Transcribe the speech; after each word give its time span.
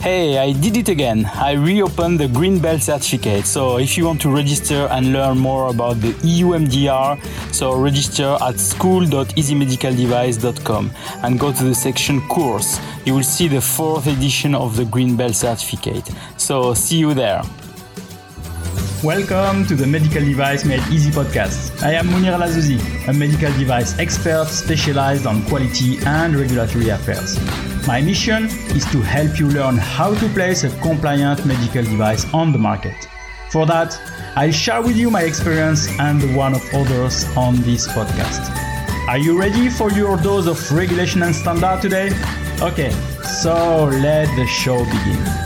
Hey, 0.00 0.38
I 0.38 0.52
did 0.52 0.76
it 0.76 0.88
again. 0.88 1.28
I 1.34 1.52
reopened 1.52 2.18
the 2.20 2.28
Green 2.28 2.58
Belt 2.60 2.82
certificate. 2.82 3.46
So 3.46 3.78
if 3.78 3.96
you 3.96 4.04
want 4.04 4.20
to 4.20 4.30
register 4.30 4.86
and 4.90 5.12
learn 5.12 5.38
more 5.38 5.68
about 5.68 6.00
the 6.00 6.14
EU 6.22 6.48
MDR, 6.50 7.18
so 7.52 7.74
register 7.76 8.36
at 8.40 8.60
school.easymedicaldevice.com 8.60 10.90
and 11.24 11.40
go 11.40 11.52
to 11.52 11.64
the 11.64 11.74
section 11.74 12.20
course. 12.28 12.78
You 13.04 13.14
will 13.14 13.24
see 13.24 13.48
the 13.48 13.60
fourth 13.60 14.06
edition 14.06 14.54
of 14.54 14.76
the 14.76 14.84
Green 14.84 15.16
Belt 15.16 15.34
certificate. 15.34 16.08
So 16.36 16.72
see 16.74 16.98
you 16.98 17.12
there. 17.14 17.42
Welcome 19.02 19.66
to 19.66 19.74
the 19.74 19.86
Medical 19.86 20.24
Device 20.24 20.64
Made 20.64 20.82
Easy 20.92 21.10
podcast. 21.10 21.82
I 21.82 21.94
am 21.94 22.06
Monir 22.10 22.32
El 22.32 22.42
Azzouzi, 22.42 22.78
a 23.08 23.12
medical 23.12 23.50
device 23.58 23.98
expert 23.98 24.46
specialized 24.48 25.26
on 25.26 25.42
quality 25.46 25.98
and 26.06 26.36
regulatory 26.36 26.90
affairs. 26.90 27.36
My 27.86 28.00
mission 28.00 28.46
is 28.74 28.84
to 28.90 29.00
help 29.00 29.38
you 29.38 29.48
learn 29.48 29.76
how 29.76 30.12
to 30.12 30.28
place 30.30 30.64
a 30.64 30.70
compliant 30.80 31.46
medical 31.46 31.84
device 31.84 32.26
on 32.34 32.50
the 32.50 32.58
market. 32.58 32.96
For 33.52 33.64
that, 33.66 33.96
I'll 34.34 34.50
share 34.50 34.82
with 34.82 34.96
you 34.96 35.08
my 35.08 35.22
experience 35.22 35.88
and 36.00 36.20
the 36.20 36.34
one 36.34 36.52
of 36.52 36.62
others 36.74 37.24
on 37.36 37.62
this 37.62 37.86
podcast. 37.86 38.50
Are 39.06 39.18
you 39.18 39.38
ready 39.38 39.68
for 39.68 39.92
your 39.92 40.16
dose 40.16 40.48
of 40.48 40.72
regulation 40.72 41.22
and 41.22 41.32
standard 41.32 41.80
today? 41.80 42.10
Okay, 42.60 42.90
so 43.22 43.84
let 43.84 44.26
the 44.34 44.46
show 44.48 44.84
begin. 44.84 45.45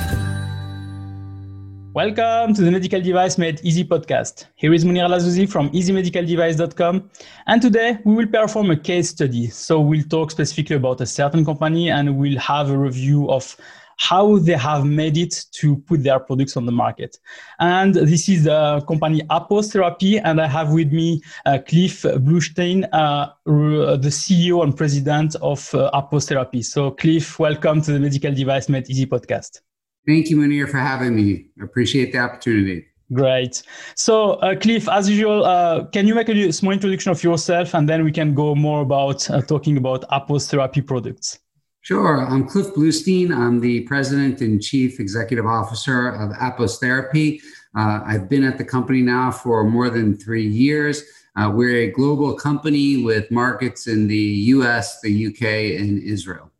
Welcome 1.93 2.55
to 2.55 2.63
the 2.63 2.71
Medical 2.71 3.01
Device 3.01 3.37
Made 3.37 3.61
Easy 3.65 3.83
podcast. 3.83 4.47
Here 4.55 4.73
is 4.73 4.85
Monir 4.85 5.03
El 5.03 5.11
Azzouzi 5.11 5.51
from 5.51 5.71
easymedicaldevice.com. 5.71 7.11
And 7.49 7.61
today 7.61 7.99
we 8.05 8.15
will 8.15 8.29
perform 8.29 8.71
a 8.71 8.77
case 8.77 9.09
study. 9.09 9.49
So 9.49 9.81
we'll 9.81 10.05
talk 10.05 10.31
specifically 10.31 10.77
about 10.77 11.01
a 11.01 11.07
certain 11.07 11.45
company 11.45 11.91
and 11.91 12.17
we'll 12.17 12.39
have 12.39 12.71
a 12.71 12.79
review 12.79 13.29
of 13.29 13.57
how 13.97 14.39
they 14.39 14.53
have 14.53 14.87
made 14.87 15.17
it 15.17 15.47
to 15.55 15.79
put 15.79 16.05
their 16.05 16.21
products 16.21 16.57
on 16.57 16.65
the 16.65 16.71
market. 16.71 17.19
And 17.59 17.93
this 17.97 18.29
is 18.29 18.45
the 18.45 18.85
company 18.87 19.23
Apos 19.23 19.73
Therapy. 19.73 20.21
And 20.21 20.41
I 20.41 20.47
have 20.47 20.71
with 20.71 20.93
me 20.93 21.21
uh, 21.45 21.59
Cliff 21.67 22.03
Bluestein, 22.03 22.89
uh, 22.93 23.31
the 23.45 24.11
CEO 24.11 24.63
and 24.63 24.77
president 24.77 25.35
of 25.43 25.75
uh, 25.75 25.91
Apos 25.93 26.29
Therapy. 26.29 26.63
So 26.63 26.93
Cliff, 26.93 27.41
welcome 27.41 27.83
to 27.83 27.93
the 27.93 27.99
Medical 27.99 28.33
Device 28.33 28.69
Made 28.69 28.89
Easy 28.89 29.07
podcast. 29.07 29.61
Thank 30.07 30.31
you, 30.31 30.37
Monir, 30.37 30.67
for 30.67 30.79
having 30.79 31.15
me. 31.15 31.47
I 31.61 31.65
appreciate 31.65 32.13
the 32.13 32.19
opportunity. 32.19 32.87
Great. 33.13 33.63
So, 33.97 34.35
uh, 34.35 34.55
Cliff, 34.55 34.89
as 34.89 35.11
usual, 35.11 35.45
uh, 35.45 35.85
can 35.87 36.07
you 36.07 36.15
make 36.15 36.29
a 36.29 36.53
small 36.53 36.73
introduction 36.73 37.11
of 37.11 37.23
yourself 37.25 37.75
and 37.75 37.89
then 37.89 38.05
we 38.05 38.13
can 38.13 38.35
go 38.35 38.55
more 38.55 38.83
about 38.83 39.29
uh, 39.31 39.43
talking 39.43 39.77
about 39.77 40.09
Apos 40.11 40.49
Therapy 40.49 40.81
products? 40.81 41.41
Sure. 41.83 42.25
I'm 42.25 42.47
Cliff 42.47 42.69
Bluestein. 42.75 43.35
I'm 43.35 43.59
the 43.59 43.81
president 43.81 44.43
and 44.43 44.63
chief 44.63 45.01
executive 45.01 45.47
officer 45.47 46.11
of 46.11 46.31
Apos 46.37 46.79
Therapy. 46.79 47.41
Uh, 47.77 48.01
I've 48.05 48.29
been 48.29 48.45
at 48.45 48.59
the 48.59 48.65
company 48.65 49.03
now 49.03 49.31
for 49.33 49.65
more 49.65 49.91
than 49.91 50.17
three 50.17 50.47
years. 50.47 51.03
Uh, 51.37 51.51
we're 51.53 51.77
a 51.77 51.91
global 51.91 52.35
company 52.35 53.03
with 53.03 53.31
markets 53.31 53.87
in 53.87 54.07
the 54.07 54.17
US, 54.55 55.01
the 55.01 55.27
UK, 55.29 55.81
and 55.81 56.03
Israel. 56.03 56.51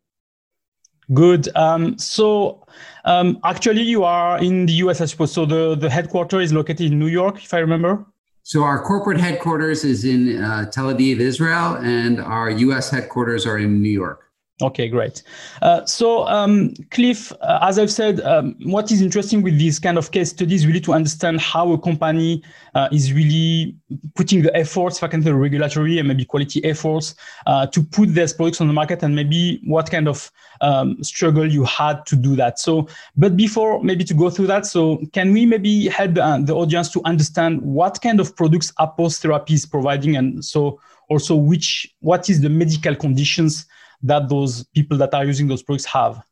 Good. 1.13 1.53
Um, 1.55 1.97
so 1.97 2.65
um, 3.05 3.39
actually, 3.43 3.81
you 3.81 4.03
are 4.03 4.39
in 4.39 4.65
the 4.65 4.73
US, 4.73 5.01
I 5.01 5.05
suppose. 5.05 5.31
So 5.31 5.45
the, 5.45 5.75
the 5.75 5.89
headquarters 5.89 6.45
is 6.45 6.53
located 6.53 6.91
in 6.91 6.99
New 6.99 7.07
York, 7.07 7.43
if 7.43 7.53
I 7.53 7.59
remember. 7.59 8.05
So 8.43 8.63
our 8.63 8.81
corporate 8.81 9.19
headquarters 9.19 9.83
is 9.83 10.03
in 10.03 10.43
uh, 10.43 10.65
Tel 10.71 10.85
Aviv, 10.85 11.19
Israel, 11.19 11.75
and 11.75 12.19
our 12.19 12.49
US 12.49 12.89
headquarters 12.89 13.45
are 13.45 13.57
in 13.57 13.81
New 13.81 13.89
York. 13.89 14.30
Okay, 14.61 14.87
great. 14.89 15.23
Uh, 15.63 15.83
so, 15.85 16.27
um, 16.27 16.73
Cliff, 16.91 17.31
uh, 17.41 17.59
as 17.63 17.79
I've 17.79 17.91
said, 17.91 18.19
um, 18.21 18.55
what 18.63 18.91
is 18.91 19.01
interesting 19.01 19.41
with 19.41 19.57
these 19.57 19.79
kind 19.79 19.97
of 19.97 20.11
case 20.11 20.29
studies 20.29 20.67
really 20.67 20.81
to 20.81 20.93
understand 20.93 21.41
how 21.41 21.71
a 21.71 21.79
company 21.79 22.43
uh, 22.75 22.87
is 22.91 23.11
really 23.11 23.75
putting 24.13 24.43
the 24.43 24.55
efforts, 24.55 24.99
say, 24.99 25.31
regulatory 25.31 25.97
and 25.97 26.07
maybe 26.07 26.25
quality 26.25 26.63
efforts 26.63 27.15
uh, 27.47 27.65
to 27.67 27.81
put 27.81 28.13
their 28.13 28.27
products 28.27 28.61
on 28.61 28.67
the 28.67 28.73
market, 28.73 29.01
and 29.01 29.15
maybe 29.15 29.61
what 29.65 29.89
kind 29.89 30.07
of 30.07 30.31
um, 30.61 31.03
struggle 31.03 31.45
you 31.45 31.63
had 31.63 32.05
to 32.05 32.15
do 32.15 32.35
that. 32.35 32.59
So, 32.59 32.87
but 33.17 33.35
before 33.35 33.83
maybe 33.83 34.03
to 34.03 34.13
go 34.13 34.29
through 34.29 34.47
that, 34.47 34.67
so 34.67 35.01
can 35.11 35.33
we 35.33 35.47
maybe 35.47 35.87
help 35.87 36.17
uh, 36.17 36.37
the 36.39 36.53
audience 36.53 36.91
to 36.91 37.01
understand 37.03 37.61
what 37.63 37.99
kind 38.01 38.19
of 38.19 38.35
products 38.35 38.71
Apos 38.79 39.19
Therapy 39.19 39.55
is 39.55 39.65
providing, 39.65 40.17
and 40.17 40.45
so 40.45 40.79
also 41.09 41.35
which 41.35 41.93
what 41.99 42.29
is 42.29 42.41
the 42.41 42.49
medical 42.49 42.95
conditions 42.95 43.65
that 44.03 44.29
those 44.29 44.63
people 44.75 44.97
that 44.97 45.13
are 45.13 45.25
using 45.25 45.47
those 45.47 45.63
products 45.63 45.85
have? 45.85 46.23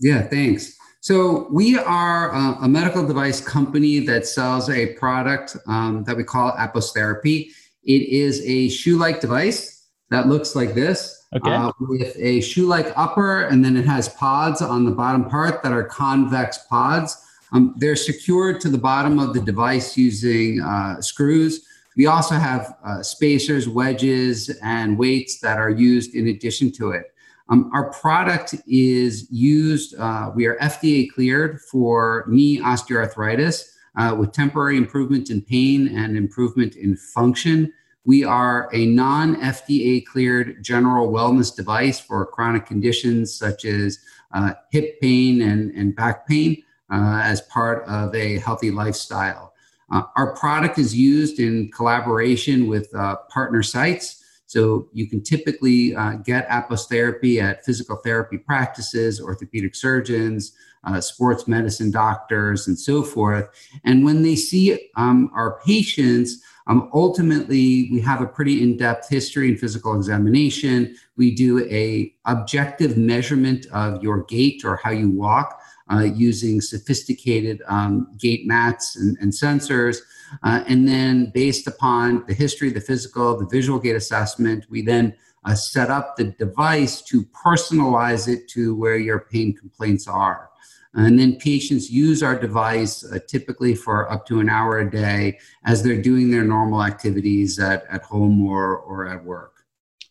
Yeah, 0.00 0.22
thanks. 0.22 0.76
So 1.00 1.46
we 1.52 1.78
are 1.78 2.34
uh, 2.34 2.56
a 2.62 2.68
medical 2.68 3.06
device 3.06 3.40
company 3.40 4.00
that 4.00 4.26
sells 4.26 4.68
a 4.68 4.94
product 4.94 5.56
um, 5.68 6.04
that 6.04 6.16
we 6.16 6.24
call 6.24 6.52
Apos 6.52 6.92
Therapy. 6.92 7.52
It 7.84 8.02
is 8.02 8.42
a 8.44 8.68
shoe-like 8.68 9.20
device 9.20 9.88
that 10.10 10.26
looks 10.26 10.56
like 10.56 10.74
this, 10.74 11.24
okay. 11.34 11.52
uh, 11.52 11.70
with 11.80 12.16
a 12.16 12.40
shoe-like 12.40 12.92
upper, 12.96 13.42
and 13.42 13.64
then 13.64 13.76
it 13.76 13.86
has 13.86 14.08
pods 14.08 14.62
on 14.62 14.84
the 14.84 14.90
bottom 14.90 15.28
part 15.28 15.62
that 15.62 15.72
are 15.72 15.84
convex 15.84 16.58
pods. 16.68 17.16
Um, 17.52 17.74
they're 17.78 17.96
secured 17.96 18.60
to 18.62 18.68
the 18.68 18.78
bottom 18.78 19.18
of 19.18 19.32
the 19.32 19.40
device 19.40 19.96
using 19.96 20.60
uh, 20.60 21.00
screws. 21.00 21.64
We 21.96 22.06
also 22.06 22.34
have 22.34 22.76
uh, 22.84 23.02
spacers, 23.02 23.68
wedges, 23.68 24.50
and 24.62 24.98
weights 24.98 25.38
that 25.40 25.58
are 25.58 25.70
used 25.70 26.14
in 26.14 26.28
addition 26.28 26.72
to 26.72 26.90
it. 26.90 27.12
Um, 27.48 27.70
our 27.72 27.90
product 27.92 28.54
is 28.66 29.30
used, 29.30 29.94
uh, 29.98 30.32
we 30.34 30.46
are 30.46 30.56
FDA 30.56 31.10
cleared 31.10 31.60
for 31.60 32.24
knee 32.28 32.60
osteoarthritis 32.60 33.70
uh, 33.96 34.16
with 34.18 34.32
temporary 34.32 34.76
improvement 34.76 35.30
in 35.30 35.40
pain 35.40 35.96
and 35.96 36.16
improvement 36.16 36.74
in 36.76 36.96
function. 36.96 37.72
We 38.04 38.24
are 38.24 38.68
a 38.72 38.86
non 38.86 39.36
FDA 39.36 40.04
cleared 40.04 40.62
general 40.62 41.08
wellness 41.12 41.54
device 41.54 41.98
for 42.00 42.26
chronic 42.26 42.66
conditions 42.66 43.34
such 43.34 43.64
as 43.64 43.98
uh, 44.32 44.54
hip 44.70 45.00
pain 45.00 45.42
and, 45.42 45.70
and 45.72 45.94
back 45.94 46.26
pain 46.26 46.62
uh, 46.90 47.20
as 47.24 47.40
part 47.42 47.86
of 47.88 48.14
a 48.14 48.38
healthy 48.38 48.70
lifestyle. 48.70 49.54
Uh, 49.90 50.02
our 50.16 50.34
product 50.34 50.78
is 50.78 50.96
used 50.96 51.38
in 51.38 51.70
collaboration 51.70 52.66
with 52.66 52.92
uh, 52.94 53.16
partner 53.28 53.62
sites. 53.62 54.24
So 54.46 54.88
you 54.92 55.08
can 55.08 55.22
typically 55.22 55.94
uh, 55.94 56.14
get 56.14 56.48
Apos 56.48 56.88
therapy 56.88 57.40
at 57.40 57.64
physical 57.64 57.96
therapy 57.96 58.38
practices, 58.38 59.20
orthopedic 59.20 59.74
surgeons, 59.74 60.52
uh, 60.84 61.00
sports 61.00 61.48
medicine 61.48 61.90
doctors, 61.90 62.68
and 62.68 62.78
so 62.78 63.02
forth. 63.02 63.48
And 63.84 64.04
when 64.04 64.22
they 64.22 64.36
see 64.36 64.90
um, 64.96 65.30
our 65.34 65.60
patients, 65.66 66.42
um, 66.68 66.90
ultimately, 66.92 67.88
we 67.92 68.00
have 68.00 68.20
a 68.20 68.26
pretty 68.26 68.62
in-depth 68.62 69.08
history 69.08 69.48
and 69.48 69.58
physical 69.58 69.94
examination. 69.94 70.96
We 71.16 71.34
do 71.34 71.64
a 71.68 72.12
objective 72.24 72.96
measurement 72.96 73.66
of 73.72 74.02
your 74.02 74.24
gait 74.24 74.64
or 74.64 74.76
how 74.76 74.90
you 74.90 75.10
walk 75.10 75.60
uh, 75.92 76.00
using 76.00 76.60
sophisticated 76.60 77.62
um, 77.68 78.08
gait 78.18 78.46
mats 78.46 78.96
and, 78.96 79.16
and 79.20 79.32
sensors. 79.32 79.98
Uh, 80.42 80.64
and 80.66 80.86
then, 80.86 81.30
based 81.34 81.66
upon 81.66 82.24
the 82.26 82.34
history, 82.34 82.70
the 82.70 82.80
physical, 82.80 83.36
the 83.36 83.46
visual 83.46 83.78
gait 83.78 83.96
assessment, 83.96 84.66
we 84.68 84.82
then 84.82 85.14
uh, 85.44 85.54
set 85.54 85.90
up 85.90 86.16
the 86.16 86.24
device 86.24 87.02
to 87.02 87.24
personalize 87.26 88.28
it 88.28 88.48
to 88.48 88.74
where 88.74 88.96
your 88.96 89.20
pain 89.20 89.54
complaints 89.54 90.08
are. 90.08 90.50
And 90.94 91.18
then 91.18 91.36
patients 91.36 91.90
use 91.90 92.22
our 92.22 92.38
device 92.38 93.04
uh, 93.04 93.18
typically 93.28 93.74
for 93.74 94.10
up 94.10 94.26
to 94.26 94.40
an 94.40 94.48
hour 94.48 94.78
a 94.78 94.90
day 94.90 95.38
as 95.64 95.82
they're 95.82 96.00
doing 96.00 96.30
their 96.30 96.44
normal 96.44 96.82
activities 96.82 97.58
at, 97.58 97.84
at 97.90 98.02
home 98.02 98.42
or, 98.46 98.78
or 98.78 99.06
at 99.06 99.22
work. 99.22 99.55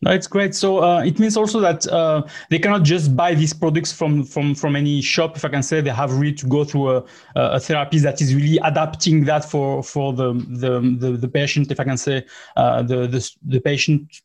No, 0.01 0.11
it's 0.11 0.27
great. 0.27 0.53
So 0.53 0.83
uh, 0.83 1.03
it 1.03 1.19
means 1.19 1.37
also 1.37 1.59
that 1.61 1.87
uh, 1.87 2.23
they 2.49 2.59
cannot 2.59 2.83
just 2.83 3.15
buy 3.15 3.33
these 3.33 3.53
products 3.53 3.91
from 3.91 4.23
from 4.23 4.53
from 4.53 4.75
any 4.75 5.01
shop. 5.01 5.37
If 5.37 5.45
I 5.45 5.49
can 5.49 5.63
say, 5.63 5.81
they 5.81 5.89
have 5.89 6.13
really 6.17 6.33
to 6.33 6.47
go 6.47 6.63
through 6.63 6.97
a, 6.97 7.03
a 7.35 7.59
therapy 7.59 7.99
that 7.99 8.21
is 8.21 8.35
really 8.35 8.57
adapting 8.63 9.23
that 9.25 9.49
for 9.49 9.81
for 9.81 10.13
the 10.13 10.33
the 10.33 10.79
the, 10.99 11.17
the 11.17 11.27
patient. 11.27 11.71
If 11.71 11.79
I 11.79 11.85
can 11.85 11.97
say, 11.97 12.25
uh, 12.57 12.83
the, 12.83 13.07
the 13.07 13.31
the 13.45 13.59
patient 13.59 14.21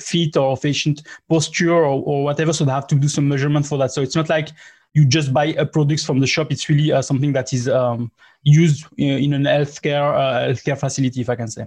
feet 0.00 0.36
or 0.36 0.56
patient 0.56 1.02
posture 1.28 1.72
or, 1.72 2.02
or 2.02 2.24
whatever. 2.24 2.52
So 2.52 2.64
they 2.64 2.72
have 2.72 2.88
to 2.88 2.96
do 2.96 3.08
some 3.08 3.28
measurement 3.28 3.66
for 3.66 3.78
that. 3.78 3.92
So 3.92 4.02
it's 4.02 4.16
not 4.16 4.28
like 4.28 4.48
you 4.94 5.06
just 5.06 5.32
buy 5.32 5.46
a 5.46 5.64
product 5.64 6.04
from 6.04 6.20
the 6.20 6.26
shop. 6.26 6.50
It's 6.50 6.68
really 6.68 6.92
uh, 6.92 7.00
something 7.00 7.32
that 7.32 7.52
is 7.52 7.68
um, 7.68 8.10
used 8.42 8.86
in, 8.98 9.18
in 9.18 9.32
an 9.34 9.44
healthcare 9.44 10.14
uh, 10.14 10.48
healthcare 10.48 10.78
facility, 10.78 11.20
if 11.20 11.30
I 11.30 11.36
can 11.36 11.48
say. 11.48 11.66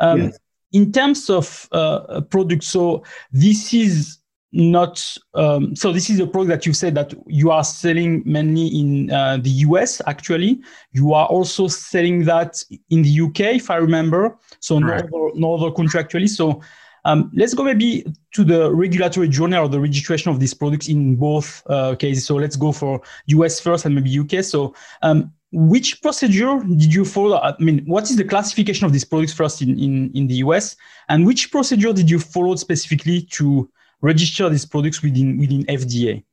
Um, 0.00 0.22
yes 0.22 0.38
in 0.76 0.92
terms 0.92 1.30
of 1.30 1.68
uh, 1.72 2.20
products, 2.28 2.68
so 2.68 3.02
this 3.32 3.72
is 3.72 4.18
not 4.52 4.94
um, 5.34 5.74
so 5.74 5.92
this 5.92 6.08
is 6.08 6.20
a 6.20 6.26
product 6.26 6.48
that 6.48 6.66
you 6.66 6.72
said 6.72 6.94
that 6.94 7.12
you 7.26 7.50
are 7.50 7.64
selling 7.64 8.22
mainly 8.24 8.66
in 8.68 9.10
uh, 9.10 9.36
the 9.38 9.50
US 9.66 10.00
actually 10.06 10.60
you 10.92 11.12
are 11.12 11.26
also 11.26 11.66
selling 11.68 12.24
that 12.24 12.62
in 12.88 13.02
the 13.02 13.20
UK 13.20 13.40
if 13.56 13.70
I 13.70 13.76
remember 13.76 14.38
so 14.60 14.78
no, 14.78 14.94
other, 14.94 15.30
no 15.34 15.54
other 15.56 15.72
country 15.72 16.00
actually 16.00 16.28
so 16.28 16.60
Um, 17.06 17.30
let's 17.34 17.54
go 17.54 17.62
maybe 17.62 18.04
to 18.34 18.42
the 18.42 18.74
regulatory 18.74 19.28
journey 19.28 19.56
or 19.56 19.68
the 19.68 19.78
registration 19.78 20.32
of 20.32 20.40
these 20.40 20.52
products 20.52 20.88
in 20.88 21.14
both 21.14 21.62
uh, 21.70 21.94
cases. 21.94 22.26
So 22.26 22.34
let's 22.34 22.56
go 22.56 22.72
for 22.72 23.00
US 23.26 23.60
first 23.60 23.84
and 23.86 23.94
maybe 23.94 24.18
UK. 24.18 24.42
So 24.42 24.74
um, 25.02 25.32
which 25.56 26.02
procedure 26.02 26.62
did 26.62 26.92
you 26.92 27.02
follow? 27.02 27.38
I 27.38 27.54
mean, 27.58 27.82
what 27.86 28.04
is 28.10 28.16
the 28.16 28.24
classification 28.24 28.84
of 28.84 28.92
these 28.92 29.06
products 29.06 29.32
first 29.32 29.62
in, 29.62 29.70
in, 29.78 30.12
in 30.14 30.26
the 30.26 30.34
US? 30.46 30.76
And 31.08 31.24
which 31.24 31.50
procedure 31.50 31.94
did 31.94 32.10
you 32.10 32.18
follow 32.18 32.54
specifically 32.56 33.22
to 33.32 33.66
register 34.02 34.50
these 34.50 34.66
products 34.66 35.02
within, 35.02 35.38
within 35.38 35.64
FDA? 35.64 36.24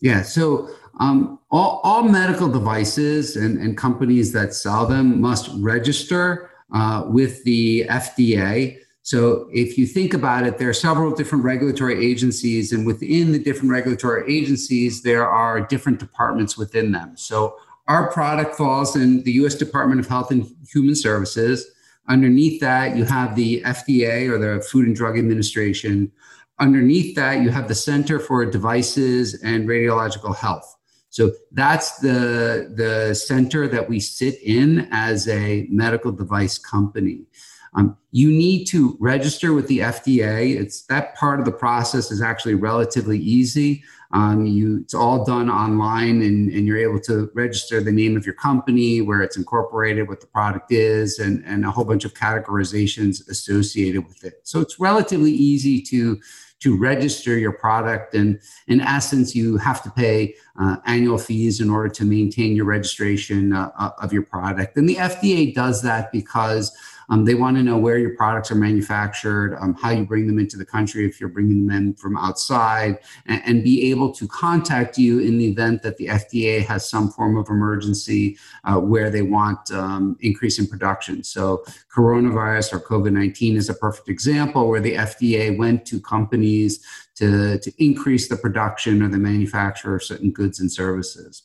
Yeah, 0.00 0.22
so 0.22 0.70
um, 0.98 1.38
all, 1.50 1.82
all 1.84 2.04
medical 2.04 2.48
devices 2.48 3.36
and, 3.36 3.58
and 3.58 3.76
companies 3.76 4.32
that 4.32 4.54
sell 4.54 4.86
them 4.86 5.20
must 5.20 5.50
register 5.56 6.50
uh, 6.72 7.04
with 7.06 7.44
the 7.44 7.84
FDA. 7.90 8.78
So 9.02 9.50
if 9.52 9.76
you 9.76 9.86
think 9.86 10.14
about 10.14 10.46
it, 10.46 10.56
there 10.56 10.70
are 10.70 10.74
several 10.88 11.14
different 11.14 11.44
regulatory 11.44 12.02
agencies, 12.10 12.72
and 12.72 12.86
within 12.86 13.32
the 13.32 13.38
different 13.38 13.70
regulatory 13.72 14.34
agencies, 14.34 15.02
there 15.02 15.28
are 15.28 15.60
different 15.60 15.98
departments 15.98 16.56
within 16.56 16.92
them. 16.92 17.14
So 17.14 17.58
our 17.86 18.10
product 18.10 18.56
falls 18.56 18.96
in 18.96 19.22
the 19.24 19.32
US 19.32 19.54
Department 19.54 20.00
of 20.00 20.06
Health 20.06 20.30
and 20.30 20.46
Human 20.72 20.94
Services. 20.94 21.66
Underneath 22.08 22.60
that, 22.60 22.96
you 22.96 23.04
have 23.04 23.34
the 23.34 23.62
FDA 23.62 24.28
or 24.30 24.38
the 24.38 24.62
Food 24.62 24.86
and 24.86 24.96
Drug 24.96 25.18
Administration. 25.18 26.10
Underneath 26.58 27.14
that, 27.16 27.42
you 27.42 27.50
have 27.50 27.68
the 27.68 27.74
Center 27.74 28.18
for 28.18 28.44
Devices 28.46 29.42
and 29.42 29.68
Radiological 29.68 30.36
Health. 30.36 30.70
So 31.10 31.32
that's 31.52 31.98
the, 31.98 32.72
the 32.76 33.14
center 33.14 33.68
that 33.68 33.88
we 33.88 34.00
sit 34.00 34.34
in 34.42 34.88
as 34.90 35.28
a 35.28 35.66
medical 35.70 36.10
device 36.10 36.58
company. 36.58 37.26
Um, 37.74 37.96
you 38.12 38.28
need 38.28 38.66
to 38.66 38.96
register 39.00 39.52
with 39.52 39.66
the 39.66 39.80
FDA. 39.80 40.56
It's 40.56 40.82
that 40.86 41.16
part 41.16 41.40
of 41.40 41.46
the 41.46 41.52
process 41.52 42.10
is 42.10 42.22
actually 42.22 42.54
relatively 42.54 43.18
easy. 43.18 43.82
Um, 44.12 44.46
you, 44.46 44.78
it's 44.82 44.94
all 44.94 45.24
done 45.24 45.50
online, 45.50 46.22
and, 46.22 46.48
and 46.52 46.68
you're 46.68 46.78
able 46.78 47.00
to 47.00 47.30
register 47.34 47.80
the 47.80 47.90
name 47.90 48.16
of 48.16 48.24
your 48.24 48.36
company, 48.36 49.00
where 49.00 49.22
it's 49.22 49.36
incorporated, 49.36 50.08
what 50.08 50.20
the 50.20 50.28
product 50.28 50.70
is, 50.70 51.18
and, 51.18 51.44
and 51.44 51.64
a 51.64 51.70
whole 51.72 51.84
bunch 51.84 52.04
of 52.04 52.14
categorizations 52.14 53.28
associated 53.28 54.06
with 54.06 54.22
it. 54.22 54.34
So 54.44 54.60
it's 54.60 54.78
relatively 54.78 55.32
easy 55.32 55.82
to 55.82 56.20
to 56.60 56.78
register 56.78 57.36
your 57.36 57.52
product. 57.52 58.14
And 58.14 58.40
in 58.68 58.80
essence, 58.80 59.34
you 59.34 59.58
have 59.58 59.82
to 59.82 59.90
pay 59.90 60.34
uh, 60.58 60.76
annual 60.86 61.18
fees 61.18 61.60
in 61.60 61.68
order 61.68 61.90
to 61.90 62.04
maintain 62.06 62.56
your 62.56 62.64
registration 62.64 63.52
uh, 63.52 63.90
of 64.00 64.14
your 64.14 64.22
product. 64.22 64.78
And 64.78 64.88
the 64.88 64.94
FDA 64.94 65.54
does 65.54 65.82
that 65.82 66.10
because 66.10 66.74
um, 67.08 67.24
they 67.24 67.34
want 67.34 67.56
to 67.56 67.62
know 67.62 67.78
where 67.78 67.98
your 67.98 68.16
products 68.16 68.50
are 68.50 68.56
manufactured, 68.56 69.56
um, 69.60 69.74
how 69.74 69.90
you 69.90 70.04
bring 70.04 70.26
them 70.26 70.38
into 70.38 70.56
the 70.56 70.64
country 70.64 71.06
if 71.06 71.20
you're 71.20 71.28
bringing 71.28 71.66
them 71.66 71.76
in 71.76 71.94
from 71.94 72.16
outside, 72.16 72.98
and, 73.26 73.42
and, 73.44 73.64
be 73.64 73.90
able 73.90 74.12
to 74.12 74.28
contact 74.28 74.98
you 74.98 75.20
in 75.20 75.38
the 75.38 75.46
event 75.46 75.82
that 75.82 75.96
the 75.96 76.06
FDA 76.06 76.64
has 76.64 76.88
some 76.88 77.10
form 77.10 77.36
of 77.36 77.48
emergency 77.48 78.36
uh, 78.64 78.78
where 78.78 79.10
they 79.10 79.22
want 79.22 79.70
um, 79.70 80.16
increase 80.20 80.58
in 80.58 80.66
production. 80.66 81.24
So, 81.24 81.64
coronavirus 81.94 82.74
or 82.74 82.80
COVID 82.80 83.12
19 83.12 83.56
is 83.56 83.68
a 83.70 83.74
perfect 83.74 84.08
example 84.08 84.68
where 84.68 84.80
the 84.80 84.94
FDA 84.94 85.56
went 85.56 85.86
to 85.86 86.00
companies 86.00 86.84
to, 87.16 87.58
to 87.58 87.72
increase 87.82 88.28
the 88.28 88.36
production 88.36 89.02
or 89.02 89.08
the 89.08 89.18
manufacture 89.18 89.94
of 89.94 90.02
certain 90.02 90.30
goods 90.30 90.60
and 90.60 90.70
services. 90.70 91.44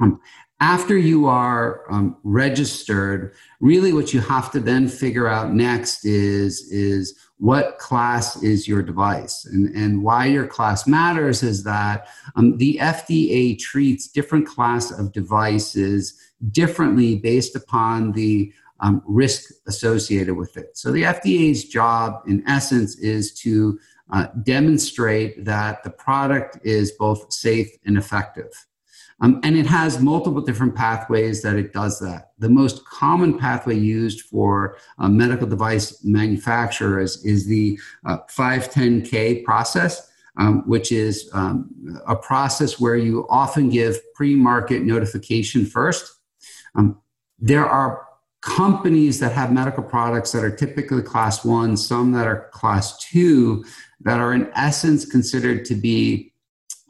Um, 0.00 0.20
after 0.60 0.96
you 0.96 1.26
are 1.26 1.82
um, 1.90 2.16
registered, 2.22 3.34
really 3.64 3.94
what 3.94 4.12
you 4.12 4.20
have 4.20 4.52
to 4.52 4.60
then 4.60 4.86
figure 4.86 5.26
out 5.26 5.54
next 5.54 6.04
is, 6.04 6.70
is 6.70 7.18
what 7.38 7.78
class 7.78 8.42
is 8.42 8.68
your 8.68 8.82
device. 8.82 9.46
And, 9.46 9.74
and 9.74 10.02
why 10.02 10.26
your 10.26 10.46
class 10.46 10.86
matters 10.86 11.42
is 11.42 11.64
that 11.64 12.08
um, 12.36 12.58
the 12.58 12.76
FDA 12.78 13.58
treats 13.58 14.08
different 14.08 14.46
class 14.46 14.90
of 14.90 15.12
devices 15.12 16.20
differently 16.50 17.16
based 17.16 17.56
upon 17.56 18.12
the 18.12 18.52
um, 18.80 19.02
risk 19.06 19.50
associated 19.66 20.34
with 20.34 20.58
it. 20.58 20.76
So 20.76 20.92
the 20.92 21.04
FDA's 21.04 21.64
job, 21.64 22.22
in 22.28 22.46
essence, 22.46 22.98
is 22.98 23.32
to 23.40 23.78
uh, 24.12 24.26
demonstrate 24.42 25.42
that 25.46 25.82
the 25.84 25.90
product 25.90 26.58
is 26.64 26.92
both 26.92 27.32
safe 27.32 27.70
and 27.86 27.96
effective. 27.96 28.52
Um, 29.20 29.40
and 29.44 29.56
it 29.56 29.66
has 29.66 30.00
multiple 30.00 30.40
different 30.40 30.74
pathways 30.74 31.42
that 31.42 31.56
it 31.56 31.72
does 31.72 31.98
that. 32.00 32.32
The 32.38 32.48
most 32.48 32.84
common 32.84 33.38
pathway 33.38 33.76
used 33.76 34.22
for 34.22 34.76
medical 34.98 35.46
device 35.46 36.02
manufacturers 36.04 37.24
is 37.24 37.46
the 37.46 37.78
uh, 38.06 38.18
510K 38.28 39.44
process, 39.44 40.10
um, 40.36 40.68
which 40.68 40.90
is 40.90 41.30
um, 41.32 42.00
a 42.06 42.16
process 42.16 42.80
where 42.80 42.96
you 42.96 43.26
often 43.30 43.68
give 43.68 43.98
pre 44.14 44.34
market 44.34 44.82
notification 44.82 45.64
first. 45.64 46.12
Um, 46.74 47.00
there 47.38 47.66
are 47.66 48.06
companies 48.40 49.20
that 49.20 49.32
have 49.32 49.52
medical 49.52 49.82
products 49.82 50.32
that 50.32 50.44
are 50.44 50.54
typically 50.54 51.02
class 51.02 51.44
one, 51.44 51.76
some 51.76 52.12
that 52.12 52.26
are 52.26 52.50
class 52.52 52.98
two, 52.98 53.64
that 54.00 54.20
are 54.20 54.34
in 54.34 54.50
essence 54.54 55.06
considered 55.06 55.64
to 55.64 55.74
be 55.74 56.32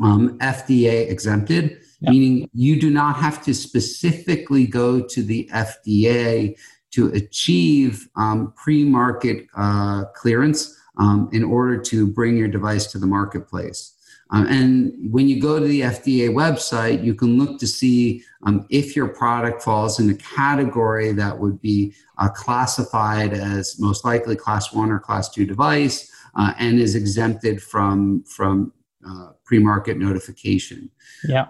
um, 0.03 0.37
FDA 0.38 1.09
exempted 1.09 1.81
meaning 2.11 2.49
you 2.53 2.81
do 2.81 2.91
not 2.91 3.17
have 3.17 3.43
to 3.45 3.55
specifically 3.55 4.67
go 4.67 5.01
to 5.01 5.23
the 5.23 5.49
FDA 5.53 6.56
to 6.93 7.09
achieve 7.09 8.09
um, 8.17 8.53
pre 8.56 8.85
market 8.85 9.47
uh, 9.56 10.05
clearance 10.15 10.81
um, 10.99 11.29
in 11.33 11.43
order 11.43 11.77
to 11.79 12.06
bring 12.06 12.37
your 12.37 12.49
device 12.49 12.87
to 12.93 12.99
the 12.99 13.06
marketplace. 13.06 13.95
Um, 14.31 14.47
and 14.47 15.12
when 15.12 15.29
you 15.29 15.41
go 15.41 15.61
to 15.61 15.67
the 15.67 15.83
FDA 15.83 16.31
website, 16.31 17.05
you 17.05 17.15
can 17.15 17.39
look 17.39 17.59
to 17.61 17.67
see 17.67 18.23
um, 18.45 18.67
if 18.71 18.97
your 18.97 19.09
product 19.09 19.62
falls 19.62 20.01
in 20.01 20.09
a 20.11 20.15
category 20.15 21.12
that 21.12 21.39
would 21.39 21.61
be 21.61 21.95
uh, 22.19 22.29
classified 22.29 23.33
as 23.33 23.79
most 23.79 24.05
likely 24.05 24.35
class 24.35 24.73
one 24.73 24.91
or 24.91 24.99
class 24.99 25.29
two 25.29 25.45
device 25.45 26.11
uh, 26.37 26.55
and 26.59 26.81
is 26.81 26.95
exempted 26.95 27.62
from, 27.62 28.25
from 28.25 28.73
uh, 29.06 29.31
pre 29.45 29.59
market 29.59 29.99
notification. 29.99 30.91
Yeah. 31.29 31.49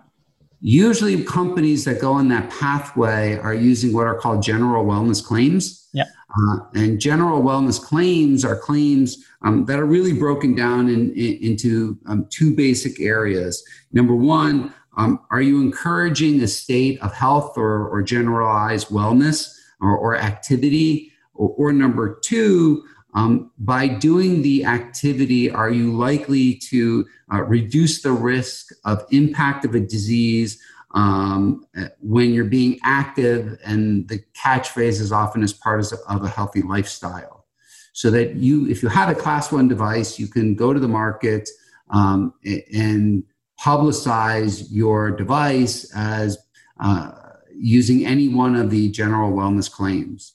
Usually, 0.66 1.22
companies 1.22 1.84
that 1.84 2.00
go 2.00 2.18
in 2.20 2.28
that 2.28 2.48
pathway 2.48 3.36
are 3.36 3.52
using 3.52 3.92
what 3.92 4.06
are 4.06 4.14
called 4.14 4.42
general 4.42 4.86
wellness 4.86 5.22
claims. 5.22 5.86
Yeah. 5.92 6.04
Uh, 6.34 6.60
and 6.74 6.98
general 6.98 7.42
wellness 7.42 7.78
claims 7.78 8.46
are 8.46 8.56
claims 8.56 9.22
um, 9.42 9.66
that 9.66 9.78
are 9.78 9.84
really 9.84 10.14
broken 10.14 10.54
down 10.54 10.88
in, 10.88 11.12
in, 11.12 11.38
into 11.42 11.98
um, 12.06 12.26
two 12.30 12.56
basic 12.56 12.98
areas. 12.98 13.62
Number 13.92 14.14
one, 14.14 14.72
um, 14.96 15.20
are 15.30 15.42
you 15.42 15.60
encouraging 15.60 16.40
a 16.40 16.48
state 16.48 16.98
of 17.02 17.12
health 17.12 17.58
or, 17.58 17.86
or 17.90 18.02
generalized 18.02 18.88
wellness 18.88 19.54
or, 19.82 19.94
or 19.94 20.16
activity? 20.16 21.12
Or, 21.34 21.50
or, 21.58 21.72
number 21.74 22.20
two, 22.20 22.84
um, 23.14 23.52
by 23.58 23.86
doing 23.86 24.42
the 24.42 24.64
activity, 24.64 25.50
are 25.50 25.70
you 25.70 25.92
likely 25.92 26.54
to 26.70 27.06
uh, 27.32 27.42
reduce 27.42 28.02
the 28.02 28.12
risk 28.12 28.72
of 28.84 29.06
impact 29.10 29.64
of 29.64 29.74
a 29.74 29.80
disease 29.80 30.60
um, 30.94 31.64
when 32.00 32.32
you're 32.32 32.44
being 32.44 32.78
active? 32.82 33.58
And 33.64 34.08
the 34.08 34.20
catchphrase 34.36 35.00
is 35.00 35.12
often 35.12 35.42
as 35.44 35.52
part 35.52 35.92
of 36.08 36.24
a 36.24 36.28
healthy 36.28 36.62
lifestyle. 36.62 37.46
So 37.92 38.10
that 38.10 38.34
you, 38.34 38.68
if 38.68 38.82
you 38.82 38.88
have 38.88 39.08
a 39.08 39.14
class 39.14 39.52
one 39.52 39.68
device, 39.68 40.18
you 40.18 40.26
can 40.26 40.56
go 40.56 40.72
to 40.72 40.80
the 40.80 40.88
market 40.88 41.48
um, 41.90 42.34
and 42.44 43.22
publicize 43.60 44.66
your 44.70 45.12
device 45.12 45.92
as 45.94 46.36
uh, 46.80 47.12
using 47.54 48.04
any 48.04 48.26
one 48.26 48.56
of 48.56 48.70
the 48.70 48.90
general 48.90 49.30
wellness 49.30 49.70
claims. 49.70 50.34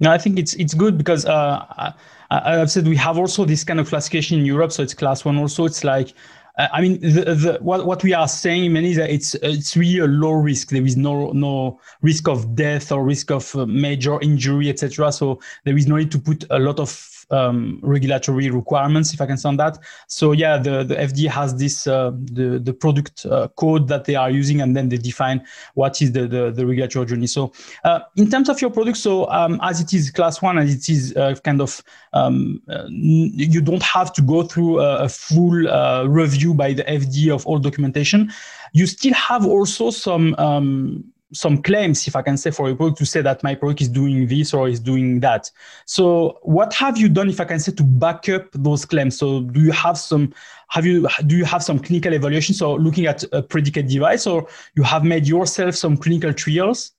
No, 0.00 0.10
I 0.10 0.18
think 0.18 0.38
it's 0.38 0.54
it's 0.54 0.74
good 0.74 0.98
because 0.98 1.24
uh, 1.24 1.92
I, 2.30 2.54
have 2.56 2.70
said 2.70 2.88
we 2.88 2.96
have 2.96 3.16
also 3.16 3.44
this 3.44 3.62
kind 3.62 3.78
of 3.78 3.88
classification 3.88 4.38
in 4.38 4.44
Europe, 4.44 4.72
so 4.72 4.82
it's 4.82 4.94
class 4.94 5.24
one. 5.24 5.38
Also, 5.38 5.64
it's 5.64 5.84
like 5.84 6.14
uh, 6.58 6.68
I 6.72 6.80
mean, 6.80 7.00
the, 7.00 7.34
the, 7.34 7.58
what, 7.60 7.84
what 7.86 8.02
we 8.04 8.12
are 8.12 8.28
saying 8.28 8.72
mainly 8.72 8.90
is 8.90 8.96
that 8.96 9.10
it's 9.10 9.34
it's 9.36 9.76
really 9.76 9.98
a 9.98 10.06
low 10.06 10.32
risk. 10.32 10.68
There 10.70 10.84
is 10.84 10.96
no 10.96 11.30
no 11.32 11.80
risk 12.02 12.28
of 12.28 12.54
death 12.54 12.92
or 12.92 13.04
risk 13.04 13.30
of 13.30 13.54
uh, 13.56 13.66
major 13.66 14.20
injury, 14.20 14.68
etc. 14.68 15.12
So 15.12 15.40
there 15.64 15.76
is 15.76 15.86
no 15.86 15.96
need 15.96 16.12
to 16.12 16.18
put 16.18 16.44
a 16.50 16.58
lot 16.58 16.78
of 16.78 16.90
um, 17.30 17.80
regulatory 17.82 18.50
requirements, 18.50 19.12
if 19.14 19.20
I 19.20 19.26
can 19.26 19.36
say 19.36 19.54
that. 19.56 19.78
So 20.08 20.32
yeah, 20.32 20.58
the, 20.58 20.84
the 20.84 20.94
FDA 20.94 21.28
has 21.28 21.54
this 21.56 21.86
uh, 21.86 22.12
the 22.14 22.58
the 22.58 22.72
product 22.72 23.26
uh, 23.26 23.48
code 23.56 23.88
that 23.88 24.04
they 24.04 24.14
are 24.14 24.30
using, 24.30 24.60
and 24.60 24.76
then 24.76 24.88
they 24.88 24.96
define 24.96 25.44
what 25.74 26.00
is 26.02 26.12
the 26.12 26.26
the, 26.26 26.50
the 26.50 26.66
regulatory 26.66 27.06
journey. 27.06 27.26
So 27.26 27.52
uh, 27.84 28.00
in 28.16 28.30
terms 28.30 28.48
of 28.48 28.60
your 28.60 28.70
product, 28.70 28.98
so 28.98 29.28
um, 29.30 29.60
as 29.62 29.80
it 29.80 29.92
is 29.92 30.10
class 30.10 30.42
one, 30.42 30.58
as 30.58 30.74
it 30.74 30.88
is 30.88 31.14
uh, 31.16 31.34
kind 31.44 31.60
of 31.60 31.82
um, 32.12 32.62
uh, 32.68 32.84
you 32.88 33.60
don't 33.60 33.82
have 33.82 34.12
to 34.14 34.22
go 34.22 34.42
through 34.42 34.80
a, 34.80 35.04
a 35.04 35.08
full 35.08 35.68
uh, 35.68 36.04
review 36.04 36.54
by 36.54 36.72
the 36.72 36.84
FDA 36.84 37.34
of 37.34 37.46
all 37.46 37.58
documentation. 37.58 38.32
You 38.72 38.86
still 38.86 39.14
have 39.14 39.46
also 39.46 39.90
some 39.90 40.34
um, 40.36 41.04
some 41.34 41.62
claims, 41.62 42.06
if 42.06 42.16
I 42.16 42.22
can 42.22 42.36
say, 42.36 42.50
for 42.50 42.70
a 42.70 42.74
product 42.74 42.98
to 42.98 43.06
say 43.06 43.20
that 43.22 43.42
my 43.42 43.54
product 43.54 43.82
is 43.82 43.88
doing 43.88 44.26
this 44.26 44.54
or 44.54 44.68
is 44.68 44.80
doing 44.80 45.20
that. 45.20 45.50
So, 45.84 46.38
what 46.42 46.72
have 46.74 46.96
you 46.96 47.08
done, 47.08 47.28
if 47.28 47.40
I 47.40 47.44
can 47.44 47.60
say, 47.60 47.72
to 47.72 47.82
back 47.82 48.28
up 48.28 48.46
those 48.52 48.84
claims? 48.84 49.18
So, 49.18 49.42
do 49.42 49.60
you 49.60 49.72
have 49.72 49.98
some? 49.98 50.32
Have 50.68 50.86
you 50.86 51.08
do 51.26 51.36
you 51.36 51.44
have 51.44 51.62
some 51.62 51.78
clinical 51.78 52.12
evaluations 52.14 52.62
or 52.62 52.80
looking 52.80 53.06
at 53.06 53.24
a 53.32 53.42
predicate 53.42 53.88
device, 53.88 54.26
or 54.26 54.46
you 54.74 54.82
have 54.82 55.04
made 55.04 55.26
yourself 55.26 55.74
some 55.74 55.96
clinical 55.96 56.32
trials? 56.32 56.92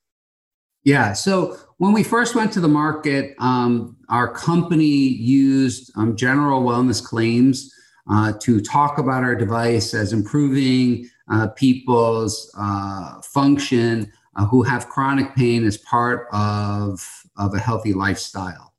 Yeah. 0.85 1.13
So 1.13 1.57
when 1.77 1.93
we 1.93 2.03
first 2.03 2.35
went 2.35 2.53
to 2.53 2.61
the 2.61 2.67
market, 2.67 3.35
um, 3.39 3.97
our 4.07 4.31
company 4.31 4.85
used 4.85 5.91
um, 5.97 6.15
general 6.15 6.61
wellness 6.61 7.03
claims 7.03 7.73
uh, 8.09 8.33
to 8.39 8.61
talk 8.61 8.99
about 8.99 9.23
our 9.23 9.35
device 9.35 9.95
as 9.95 10.13
improving 10.13 11.09
uh, 11.29 11.47
people's 11.47 12.53
uh, 12.57 13.19
function 13.21 14.11
uh, 14.35 14.45
who 14.45 14.63
have 14.63 14.89
chronic 14.89 15.35
pain 15.35 15.65
as 15.65 15.77
part 15.77 16.27
of, 16.31 17.23
of 17.37 17.53
a 17.53 17.59
healthy 17.59 17.93
lifestyle. 17.93 18.73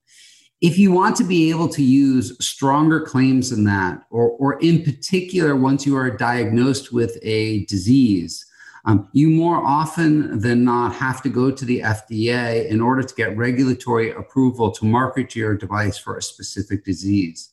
If 0.61 0.79
you 0.79 0.91
want 0.91 1.17
to 1.17 1.25
be 1.25 1.51
able 1.51 1.69
to 1.69 1.83
use 1.83 2.37
stronger 2.45 3.01
claims 3.01 3.51
than 3.51 3.65
that, 3.65 4.03
or, 4.11 4.31
or 4.31 4.59
in 4.61 4.83
particular, 4.83 5.55
once 5.55 5.85
you 5.85 5.97
are 5.97 6.11
diagnosed 6.11 6.93
with 6.93 7.19
a 7.23 7.67
disease, 7.67 8.45
um, 8.87 9.09
you 9.13 9.29
more 9.29 9.57
often 9.57 10.39
than 10.39 10.65
not 10.65 10.95
have 10.95 11.21
to 11.23 11.29
go 11.29 11.51
to 11.51 11.65
the 11.65 11.81
FDA 11.81 12.69
in 12.69 12.81
order 12.81 13.03
to 13.03 13.15
get 13.15 13.37
regulatory 13.37 14.13
approval 14.13 14.71
to 14.71 14.85
market 14.85 15.35
your 15.35 15.57
device 15.57 15.99
for 15.99 16.17
a 16.17 16.23
specific 16.23 16.85
disease. 16.85 17.51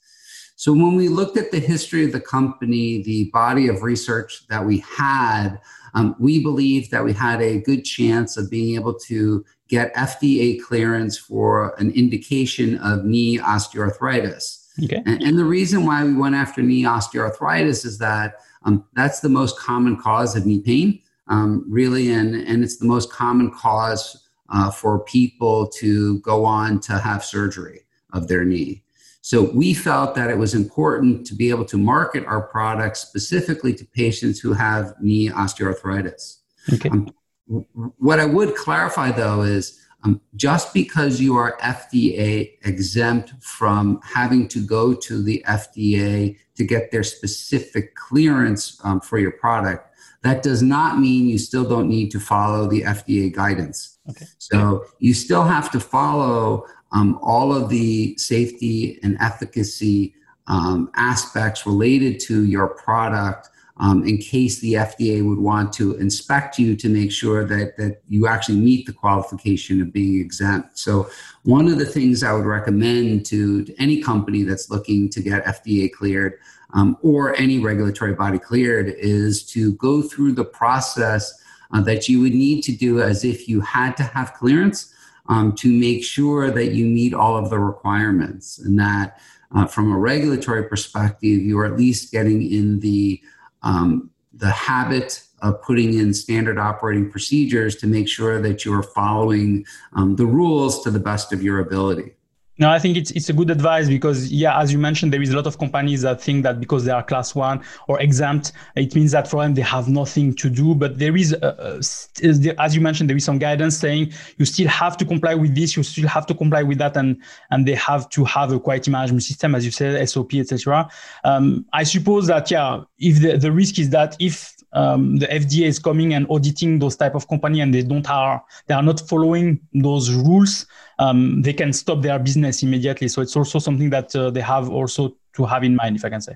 So 0.56 0.72
when 0.72 0.96
we 0.96 1.10
looked 1.10 1.36
at 1.38 1.52
the 1.52 1.60
history 1.60 2.06
of 2.06 2.12
the 2.12 2.22
company, 2.22 3.02
the 3.02 3.26
body 3.34 3.68
of 3.68 3.82
research 3.82 4.48
that 4.48 4.64
we 4.64 4.78
had, 4.80 5.60
um, 5.94 6.16
we 6.20 6.42
believe 6.42 6.90
that 6.90 7.04
we 7.04 7.14
had 7.14 7.42
a 7.42 7.60
good 7.60 7.84
chance 7.86 8.38
of 8.38 8.50
being 8.50 8.76
able 8.76 8.94
to 9.00 9.46
get 9.68 9.94
FDA 9.96 10.62
clearance 10.62 11.18
for 11.18 11.76
an 11.80 11.92
indication 11.92 12.78
of 12.80 13.06
knee 13.06 13.38
osteoarthritis. 13.38 14.68
Okay. 14.84 15.04
And, 15.06 15.22
and 15.22 15.38
the 15.38 15.46
reason 15.46 15.86
why 15.86 16.04
we 16.04 16.16
went 16.16 16.36
after 16.36 16.62
knee 16.62 16.84
osteoarthritis 16.84 17.86
is 17.86 17.98
that 18.00 18.36
um, 18.64 18.86
that's 18.96 19.20
the 19.20 19.30
most 19.30 19.58
common 19.60 19.98
cause 19.98 20.36
of 20.36 20.46
knee 20.46 20.62
pain, 20.62 21.00
um, 21.28 21.66
really, 21.68 22.12
and, 22.12 22.36
and 22.36 22.64
it's 22.64 22.78
the 22.78 22.86
most 22.86 23.12
common 23.12 23.52
cause 23.52 24.28
uh, 24.50 24.72
for 24.72 25.04
people 25.04 25.68
to 25.68 26.20
go 26.20 26.46
on 26.46 26.80
to 26.80 26.98
have 26.98 27.24
surgery 27.24 27.82
of 28.14 28.28
their 28.28 28.46
knee. 28.46 28.83
So 29.24 29.44
we 29.44 29.74
felt 29.74 30.16
that 30.16 30.30
it 30.30 30.38
was 30.38 30.54
important 30.54 31.26
to 31.28 31.34
be 31.34 31.50
able 31.50 31.64
to 31.66 31.78
market 31.78 32.26
our 32.26 32.42
products 32.42 33.00
specifically 33.00 33.74
to 33.76 33.86
patients 33.86 34.42
who 34.42 34.52
have 34.52 34.96
knee 35.00 35.30
osteoarthritis. 35.30 36.40
Okay. 36.74 36.90
Um, 36.90 37.10
what 37.48 38.20
I 38.20 38.26
would 38.26 38.54
clarify 38.56 39.12
though 39.12 39.44
is 39.44 39.80
um, 40.04 40.20
just 40.36 40.74
because 40.74 41.22
you 41.22 41.38
are 41.38 41.58
FDA 41.62 42.58
exempt 42.64 43.34
from 43.42 44.02
having 44.04 44.50
to 44.50 44.60
go 44.60 44.94
to 44.94 45.24
the 45.24 45.42
FDA 45.48 46.38
to 46.56 46.66
get 46.66 46.92
their 46.92 47.04
specific 47.04 47.96
clearance 47.96 48.78
um, 48.84 49.00
for 49.00 49.20
your 49.20 49.32
product, 49.32 49.96
that 50.24 50.44
does 50.44 50.62
not 50.62 51.00
mean 51.00 51.30
you 51.30 51.38
still 51.38 51.64
don't 51.64 51.88
need 51.88 52.12
to 52.12 52.20
follow 52.20 52.68
the 52.68 52.82
FDA 52.82 53.34
guidance. 53.34 54.00
Okay. 54.10 54.26
So 54.38 54.86
you 55.00 55.14
still 55.14 55.46
have 55.46 55.72
to 55.72 55.80
follow 55.80 56.66
um, 56.94 57.20
all 57.22 57.54
of 57.54 57.70
the 57.70 58.16
safety 58.18 59.00
and 59.04 59.18
efficacy 59.20 60.16
um, 60.48 60.92
aspects 60.96 61.66
related 61.66 62.20
to 62.22 62.46
your 62.46 62.68
product 62.70 63.50
um, 63.78 64.06
in 64.06 64.20
case 64.20 64.60
the 64.60 64.74
FDA 64.74 65.28
would 65.28 65.40
want 65.40 65.74
to 65.74 65.96
inspect 65.96 66.60
you 66.60 66.76
to 66.76 66.90
make 66.90 67.12
sure 67.12 67.44
that, 67.44 67.76
that 67.78 68.02
you 68.08 68.28
actually 68.28 68.60
meet 68.60 68.86
the 68.86 68.94
qualification 68.94 69.82
of 69.82 69.92
being 69.92 70.22
exempt. 70.22 70.78
So, 70.78 71.10
one 71.42 71.68
of 71.68 71.80
the 71.80 71.86
things 71.86 72.24
I 72.24 72.34
would 72.34 72.46
recommend 72.46 73.26
to, 73.28 73.66
to 73.66 73.82
any 73.82 74.02
company 74.02 74.44
that's 74.44 74.70
looking 74.70 75.10
to 75.10 75.22
get 75.22 75.44
FDA 75.46 75.92
cleared 75.92 76.38
um, 76.74 76.98
or 77.02 77.36
any 77.36 77.60
regulatory 77.60 78.14
body 78.14 78.38
cleared 78.38 78.94
is 79.00 79.44
to 79.48 79.74
go 79.74 80.04
through 80.04 80.34
the 80.34 80.46
process 80.46 81.42
uh, 81.72 81.82
that 81.82 82.08
you 82.08 82.22
would 82.22 82.34
need 82.34 82.62
to 82.64 82.72
do 82.72 83.02
as 83.02 83.26
if 83.26 83.50
you 83.50 83.60
had 83.60 83.98
to 83.98 84.04
have 84.04 84.34
clearance 84.36 84.93
um, 85.28 85.54
to 85.56 85.72
make 85.72 86.04
sure 86.04 86.52
that 86.52 86.74
you 86.74 86.86
meet 86.86 87.14
all 87.14 87.38
of 87.38 87.50
the 87.50 87.60
requirements 87.60 88.60
and 88.60 88.78
that 88.80 89.20
uh, 89.56 89.66
from 89.66 89.92
a 89.92 89.98
regulatory 89.98 90.64
perspective, 90.64 91.42
you 91.42 91.58
are 91.60 91.66
at 91.66 91.78
least 91.78 92.12
getting 92.12 92.42
in 92.52 92.80
the 92.80 93.22
um, 93.62 94.10
the 94.34 94.50
habit 94.50 95.24
of 95.42 95.62
putting 95.62 95.94
in 95.94 96.14
standard 96.14 96.58
operating 96.58 97.10
procedures 97.10 97.76
to 97.76 97.88
make 97.88 98.08
sure 98.08 98.42
that 98.42 98.66
you 98.66 98.74
are 98.74 98.84
following 98.84 99.66
um, 99.94 100.16
the 100.16 100.26
rules 100.26 100.84
to 100.84 100.90
the 100.90 101.00
best 101.00 101.32
of 101.32 101.44
your 101.44 101.60
ability. 101.60 102.14
No, 102.60 102.70
I 102.70 102.78
think 102.78 102.98
it's 102.98 103.10
it's 103.12 103.30
a 103.30 103.34
good 103.34 103.50
advice 103.50 103.88
because 103.88 104.32
yeah, 104.32 104.60
as 104.60 104.72
you 104.72 104.78
mentioned, 104.78 105.12
there 105.12 105.22
is 105.24 105.32
a 105.32 105.36
lot 105.36 105.48
of 105.48 105.58
companies 105.58 106.04
that 106.04 106.22
think 106.22 106.44
that 106.44 106.60
because 106.60 106.86
they 106.86 106.92
are 106.92 107.02
class 107.02 107.34
one 107.34 107.64
or 107.88 108.00
exempt, 108.00 108.52
it 108.76 108.94
means 108.94 109.12
that 109.12 109.28
for 109.28 109.42
them 109.42 109.56
they 109.56 109.64
have 109.64 109.90
nothing 109.90 110.36
to 110.36 110.52
do. 110.52 110.76
But 110.76 111.00
there 111.00 111.18
is, 111.18 111.34
a, 111.34 111.80
a, 112.22 112.62
as 112.62 112.76
you 112.76 112.82
mentioned, 112.82 113.10
there 113.10 113.18
is 113.18 113.26
some 113.26 113.40
guidance 113.40 113.76
saying 113.78 114.14
you 114.38 114.46
still 114.46 114.68
have 114.68 114.98
to 114.98 115.06
comply 115.06 115.34
with 115.34 115.56
this, 115.56 115.76
you 115.76 115.82
still 115.82 116.08
have 116.08 116.28
to 116.28 116.36
comply 116.36 116.62
with 116.62 116.78
that, 116.78 116.96
and 116.96 117.20
and 117.50 117.68
they 117.68 117.74
have 117.74 118.08
to 118.10 118.24
have 118.26 118.52
a 118.52 118.60
quality 118.60 118.92
management 118.92 119.24
system, 119.24 119.56
as 119.56 119.66
you 119.66 119.72
said, 119.72 120.08
SOP, 120.08 120.36
etc. 120.36 120.88
Um, 121.24 121.66
I 121.74 121.82
suppose 121.82 122.28
that 122.28 122.52
yeah, 122.52 122.84
if 123.00 123.20
the, 123.20 123.36
the 123.36 123.52
risk 123.52 123.80
is 123.80 123.90
that 123.90 124.16
if 124.20 124.53
um, 124.74 125.18
the 125.18 125.28
FDA 125.28 125.68
is 125.68 125.80
coming 125.80 126.14
and 126.14 126.28
auditing 126.30 126.80
those 126.80 126.96
type 126.96 127.16
of 127.16 127.28
company 127.28 127.62
and 127.62 127.74
they 127.74 127.84
don't 127.84 128.10
are 128.10 128.44
they 128.68 128.74
are 128.74 128.84
not 128.84 129.00
following 129.00 129.60
those 129.74 130.12
rules, 130.12 130.66
um, 131.00 131.42
they 131.42 131.54
can 131.54 131.72
stop 131.74 132.02
their 132.02 132.20
business 132.20 132.64
immediately. 132.64 133.08
So 133.08 133.22
it's 133.22 133.36
also 133.36 133.60
something 133.60 133.90
that 133.92 134.16
uh, 134.16 134.30
they 134.32 134.42
have 134.42 134.70
also 134.70 135.16
to 135.34 135.46
have 135.46 135.64
in 135.64 135.76
mind, 135.76 135.96
if 135.96 136.06
I 136.06 136.10
can 136.10 136.22
say. 136.22 136.36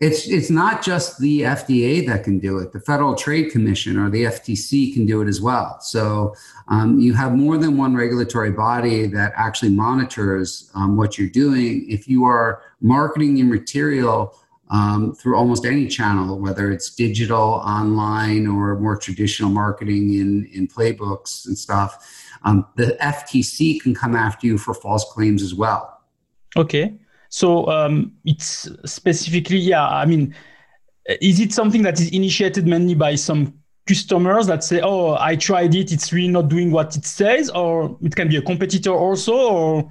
It's 0.00 0.26
it's 0.26 0.50
not 0.50 0.82
just 0.82 1.20
the 1.20 1.42
FDA 1.42 2.04
that 2.08 2.24
can 2.24 2.40
do 2.40 2.58
it. 2.58 2.72
The 2.72 2.80
Federal 2.80 3.14
Trade 3.14 3.52
Commission 3.52 3.96
or 3.96 4.10
the 4.10 4.24
FTC 4.24 4.92
can 4.92 5.06
do 5.06 5.22
it 5.22 5.28
as 5.28 5.40
well. 5.40 5.78
So 5.80 6.34
um, 6.66 6.98
you 6.98 7.14
have 7.14 7.36
more 7.36 7.56
than 7.56 7.76
one 7.76 7.94
regulatory 7.94 8.50
body 8.50 9.06
that 9.06 9.32
actually 9.36 9.70
monitors 9.70 10.72
um, 10.74 10.96
what 10.96 11.18
you're 11.18 11.28
doing. 11.28 11.88
If 11.88 12.08
you 12.08 12.24
are 12.24 12.62
marketing 12.80 13.36
your 13.36 13.46
material 13.46 14.36
um, 14.72 15.14
through 15.14 15.36
almost 15.36 15.66
any 15.66 15.86
channel, 15.86 16.40
whether 16.40 16.72
it's 16.72 16.94
digital, 16.94 17.38
online, 17.38 18.46
or 18.46 18.80
more 18.80 18.96
traditional 18.96 19.50
marketing 19.50 20.14
in, 20.14 20.48
in 20.52 20.66
playbooks 20.66 21.46
and 21.46 21.56
stuff. 21.56 21.98
Um, 22.44 22.66
the 22.76 22.96
FTC 23.00 23.80
can 23.82 23.94
come 23.94 24.16
after 24.16 24.46
you 24.46 24.56
for 24.56 24.72
false 24.72 25.04
claims 25.12 25.42
as 25.42 25.54
well. 25.54 26.00
Okay. 26.56 26.94
So 27.28 27.66
um, 27.68 28.14
it's 28.24 28.68
specifically, 28.86 29.58
yeah, 29.58 29.86
I 29.86 30.06
mean, 30.06 30.34
is 31.20 31.38
it 31.38 31.52
something 31.52 31.82
that 31.82 32.00
is 32.00 32.10
initiated 32.10 32.66
mainly 32.66 32.94
by 32.94 33.14
some 33.14 33.52
customers 33.86 34.46
that 34.46 34.64
say, 34.64 34.80
oh, 34.82 35.16
I 35.18 35.36
tried 35.36 35.74
it, 35.74 35.92
it's 35.92 36.14
really 36.14 36.28
not 36.28 36.48
doing 36.48 36.70
what 36.70 36.96
it 36.96 37.04
says, 37.04 37.50
or 37.50 37.98
it 38.00 38.16
can 38.16 38.28
be 38.28 38.36
a 38.36 38.42
competitor 38.42 38.92
also, 38.92 39.34
or 39.34 39.90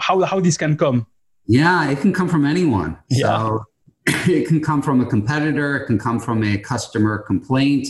how, 0.00 0.20
how 0.22 0.40
this 0.40 0.56
can 0.56 0.76
come? 0.76 1.06
Yeah, 1.46 1.88
it 1.90 2.00
can 2.00 2.12
come 2.12 2.28
from 2.28 2.46
anyone. 2.46 2.98
Yeah. 3.08 3.38
So 3.38 3.64
it 4.06 4.48
can 4.48 4.60
come 4.60 4.82
from 4.82 5.00
a 5.00 5.06
competitor, 5.06 5.76
it 5.76 5.86
can 5.86 5.98
come 5.98 6.18
from 6.18 6.42
a 6.42 6.58
customer 6.58 7.18
complaint. 7.18 7.88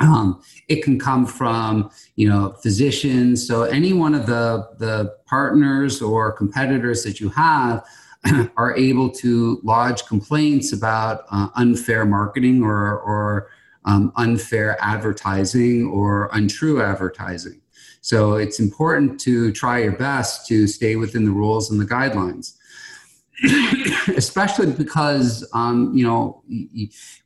Um, 0.00 0.42
it 0.68 0.82
can 0.82 0.98
come 0.98 1.26
from 1.26 1.90
you 2.16 2.28
know 2.28 2.56
physicians. 2.62 3.46
So 3.46 3.64
any 3.64 3.92
one 3.92 4.14
of 4.14 4.26
the 4.26 4.68
the 4.78 5.14
partners 5.26 6.00
or 6.00 6.32
competitors 6.32 7.02
that 7.04 7.20
you 7.20 7.28
have 7.30 7.84
are 8.56 8.74
able 8.76 9.10
to 9.10 9.60
lodge 9.62 10.06
complaints 10.06 10.72
about 10.72 11.24
uh, 11.30 11.48
unfair 11.56 12.06
marketing 12.06 12.62
or 12.62 12.98
or 13.00 13.50
um, 13.84 14.12
unfair 14.16 14.76
advertising 14.80 15.86
or 15.86 16.30
untrue 16.32 16.82
advertising. 16.82 17.60
So 18.00 18.34
it's 18.34 18.58
important 18.58 19.20
to 19.20 19.52
try 19.52 19.82
your 19.82 19.92
best 19.92 20.46
to 20.48 20.66
stay 20.66 20.96
within 20.96 21.24
the 21.24 21.30
rules 21.30 21.70
and 21.70 21.80
the 21.80 21.84
guidelines. 21.84 22.56
especially 24.16 24.72
because 24.72 25.48
um, 25.52 25.92
you 25.94 26.06
know 26.06 26.42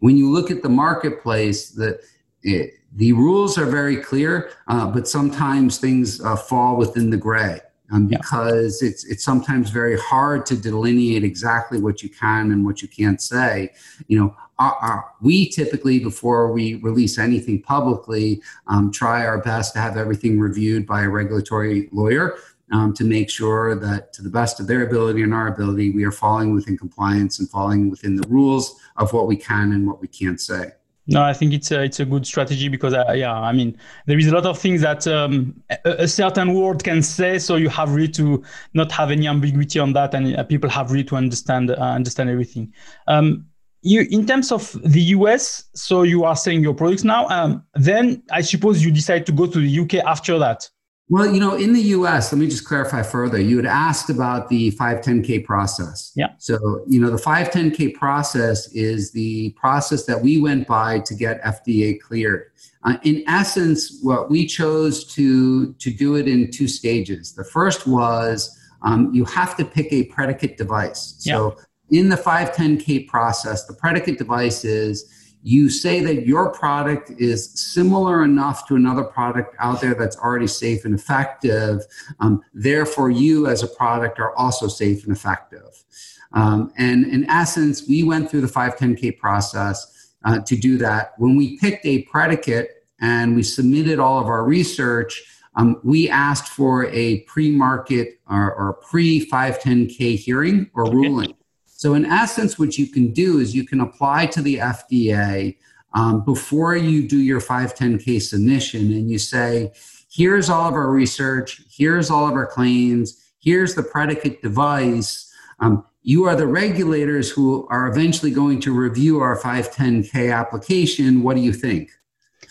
when 0.00 0.16
you 0.16 0.30
look 0.30 0.50
at 0.50 0.62
the 0.62 0.68
marketplace, 0.68 1.70
the 1.70 2.00
it, 2.42 2.74
the 2.94 3.12
rules 3.12 3.58
are 3.58 3.66
very 3.66 3.96
clear, 3.96 4.50
uh, 4.68 4.86
but 4.86 5.06
sometimes 5.06 5.78
things 5.78 6.20
uh, 6.22 6.36
fall 6.36 6.76
within 6.76 7.10
the 7.10 7.16
gray. 7.16 7.60
Um, 7.92 8.08
because 8.08 8.82
yeah. 8.82 8.88
it's 8.88 9.04
it's 9.04 9.22
sometimes 9.22 9.70
very 9.70 9.96
hard 9.96 10.44
to 10.46 10.56
delineate 10.56 11.22
exactly 11.22 11.80
what 11.80 12.02
you 12.02 12.08
can 12.08 12.50
and 12.50 12.64
what 12.64 12.82
you 12.82 12.88
can't 12.88 13.22
say. 13.22 13.72
You 14.08 14.18
know, 14.18 14.36
our, 14.58 14.74
our, 14.74 15.12
we 15.20 15.48
typically 15.50 16.00
before 16.00 16.50
we 16.50 16.76
release 16.76 17.16
anything 17.16 17.62
publicly 17.62 18.42
um, 18.66 18.90
try 18.90 19.24
our 19.24 19.38
best 19.38 19.74
to 19.74 19.78
have 19.78 19.96
everything 19.96 20.40
reviewed 20.40 20.84
by 20.84 21.02
a 21.02 21.08
regulatory 21.08 21.88
lawyer 21.92 22.36
um, 22.72 22.92
to 22.94 23.04
make 23.04 23.30
sure 23.30 23.74
that, 23.76 24.12
to 24.14 24.22
the 24.22 24.30
best 24.30 24.60
of 24.60 24.66
their 24.66 24.82
ability 24.86 25.22
and 25.22 25.32
our 25.32 25.48
ability, 25.48 25.90
we 25.90 26.04
are 26.04 26.12
falling 26.12 26.54
within 26.54 26.76
compliance 26.76 27.38
and 27.38 27.48
falling 27.48 27.90
within 27.90 28.16
the 28.16 28.26
rules 28.28 28.76
of 28.96 29.12
what 29.12 29.26
we 29.26 29.36
can 29.36 29.72
and 29.72 29.86
what 29.86 30.00
we 30.00 30.08
can't 30.08 30.40
say. 30.40 30.72
No, 31.08 31.22
I 31.22 31.32
think 31.32 31.52
it's 31.52 31.70
a, 31.70 31.82
it's 31.82 32.00
a 32.00 32.04
good 32.04 32.26
strategy 32.26 32.68
because 32.68 32.92
uh, 32.92 33.12
yeah, 33.14 33.32
I 33.32 33.52
mean 33.52 33.78
there 34.06 34.18
is 34.18 34.26
a 34.26 34.34
lot 34.34 34.44
of 34.44 34.58
things 34.58 34.80
that 34.80 35.06
um, 35.06 35.54
a, 35.70 35.90
a, 36.00 36.08
certain 36.08 36.52
word 36.52 36.82
can 36.82 37.00
say, 37.00 37.38
so 37.38 37.54
you 37.54 37.68
have 37.68 37.94
really 37.94 38.08
to 38.08 38.42
not 38.74 38.90
have 38.90 39.12
any 39.12 39.28
ambiguity 39.28 39.78
on 39.78 39.92
that, 39.92 40.14
and 40.14 40.36
uh, 40.36 40.42
people 40.42 40.68
have 40.68 40.90
really 40.90 41.04
to 41.04 41.14
understand 41.14 41.70
uh, 41.70 41.74
understand 41.74 42.28
everything. 42.28 42.72
Um, 43.06 43.46
you, 43.82 44.04
in 44.10 44.26
terms 44.26 44.50
of 44.50 44.76
the 44.82 45.00
US, 45.00 45.66
so 45.74 46.02
you 46.02 46.24
are 46.24 46.34
selling 46.34 46.60
your 46.60 46.74
products 46.74 47.04
now. 47.04 47.28
Um, 47.28 47.62
then 47.74 48.24
I 48.32 48.40
suppose 48.40 48.84
you 48.84 48.90
decide 48.90 49.26
to 49.26 49.32
go 49.32 49.46
to 49.46 49.60
the 49.60 49.80
UK 49.80 50.04
after 50.04 50.40
that. 50.40 50.68
Well, 51.08 51.32
you 51.32 51.38
know, 51.38 51.54
in 51.54 51.72
the 51.72 51.82
US, 51.82 52.32
let 52.32 52.38
me 52.40 52.48
just 52.48 52.64
clarify 52.64 53.02
further. 53.02 53.40
You 53.40 53.56
had 53.58 53.66
asked 53.66 54.10
about 54.10 54.48
the 54.48 54.72
510K 54.72 55.44
process. 55.44 56.12
Yeah. 56.16 56.30
So, 56.38 56.84
you 56.88 57.00
know, 57.00 57.10
the 57.10 57.22
510K 57.22 57.94
process 57.94 58.72
is 58.72 59.12
the 59.12 59.50
process 59.50 60.04
that 60.06 60.20
we 60.20 60.40
went 60.40 60.66
by 60.66 60.98
to 61.00 61.14
get 61.14 61.40
FDA 61.44 62.00
cleared. 62.00 62.50
Uh, 62.82 62.96
in 63.04 63.22
essence, 63.28 64.00
what 64.02 64.30
we 64.30 64.46
chose 64.46 65.04
to, 65.14 65.72
to 65.74 65.90
do 65.90 66.16
it 66.16 66.26
in 66.26 66.50
two 66.50 66.66
stages. 66.66 67.34
The 67.34 67.44
first 67.44 67.86
was 67.86 68.58
um, 68.82 69.14
you 69.14 69.24
have 69.26 69.56
to 69.58 69.64
pick 69.64 69.92
a 69.92 70.04
predicate 70.04 70.56
device. 70.56 71.14
So, 71.18 71.56
yeah. 71.88 72.00
in 72.00 72.08
the 72.08 72.16
510K 72.16 73.06
process, 73.06 73.64
the 73.66 73.74
predicate 73.74 74.18
device 74.18 74.64
is 74.64 75.25
you 75.46 75.70
say 75.70 76.00
that 76.00 76.26
your 76.26 76.50
product 76.52 77.08
is 77.18 77.52
similar 77.52 78.24
enough 78.24 78.66
to 78.66 78.74
another 78.74 79.04
product 79.04 79.54
out 79.60 79.80
there 79.80 79.94
that's 79.94 80.16
already 80.16 80.48
safe 80.48 80.84
and 80.84 80.92
effective. 80.92 81.82
Um, 82.18 82.42
therefore, 82.52 83.10
you 83.10 83.46
as 83.46 83.62
a 83.62 83.68
product 83.68 84.18
are 84.18 84.34
also 84.36 84.66
safe 84.66 85.04
and 85.04 85.12
effective. 85.14 85.84
Um, 86.32 86.72
and 86.78 87.06
in 87.06 87.30
essence, 87.30 87.86
we 87.86 88.02
went 88.02 88.28
through 88.28 88.40
the 88.40 88.48
510K 88.48 89.18
process 89.18 90.10
uh, 90.24 90.40
to 90.40 90.56
do 90.56 90.78
that. 90.78 91.12
When 91.16 91.36
we 91.36 91.56
picked 91.58 91.86
a 91.86 92.02
predicate 92.02 92.84
and 93.00 93.36
we 93.36 93.44
submitted 93.44 94.00
all 94.00 94.18
of 94.18 94.26
our 94.26 94.42
research, 94.42 95.22
um, 95.54 95.80
we 95.84 96.10
asked 96.10 96.48
for 96.48 96.86
a 96.86 97.20
pre 97.20 97.52
market 97.52 98.18
or, 98.28 98.52
or 98.52 98.72
pre 98.72 99.24
510K 99.30 100.18
hearing 100.18 100.68
or 100.74 100.88
okay. 100.88 100.96
ruling. 100.96 101.34
So, 101.78 101.92
in 101.92 102.06
essence, 102.06 102.58
what 102.58 102.78
you 102.78 102.86
can 102.86 103.12
do 103.12 103.38
is 103.38 103.54
you 103.54 103.66
can 103.66 103.82
apply 103.82 104.26
to 104.26 104.40
the 104.40 104.56
FDA 104.56 105.58
um, 105.92 106.24
before 106.24 106.74
you 106.74 107.06
do 107.06 107.18
your 107.18 107.38
510K 107.38 108.22
submission 108.22 108.92
and 108.92 109.10
you 109.10 109.18
say, 109.18 109.72
here's 110.10 110.48
all 110.48 110.68
of 110.68 110.74
our 110.74 110.90
research, 110.90 111.60
here's 111.70 112.10
all 112.10 112.26
of 112.26 112.32
our 112.32 112.46
claims, 112.46 113.22
here's 113.40 113.74
the 113.74 113.82
predicate 113.82 114.40
device. 114.40 115.30
Um, 115.60 115.84
you 116.02 116.24
are 116.24 116.34
the 116.34 116.46
regulators 116.46 117.30
who 117.30 117.66
are 117.68 117.88
eventually 117.88 118.30
going 118.30 118.58
to 118.60 118.72
review 118.72 119.20
our 119.20 119.38
510K 119.38 120.34
application. 120.34 121.22
What 121.22 121.36
do 121.36 121.42
you 121.42 121.52
think? 121.52 121.90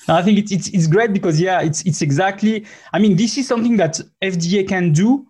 I 0.08 0.22
think 0.22 0.38
it's, 0.38 0.51
it's, 0.51 0.67
it's 0.67 0.86
great 0.86 1.13
because, 1.13 1.41
yeah, 1.41 1.62
it's, 1.62 1.82
it's 1.82 2.03
exactly, 2.03 2.67
I 2.94 3.00
mean, 3.00 3.15
this 3.15 3.39
is 3.39 3.48
something 3.48 3.77
that 3.77 4.00
FDA 4.22 4.67
can 4.67 4.91
do. 4.91 5.25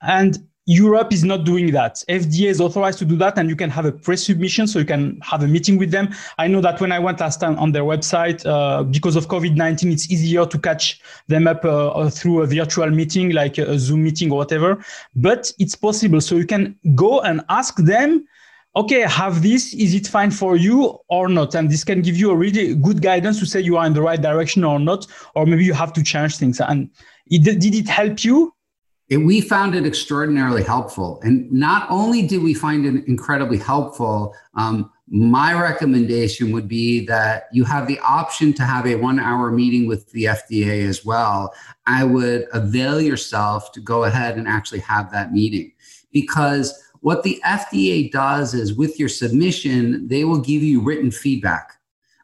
And 0.00 0.46
Europe 0.66 1.12
is 1.12 1.24
not 1.24 1.44
doing 1.44 1.72
that. 1.72 1.96
FDA 2.08 2.46
is 2.48 2.60
authorized 2.60 2.98
to 3.00 3.04
do 3.04 3.16
that, 3.16 3.36
and 3.36 3.48
you 3.48 3.56
can 3.56 3.68
have 3.68 3.84
a 3.84 3.90
pre-submission, 3.90 4.68
so 4.68 4.78
you 4.78 4.84
can 4.84 5.18
have 5.20 5.42
a 5.42 5.48
meeting 5.48 5.76
with 5.76 5.90
them. 5.90 6.10
I 6.38 6.46
know 6.46 6.60
that 6.60 6.80
when 6.80 6.92
I 6.92 7.00
went 7.00 7.18
last 7.18 7.40
time 7.40 7.58
on 7.58 7.72
their 7.72 7.82
website, 7.82 8.46
uh, 8.46 8.84
because 8.84 9.16
of 9.16 9.26
COVID-19, 9.26 9.92
it's 9.92 10.10
easier 10.10 10.46
to 10.46 10.58
catch 10.58 11.00
them 11.26 11.48
up 11.48 11.64
uh, 11.64 11.88
uh, 11.88 12.10
through 12.10 12.42
a 12.42 12.46
virtual 12.46 12.88
meeting, 12.90 13.30
like 13.30 13.58
a 13.58 13.76
Zoom 13.76 14.04
meeting 14.04 14.30
or 14.30 14.38
whatever. 14.38 14.84
But 15.16 15.52
it's 15.58 15.74
possible, 15.74 16.20
so 16.20 16.36
you 16.36 16.46
can 16.46 16.78
go 16.94 17.20
and 17.20 17.42
ask 17.48 17.76
them. 17.76 18.26
Okay, 18.74 19.02
have 19.02 19.42
this. 19.42 19.74
Is 19.74 19.94
it 19.94 20.06
fine 20.06 20.30
for 20.30 20.56
you 20.56 20.98
or 21.08 21.28
not? 21.28 21.54
And 21.54 21.70
this 21.70 21.84
can 21.84 22.00
give 22.00 22.16
you 22.16 22.30
a 22.30 22.34
really 22.34 22.74
good 22.74 23.02
guidance 23.02 23.38
to 23.40 23.44
say 23.44 23.60
you 23.60 23.76
are 23.76 23.84
in 23.84 23.92
the 23.92 24.00
right 24.00 24.22
direction 24.22 24.64
or 24.64 24.78
not, 24.78 25.06
or 25.34 25.44
maybe 25.44 25.62
you 25.62 25.74
have 25.74 25.92
to 25.92 26.02
change 26.02 26.38
things. 26.38 26.58
And 26.58 26.88
it, 27.26 27.44
did 27.44 27.74
it 27.74 27.86
help 27.86 28.24
you? 28.24 28.54
It, 29.12 29.18
we 29.18 29.42
found 29.42 29.74
it 29.74 29.84
extraordinarily 29.84 30.62
helpful. 30.62 31.20
And 31.22 31.52
not 31.52 31.86
only 31.90 32.26
did 32.26 32.42
we 32.42 32.54
find 32.54 32.86
it 32.86 33.06
incredibly 33.06 33.58
helpful, 33.58 34.34
um, 34.54 34.90
my 35.06 35.52
recommendation 35.52 36.50
would 36.52 36.66
be 36.66 37.04
that 37.06 37.48
you 37.52 37.64
have 37.64 37.86
the 37.86 37.98
option 37.98 38.54
to 38.54 38.62
have 38.62 38.86
a 38.86 38.94
one 38.94 39.20
hour 39.20 39.52
meeting 39.52 39.86
with 39.86 40.10
the 40.12 40.24
FDA 40.24 40.88
as 40.88 41.04
well. 41.04 41.52
I 41.86 42.04
would 42.04 42.46
avail 42.54 43.02
yourself 43.02 43.70
to 43.72 43.80
go 43.80 44.04
ahead 44.04 44.38
and 44.38 44.48
actually 44.48 44.80
have 44.80 45.12
that 45.12 45.30
meeting 45.30 45.72
because 46.10 46.72
what 47.00 47.22
the 47.22 47.38
FDA 47.44 48.10
does 48.10 48.54
is 48.54 48.72
with 48.72 48.98
your 48.98 49.10
submission, 49.10 50.08
they 50.08 50.24
will 50.24 50.40
give 50.40 50.62
you 50.62 50.80
written 50.80 51.10
feedback. 51.10 51.74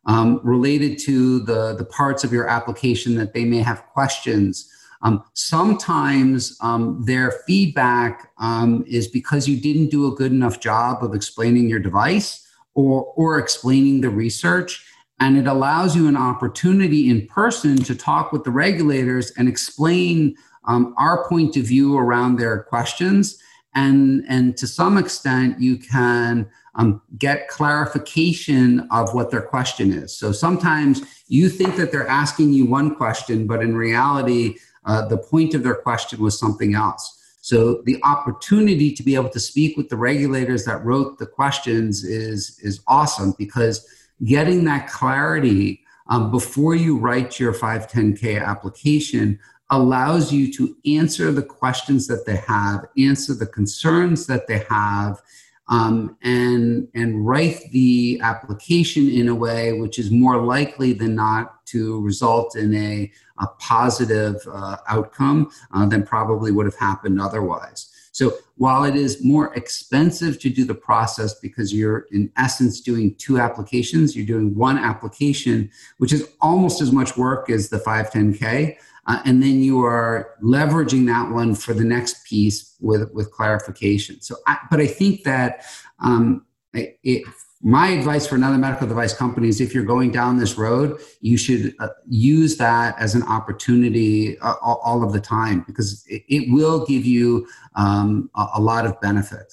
Um, 0.06 0.40
related 0.42 0.98
to 1.00 1.40
the, 1.40 1.74
the 1.74 1.84
parts 1.84 2.24
of 2.24 2.32
your 2.32 2.48
application 2.48 3.14
that 3.16 3.34
they 3.34 3.44
may 3.44 3.58
have 3.58 3.84
questions 3.88 4.72
um, 5.02 5.22
sometimes 5.34 6.56
um, 6.60 7.02
their 7.04 7.32
feedback 7.46 8.30
um, 8.38 8.84
is 8.86 9.06
because 9.08 9.48
you 9.48 9.60
didn't 9.60 9.90
do 9.90 10.06
a 10.12 10.14
good 10.14 10.32
enough 10.32 10.60
job 10.60 11.04
of 11.04 11.14
explaining 11.14 11.68
your 11.68 11.78
device 11.78 12.46
or, 12.74 13.12
or 13.16 13.38
explaining 13.38 14.00
the 14.00 14.10
research. 14.10 14.84
And 15.20 15.36
it 15.36 15.46
allows 15.46 15.96
you 15.96 16.06
an 16.06 16.16
opportunity 16.16 17.10
in 17.10 17.26
person 17.26 17.76
to 17.84 17.94
talk 17.94 18.32
with 18.32 18.44
the 18.44 18.50
regulators 18.50 19.32
and 19.32 19.48
explain 19.48 20.36
um, 20.64 20.94
our 20.98 21.28
point 21.28 21.56
of 21.56 21.64
view 21.64 21.96
around 21.96 22.36
their 22.36 22.62
questions. 22.64 23.38
And, 23.74 24.24
and 24.28 24.56
to 24.56 24.66
some 24.66 24.96
extent, 24.96 25.60
you 25.60 25.76
can 25.76 26.48
um, 26.74 27.02
get 27.18 27.48
clarification 27.48 28.86
of 28.90 29.12
what 29.12 29.30
their 29.30 29.42
question 29.42 29.92
is. 29.92 30.16
So 30.16 30.30
sometimes 30.30 31.02
you 31.26 31.48
think 31.48 31.76
that 31.76 31.90
they're 31.90 32.06
asking 32.06 32.52
you 32.52 32.66
one 32.66 32.94
question, 32.94 33.46
but 33.46 33.60
in 33.60 33.76
reality, 33.76 34.56
uh, 34.88 35.06
the 35.06 35.18
point 35.18 35.54
of 35.54 35.62
their 35.62 35.74
question 35.74 36.20
was 36.20 36.38
something 36.38 36.74
else. 36.74 37.36
So 37.42 37.82
the 37.82 38.00
opportunity 38.02 38.92
to 38.92 39.02
be 39.02 39.14
able 39.14 39.28
to 39.28 39.38
speak 39.38 39.76
with 39.76 39.90
the 39.90 39.96
regulators 39.96 40.64
that 40.64 40.84
wrote 40.84 41.18
the 41.18 41.26
questions 41.26 42.04
is 42.04 42.58
is 42.60 42.80
awesome 42.88 43.34
because 43.38 43.86
getting 44.24 44.64
that 44.64 44.88
clarity 44.88 45.82
um, 46.08 46.30
before 46.30 46.74
you 46.74 46.98
write 46.98 47.38
your 47.38 47.52
510k 47.52 48.44
application 48.44 49.38
allows 49.70 50.32
you 50.32 50.50
to 50.54 50.74
answer 50.86 51.30
the 51.30 51.42
questions 51.42 52.06
that 52.06 52.24
they 52.24 52.36
have, 52.36 52.86
answer 52.96 53.34
the 53.34 53.46
concerns 53.46 54.26
that 54.26 54.46
they 54.46 54.64
have, 54.70 55.20
um, 55.68 56.16
and 56.22 56.88
and 56.94 57.26
write 57.26 57.70
the 57.72 58.18
application 58.22 59.08
in 59.10 59.28
a 59.28 59.34
way 59.34 59.74
which 59.74 59.98
is 59.98 60.10
more 60.10 60.38
likely 60.42 60.94
than 60.94 61.14
not 61.14 61.66
to 61.66 62.00
result 62.00 62.56
in 62.56 62.74
a, 62.74 63.12
a 63.40 63.46
positive 63.58 64.36
uh, 64.50 64.76
outcome 64.88 65.50
uh, 65.72 65.86
than 65.86 66.04
probably 66.04 66.52
would 66.52 66.66
have 66.66 66.76
happened 66.76 67.20
otherwise. 67.20 67.90
So 68.12 68.36
while 68.56 68.82
it 68.82 68.96
is 68.96 69.24
more 69.24 69.54
expensive 69.54 70.40
to 70.40 70.50
do 70.50 70.64
the 70.64 70.74
process 70.74 71.34
because 71.34 71.72
you're 71.72 72.06
in 72.10 72.32
essence 72.36 72.80
doing 72.80 73.14
two 73.14 73.38
applications, 73.38 74.16
you're 74.16 74.26
doing 74.26 74.56
one 74.56 74.76
application, 74.76 75.70
which 75.98 76.12
is 76.12 76.28
almost 76.40 76.80
as 76.80 76.90
much 76.90 77.16
work 77.16 77.48
as 77.48 77.68
the 77.68 77.78
510K. 77.78 78.76
Uh, 79.06 79.22
and 79.24 79.40
then 79.40 79.62
you 79.62 79.84
are 79.84 80.34
leveraging 80.42 81.06
that 81.06 81.30
one 81.32 81.54
for 81.54 81.72
the 81.72 81.84
next 81.84 82.26
piece 82.26 82.74
with 82.80 83.10
with 83.14 83.30
clarification. 83.30 84.20
So, 84.20 84.34
I, 84.48 84.58
but 84.70 84.80
I 84.80 84.86
think 84.86 85.22
that 85.22 85.64
um, 86.00 86.44
it, 86.74 87.24
my 87.62 87.88
advice 87.88 88.26
for 88.26 88.36
another 88.36 88.56
medical 88.56 88.86
device 88.86 89.12
company 89.12 89.48
is 89.48 89.60
if 89.60 89.74
you're 89.74 89.84
going 89.84 90.12
down 90.12 90.38
this 90.38 90.56
road, 90.56 90.98
you 91.20 91.36
should 91.36 91.74
uh, 91.80 91.88
use 92.08 92.56
that 92.58 92.96
as 93.00 93.14
an 93.14 93.24
opportunity 93.24 94.38
uh, 94.38 94.54
all 94.62 95.02
of 95.02 95.12
the 95.12 95.20
time 95.20 95.64
because 95.66 96.04
it, 96.06 96.22
it 96.28 96.52
will 96.52 96.86
give 96.86 97.04
you 97.04 97.48
um, 97.74 98.30
a, 98.36 98.46
a, 98.54 98.60
lot 98.60 98.86
of 98.86 99.00
benefit. 99.00 99.52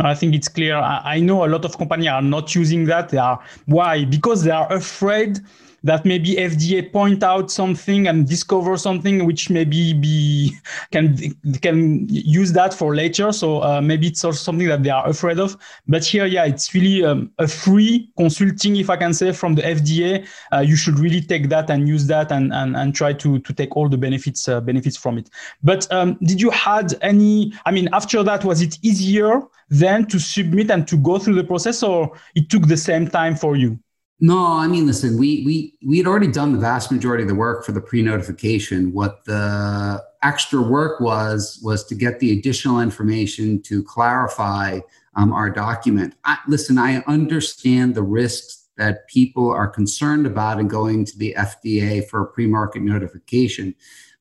I 0.00 0.14
think 0.14 0.34
it's 0.34 0.48
clear. 0.48 0.76
I, 0.76 1.00
I 1.04 1.20
know 1.20 1.46
a 1.46 1.48
lot 1.48 1.64
of 1.64 1.78
companies 1.78 2.08
are 2.08 2.20
not 2.20 2.54
using 2.54 2.84
that. 2.86 3.08
They 3.08 3.18
are 3.18 3.42
why 3.64 4.04
because 4.04 4.44
they 4.44 4.50
are 4.50 4.70
afraid 4.70 5.40
that 5.86 6.04
maybe 6.04 6.34
FDA 6.34 6.92
point 6.92 7.22
out 7.22 7.50
something 7.50 8.08
and 8.08 8.28
discover 8.28 8.76
something 8.76 9.24
which 9.24 9.50
maybe 9.50 9.92
be 9.92 10.56
can 10.90 11.16
can 11.62 12.08
use 12.08 12.52
that 12.52 12.74
for 12.74 12.94
later. 12.94 13.30
So 13.32 13.62
uh, 13.62 13.80
maybe 13.80 14.08
it's 14.08 14.24
also 14.24 14.38
something 14.38 14.66
that 14.66 14.82
they 14.82 14.90
are 14.90 15.06
afraid 15.08 15.38
of. 15.38 15.56
But 15.86 16.04
here, 16.04 16.26
yeah, 16.26 16.44
it's 16.44 16.74
really 16.74 17.04
um, 17.04 17.30
a 17.38 17.46
free 17.46 18.10
consulting, 18.16 18.76
if 18.76 18.90
I 18.90 18.96
can 18.96 19.14
say, 19.14 19.32
from 19.32 19.54
the 19.54 19.62
FDA. 19.62 20.26
Uh, 20.52 20.58
you 20.60 20.74
should 20.74 20.98
really 20.98 21.20
take 21.20 21.48
that 21.50 21.70
and 21.70 21.88
use 21.88 22.06
that 22.08 22.32
and 22.32 22.52
and, 22.52 22.76
and 22.76 22.94
try 22.94 23.12
to 23.12 23.38
to 23.38 23.52
take 23.52 23.76
all 23.76 23.88
the 23.88 23.98
benefits 23.98 24.48
uh, 24.48 24.60
benefits 24.60 24.96
from 24.96 25.18
it. 25.18 25.30
But 25.62 25.90
um, 25.92 26.18
did 26.22 26.40
you 26.40 26.50
had 26.50 26.94
any? 27.00 27.52
I 27.64 27.70
mean, 27.70 27.88
after 27.92 28.24
that, 28.24 28.44
was 28.44 28.60
it 28.60 28.76
easier 28.82 29.42
then 29.68 30.06
to 30.06 30.18
submit 30.18 30.70
and 30.70 30.86
to 30.88 30.96
go 30.96 31.18
through 31.18 31.36
the 31.36 31.44
process, 31.44 31.84
or 31.84 32.12
it 32.34 32.50
took 32.50 32.66
the 32.66 32.76
same 32.76 33.06
time 33.06 33.36
for 33.36 33.54
you? 33.54 33.78
No, 34.18 34.46
I 34.46 34.66
mean, 34.66 34.86
listen, 34.86 35.18
we 35.18 35.42
we 35.44 35.74
we 35.86 35.98
had 35.98 36.06
already 36.06 36.28
done 36.28 36.52
the 36.52 36.58
vast 36.58 36.90
majority 36.90 37.22
of 37.22 37.28
the 37.28 37.34
work 37.34 37.66
for 37.66 37.72
the 37.72 37.82
pre-notification. 37.82 38.92
What 38.92 39.24
the 39.26 40.02
extra 40.22 40.62
work 40.62 41.00
was 41.00 41.60
was 41.62 41.84
to 41.86 41.94
get 41.94 42.18
the 42.18 42.32
additional 42.32 42.80
information 42.80 43.60
to 43.62 43.82
clarify 43.82 44.80
um, 45.16 45.34
our 45.34 45.50
document. 45.50 46.14
I, 46.24 46.38
listen, 46.48 46.78
I 46.78 47.02
understand 47.06 47.94
the 47.94 48.02
risks 48.02 48.68
that 48.78 49.06
people 49.08 49.50
are 49.50 49.68
concerned 49.68 50.26
about 50.26 50.60
and 50.60 50.68
going 50.68 51.04
to 51.04 51.18
the 51.18 51.34
FDA 51.38 52.06
for 52.08 52.22
a 52.22 52.26
pre-market 52.26 52.82
notification. 52.82 53.74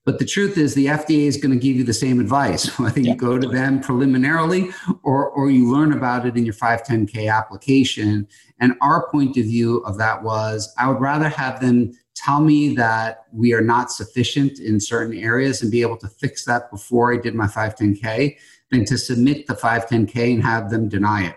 But 0.06 0.20
the 0.20 0.26
truth 0.26 0.58
is, 0.58 0.76
the 0.76 0.86
FDA 0.86 1.26
is 1.26 1.38
going 1.38 1.52
to 1.52 1.60
give 1.60 1.76
you 1.76 1.84
the 1.84 1.94
same 1.94 2.20
advice, 2.20 2.68
whether 2.80 3.00
you 3.00 3.16
go 3.16 3.40
to 3.40 3.48
them 3.48 3.82
preliminarily 3.82 4.70
or, 5.04 5.30
or 5.30 5.50
you 5.50 5.72
learn 5.72 5.92
about 5.92 6.28
it 6.28 6.38
in 6.38 6.46
your 6.46 6.54
510K 6.54 7.32
application. 7.34 8.28
And 8.60 8.76
our 8.82 9.10
point 9.10 9.36
of 9.36 9.46
view 9.46 9.78
of 9.80 9.98
that 9.98 10.24
was 10.24 10.74
I 10.78 10.88
would 10.88 11.02
rather 11.02 11.28
have 11.28 11.60
them 11.60 11.92
tell 12.16 12.40
me 12.40 12.76
that 12.76 13.26
we 13.34 13.54
are 13.54 13.62
not 13.62 13.92
sufficient 13.92 14.60
in 14.60 14.80
certain 14.80 15.18
areas 15.18 15.62
and 15.62 15.72
be 15.72 15.82
able 15.82 15.98
to 15.98 16.08
fix 16.08 16.46
that 16.46 16.72
before 16.72 17.14
I 17.14 17.18
did 17.18 17.36
my 17.36 17.48
510K 17.48 18.38
than 18.72 18.86
to 18.86 18.98
submit 18.98 19.48
the 19.48 19.56
510K 19.56 20.36
and 20.36 20.44
have 20.44 20.70
them 20.70 20.88
deny 20.88 21.26
it. 21.26 21.36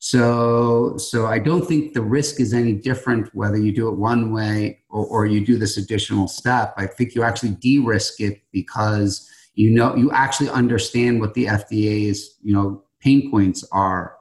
So, 0.00 0.96
so 0.96 1.26
I 1.26 1.38
don't 1.40 1.66
think 1.66 1.92
the 1.92 2.02
risk 2.02 2.40
is 2.40 2.54
any 2.54 2.72
different 2.72 3.34
whether 3.34 3.56
you 3.56 3.72
do 3.72 3.88
it 3.88 3.96
one 3.96 4.32
way 4.32 4.80
or, 4.88 5.04
or 5.06 5.26
you 5.26 5.44
do 5.44 5.58
this 5.58 5.76
additional 5.76 6.28
step. 6.28 6.72
I 6.76 6.86
think 6.86 7.14
you 7.14 7.24
actually 7.24 7.50
de-risk 7.50 8.20
it 8.20 8.42
because 8.52 9.28
you 9.54 9.70
know 9.70 9.96
you 9.96 10.12
actually 10.12 10.50
understand 10.50 11.20
what 11.20 11.34
the 11.34 11.46
FDA's 11.46 12.38
you 12.42 12.54
know 12.54 12.84
pain 13.00 13.30
points 13.30 13.64
are. 13.72 14.16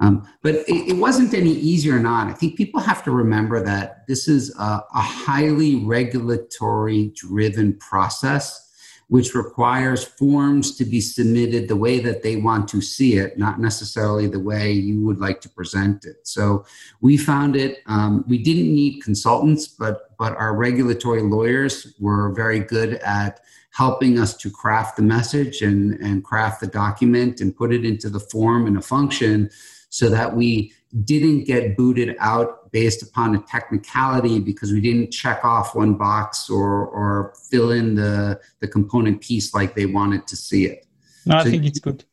Um, 0.00 0.26
but 0.42 0.54
it, 0.54 0.88
it, 0.90 0.96
wasn't 0.96 1.32
any 1.32 1.52
easier 1.52 1.98
not. 1.98 2.28
I 2.28 2.34
think 2.34 2.56
people 2.56 2.78
have 2.80 3.02
to 3.04 3.10
remember 3.10 3.64
that 3.64 4.06
this 4.06 4.28
is 4.28 4.54
a, 4.58 4.62
a 4.94 5.00
highly 5.00 5.76
regulatory 5.76 7.10
driven 7.14 7.72
process 7.78 8.67
which 9.08 9.34
requires 9.34 10.04
forms 10.04 10.76
to 10.76 10.84
be 10.84 11.00
submitted 11.00 11.66
the 11.66 11.76
way 11.76 11.98
that 11.98 12.22
they 12.22 12.36
want 12.36 12.68
to 12.68 12.80
see 12.80 13.14
it, 13.14 13.38
not 13.38 13.58
necessarily 13.58 14.26
the 14.26 14.38
way 14.38 14.70
you 14.70 15.00
would 15.00 15.18
like 15.18 15.40
to 15.40 15.48
present 15.48 16.04
it. 16.04 16.16
So 16.24 16.64
we 17.00 17.16
found 17.16 17.56
it, 17.56 17.78
um, 17.86 18.24
we 18.28 18.38
didn't 18.38 18.72
need 18.72 19.02
consultants, 19.02 19.66
but, 19.66 20.16
but 20.18 20.36
our 20.36 20.54
regulatory 20.54 21.22
lawyers 21.22 21.94
were 21.98 22.32
very 22.34 22.60
good 22.60 22.94
at 22.96 23.40
helping 23.70 24.18
us 24.18 24.36
to 24.36 24.50
craft 24.50 24.96
the 24.96 25.02
message 25.02 25.62
and, 25.62 25.94
and 26.00 26.24
craft 26.24 26.60
the 26.60 26.66
document 26.66 27.40
and 27.40 27.56
put 27.56 27.72
it 27.72 27.84
into 27.84 28.10
the 28.10 28.20
form 28.20 28.66
and 28.66 28.76
a 28.76 28.82
function 28.82 29.48
so 29.88 30.10
that 30.10 30.36
we 30.36 30.72
didn't 31.04 31.44
get 31.44 31.76
booted 31.76 32.16
out 32.18 32.70
based 32.72 33.02
upon 33.02 33.34
a 33.34 33.40
technicality 33.40 34.38
because 34.38 34.72
we 34.72 34.80
didn't 34.80 35.10
check 35.10 35.44
off 35.44 35.74
one 35.74 35.94
box 35.94 36.48
or 36.48 36.86
or 36.86 37.34
fill 37.50 37.70
in 37.72 37.94
the 37.94 38.40
the 38.60 38.68
component 38.68 39.20
piece 39.20 39.54
like 39.54 39.74
they 39.74 39.86
wanted 39.86 40.26
to 40.26 40.36
see 40.36 40.66
it. 40.66 40.86
No, 41.26 41.38
so 41.38 41.48
I 41.48 41.50
think 41.50 41.64
it's 41.66 41.78
good. 41.78 42.04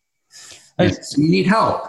Yes, 0.79 1.11
so 1.11 1.21
you 1.21 1.29
need 1.29 1.47
help. 1.47 1.87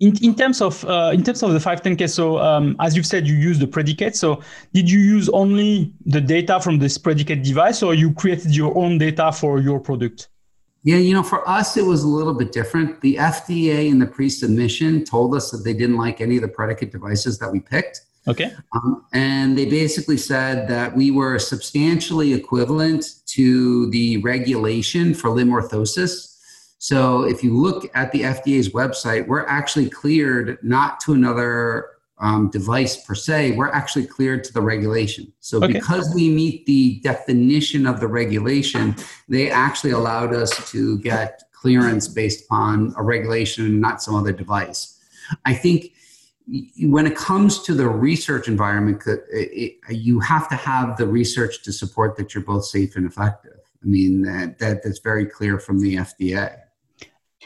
In, 0.00 0.16
in 0.20 0.34
terms 0.34 0.60
of 0.60 0.84
uh, 0.84 1.12
in 1.14 1.22
terms 1.22 1.42
of 1.42 1.52
the 1.52 1.58
510k, 1.58 2.10
so 2.10 2.38
um, 2.38 2.74
as 2.80 2.96
you've 2.96 3.06
said, 3.06 3.26
you 3.26 3.34
use 3.34 3.58
the 3.58 3.68
predicate. 3.68 4.16
So 4.16 4.40
did 4.72 4.90
you 4.90 4.98
use 4.98 5.28
only 5.28 5.92
the 6.06 6.20
data 6.20 6.60
from 6.60 6.78
this 6.78 6.98
predicate 6.98 7.44
device, 7.44 7.82
or 7.82 7.94
you 7.94 8.12
created 8.12 8.56
your 8.56 8.76
own 8.76 8.98
data 8.98 9.30
for 9.30 9.60
your 9.60 9.78
product? 9.78 10.28
Yeah, 10.84 10.96
you 10.96 11.14
know, 11.14 11.22
for 11.22 11.48
us, 11.48 11.76
it 11.76 11.86
was 11.86 12.02
a 12.02 12.08
little 12.08 12.34
bit 12.34 12.50
different. 12.50 13.00
The 13.00 13.16
FDA 13.16 13.88
in 13.88 13.98
the 13.98 14.06
pre 14.06 14.28
submission 14.28 15.04
told 15.04 15.34
us 15.34 15.50
that 15.52 15.58
they 15.58 15.72
didn't 15.72 15.96
like 15.96 16.20
any 16.20 16.36
of 16.36 16.42
the 16.42 16.48
predicate 16.48 16.90
devices 16.90 17.38
that 17.38 17.50
we 17.52 17.60
picked. 17.60 18.00
Okay. 18.26 18.52
Um, 18.72 19.04
and 19.12 19.58
they 19.58 19.66
basically 19.66 20.16
said 20.16 20.68
that 20.68 20.94
we 20.94 21.10
were 21.10 21.38
substantially 21.38 22.32
equivalent 22.32 23.04
to 23.26 23.90
the 23.90 24.18
regulation 24.18 25.14
for 25.14 25.30
limb 25.30 25.50
orthosis. 25.50 26.36
So 26.78 27.24
if 27.24 27.42
you 27.42 27.56
look 27.56 27.90
at 27.94 28.10
the 28.12 28.22
FDA's 28.22 28.70
website, 28.70 29.26
we're 29.26 29.46
actually 29.46 29.88
cleared 29.88 30.58
not 30.62 31.00
to 31.00 31.14
another 31.14 31.90
um, 32.22 32.48
device 32.50 32.96
per 33.04 33.14
se, 33.14 33.52
we're 33.52 33.68
actually 33.68 34.06
cleared 34.06 34.44
to 34.44 34.52
the 34.52 34.62
regulation. 34.62 35.32
So 35.40 35.58
okay. 35.58 35.72
because 35.72 36.14
we 36.14 36.30
meet 36.30 36.64
the 36.66 37.00
definition 37.00 37.84
of 37.86 37.98
the 37.98 38.06
regulation, 38.06 38.94
they 39.28 39.50
actually 39.50 39.90
allowed 39.90 40.32
us 40.32 40.70
to 40.70 40.98
get 41.00 41.42
clearance 41.52 42.06
based 42.08 42.44
upon 42.44 42.94
a 42.96 43.02
regulation, 43.02 43.80
not 43.80 44.02
some 44.02 44.14
other 44.14 44.32
device. 44.32 44.98
I 45.44 45.54
think 45.54 45.92
when 46.80 47.06
it 47.06 47.16
comes 47.16 47.62
to 47.64 47.74
the 47.74 47.88
research 47.88 48.46
environment, 48.48 49.02
it, 49.06 49.24
it, 49.30 49.76
you 49.90 50.20
have 50.20 50.48
to 50.48 50.56
have 50.56 50.96
the 50.96 51.06
research 51.06 51.62
to 51.62 51.72
support 51.72 52.16
that 52.16 52.34
you're 52.34 52.44
both 52.44 52.64
safe 52.64 52.94
and 52.96 53.06
effective. 53.06 53.58
I 53.82 53.86
mean, 53.86 54.22
that, 54.22 54.58
that 54.60 54.84
that's 54.84 55.00
very 55.00 55.26
clear 55.26 55.58
from 55.58 55.80
the 55.80 55.96
FDA. 55.96 56.61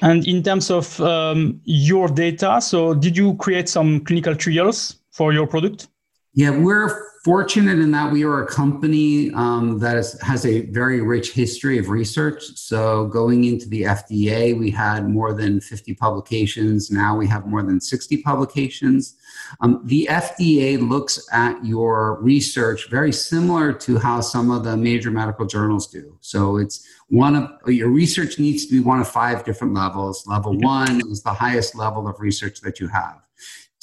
And 0.03 0.27
in 0.27 0.43
terms 0.43 0.71
of 0.71 1.01
um, 1.01 1.61
your 1.65 2.09
data, 2.09 2.61
so 2.61 2.95
did 2.95 3.17
you 3.17 3.35
create 3.37 3.69
some 3.69 4.05
clinical 4.05 4.35
trials 4.35 4.97
for 5.11 5.33
your 5.33 5.47
product? 5.47 5.89
Yeah, 6.37 6.51
we're 6.51 7.07
fortunate 7.25 7.79
in 7.79 7.91
that 7.93 8.13
we 8.13 8.25
are 8.25 8.43
a 8.43 8.47
company 8.47 9.33
um, 9.33 9.79
that 9.79 9.97
is, 9.97 10.21
has 10.21 10.45
a 10.45 10.67
very 10.67 11.01
rich 11.01 11.33
history 11.33 11.79
of 11.79 11.89
research. 11.89 12.45
So, 12.57 13.07
going 13.07 13.45
into 13.45 13.67
the 13.71 13.85
FDA, 13.85 14.57
we 14.57 14.71
had 14.71 15.09
more 15.09 15.33
than 15.33 15.63
50 15.63 15.95
publications. 15.95 16.91
Now 16.91 17.17
we 17.17 17.27
have 17.27 17.47
more 17.47 17.63
than 17.63 17.81
60 17.81 18.19
publications. 18.19 19.17
Um, 19.63 19.81
the 19.87 20.09
FDA 20.11 20.79
looks 20.79 21.27
at 21.33 21.65
your 21.65 22.21
research 22.21 22.91
very 22.91 23.13
similar 23.13 23.73
to 23.73 23.99
how 23.99 24.21
some 24.21 24.51
of 24.51 24.63
the 24.63 24.77
major 24.77 25.11
medical 25.11 25.47
journals 25.47 25.87
do. 25.87 26.19
So, 26.21 26.59
it's 26.59 26.87
one 27.09 27.35
of 27.35 27.73
your 27.73 27.89
research 27.89 28.39
needs 28.39 28.67
to 28.67 28.73
be 28.73 28.81
one 28.81 29.01
of 29.01 29.09
five 29.09 29.43
different 29.43 29.73
levels. 29.73 30.27
Level 30.27 30.55
one 30.59 31.01
is 31.11 31.23
the 31.23 31.33
highest 31.33 31.75
level 31.75 32.07
of 32.07 32.21
research 32.21 32.61
that 32.61 32.79
you 32.79 32.89
have. 32.89 33.26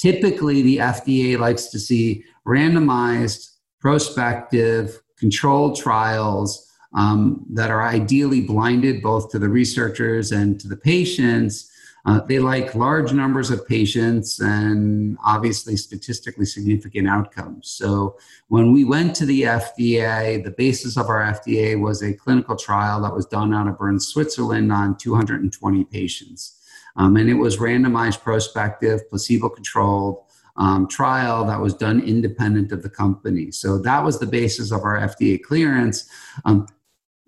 Typically, 0.04 0.60
the 0.60 0.76
FDA 0.76 1.38
likes 1.38 1.68
to 1.68 1.78
see 1.78 2.24
randomized, 2.46 3.52
prospective, 3.80 5.00
controlled 5.16 5.78
trials 5.78 6.70
um, 6.92 7.42
that 7.48 7.70
are 7.70 7.88
ideally 7.88 8.42
blinded 8.42 9.02
both 9.02 9.30
to 9.30 9.38
the 9.38 9.48
researchers 9.48 10.30
and 10.30 10.60
to 10.60 10.68
the 10.68 10.76
patients. 10.76 11.70
Uh, 12.04 12.20
they 12.20 12.38
like 12.38 12.74
large 12.74 13.14
numbers 13.14 13.48
of 13.48 13.66
patients 13.66 14.40
and 14.40 15.16
obviously 15.24 15.74
statistically 15.74 16.44
significant 16.44 17.08
outcomes. 17.08 17.70
So, 17.70 18.18
when 18.48 18.74
we 18.74 18.84
went 18.84 19.16
to 19.16 19.24
the 19.24 19.44
FDA, 19.44 20.44
the 20.44 20.50
basis 20.50 20.98
of 20.98 21.08
our 21.08 21.22
FDA 21.32 21.80
was 21.80 22.02
a 22.02 22.12
clinical 22.12 22.56
trial 22.56 23.00
that 23.00 23.14
was 23.14 23.24
done 23.24 23.54
out 23.54 23.68
of 23.68 23.78
Bern, 23.78 23.98
Switzerland 23.98 24.70
on 24.70 24.98
220 24.98 25.84
patients. 25.84 26.60
Um, 26.96 27.16
and 27.16 27.28
it 27.28 27.34
was 27.34 27.56
randomized, 27.56 28.22
prospective, 28.22 29.08
placebo 29.10 29.48
controlled 29.48 30.24
um, 30.56 30.86
trial 30.86 31.44
that 31.46 31.60
was 31.60 31.74
done 31.74 32.00
independent 32.00 32.70
of 32.72 32.82
the 32.82 32.90
company. 32.90 33.50
So 33.50 33.78
that 33.78 34.04
was 34.04 34.18
the 34.18 34.26
basis 34.26 34.70
of 34.70 34.82
our 34.82 35.00
FDA 35.00 35.42
clearance. 35.42 36.08
Um, 36.44 36.66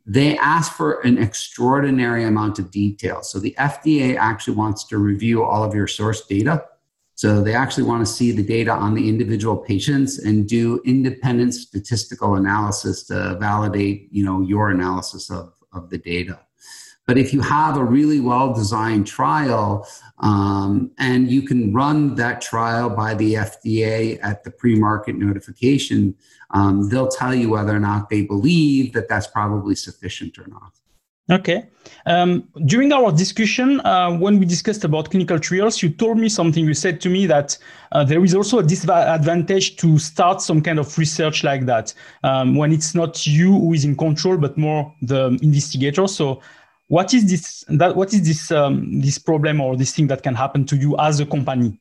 they 0.07 0.39
asked 0.39 0.75
for 0.75 1.01
an 1.01 1.19
extraordinary 1.19 2.25
amount 2.25 2.61
of 2.61 2.71
detail. 2.71 3.23
So 3.23 3.41
the 3.41 3.57
FDA 3.59 4.17
actually 4.17 4.57
wants 4.57 4.85
to 4.85 4.99
review 4.99 5.43
all 5.43 5.65
of 5.65 5.75
your 5.75 5.89
source 5.89 6.25
data. 6.25 6.65
So 7.17 7.43
they 7.43 7.55
actually 7.55 7.85
want 7.85 8.07
to 8.07 8.13
see 8.13 8.31
the 8.31 8.43
data 8.43 8.71
on 8.71 8.95
the 8.95 9.09
individual 9.09 9.57
patients 9.57 10.19
and 10.19 10.47
do 10.47 10.81
independent 10.85 11.55
statistical 11.55 12.37
analysis 12.37 13.05
to 13.05 13.37
validate, 13.41 14.09
you 14.13 14.25
know, 14.25 14.43
your 14.43 14.71
analysis 14.71 15.31
of, 15.31 15.55
of 15.73 15.91
the 15.91 15.99
data. 15.99 16.39
But 17.07 17.19
if 17.19 17.33
you 17.33 17.41
have 17.41 17.77
a 17.77 17.85
really 17.85 18.19
well 18.19 18.53
designed 18.53 19.07
trial 19.07 19.87
um, 20.19 20.91
and 20.99 21.31
you 21.31 21.43
can 21.43 21.73
run 21.73 22.17
that 22.17 22.41
trial 22.41 22.91
by 22.91 23.15
the 23.15 23.35
FDA 23.35 24.19
at 24.23 24.43
the 24.43 24.51
pre 24.51 24.75
market 24.75 25.17
notification, 25.17 26.17
um, 26.51 26.89
they'll 26.89 27.09
tell 27.09 27.35
you 27.35 27.51
whether 27.51 27.75
or 27.75 27.81
not 27.81 28.11
they 28.11 28.23
believe 28.23 28.93
that 28.95 29.09
that's 29.09 29.29
probably 29.29 29.77
sufficient 29.77 30.37
or 30.39 30.47
not. 30.49 30.73
Okay. 31.29 31.69
Um, 32.07 32.49
during 32.67 32.93
our 32.93 33.11
discussion, 33.11 33.81
uh, 33.81 34.17
when 34.17 34.39
we 34.39 34.47
discussed 34.47 34.85
about 34.85 35.11
clinical 35.11 35.41
trials, 35.41 35.83
you 35.83 35.91
told 35.91 36.19
me 36.19 36.29
something. 36.29 36.65
You 36.65 36.75
said 36.75 37.01
to 37.01 37.09
me 37.09 37.27
that 37.27 37.59
uh, 37.91 38.05
there 38.05 38.25
is 38.25 38.33
also 38.33 38.61
a 38.61 38.63
disadvantage 38.63 39.77
to 39.77 39.99
start 39.99 40.41
some 40.41 40.63
kind 40.63 40.79
of 40.79 40.97
research 40.97 41.43
like 41.43 41.67
that 41.67 41.93
um, 42.23 42.55
when 42.55 42.73
it's 42.73 42.95
not 42.95 43.27
you 43.27 43.53
who 43.53 43.73
is 43.73 43.85
in 43.85 43.97
control, 43.97 44.37
but 44.37 44.57
more 44.57 44.95
the 45.03 45.37
investigator. 45.43 46.07
So 46.07 46.43
what 46.89 47.13
is 47.13 47.29
this 47.29 47.65
that 47.69 47.97
what 47.97 48.13
is 48.13 48.27
this 48.27 48.51
um, 48.51 49.01
this 49.01 49.19
problem 49.19 49.61
or 49.61 49.77
this 49.77 49.95
thing 49.95 50.07
that 50.09 50.23
can 50.23 50.35
happen 50.35 50.65
to 50.67 50.77
you 50.77 50.97
as 50.99 51.21
a 51.21 51.27
company? 51.27 51.81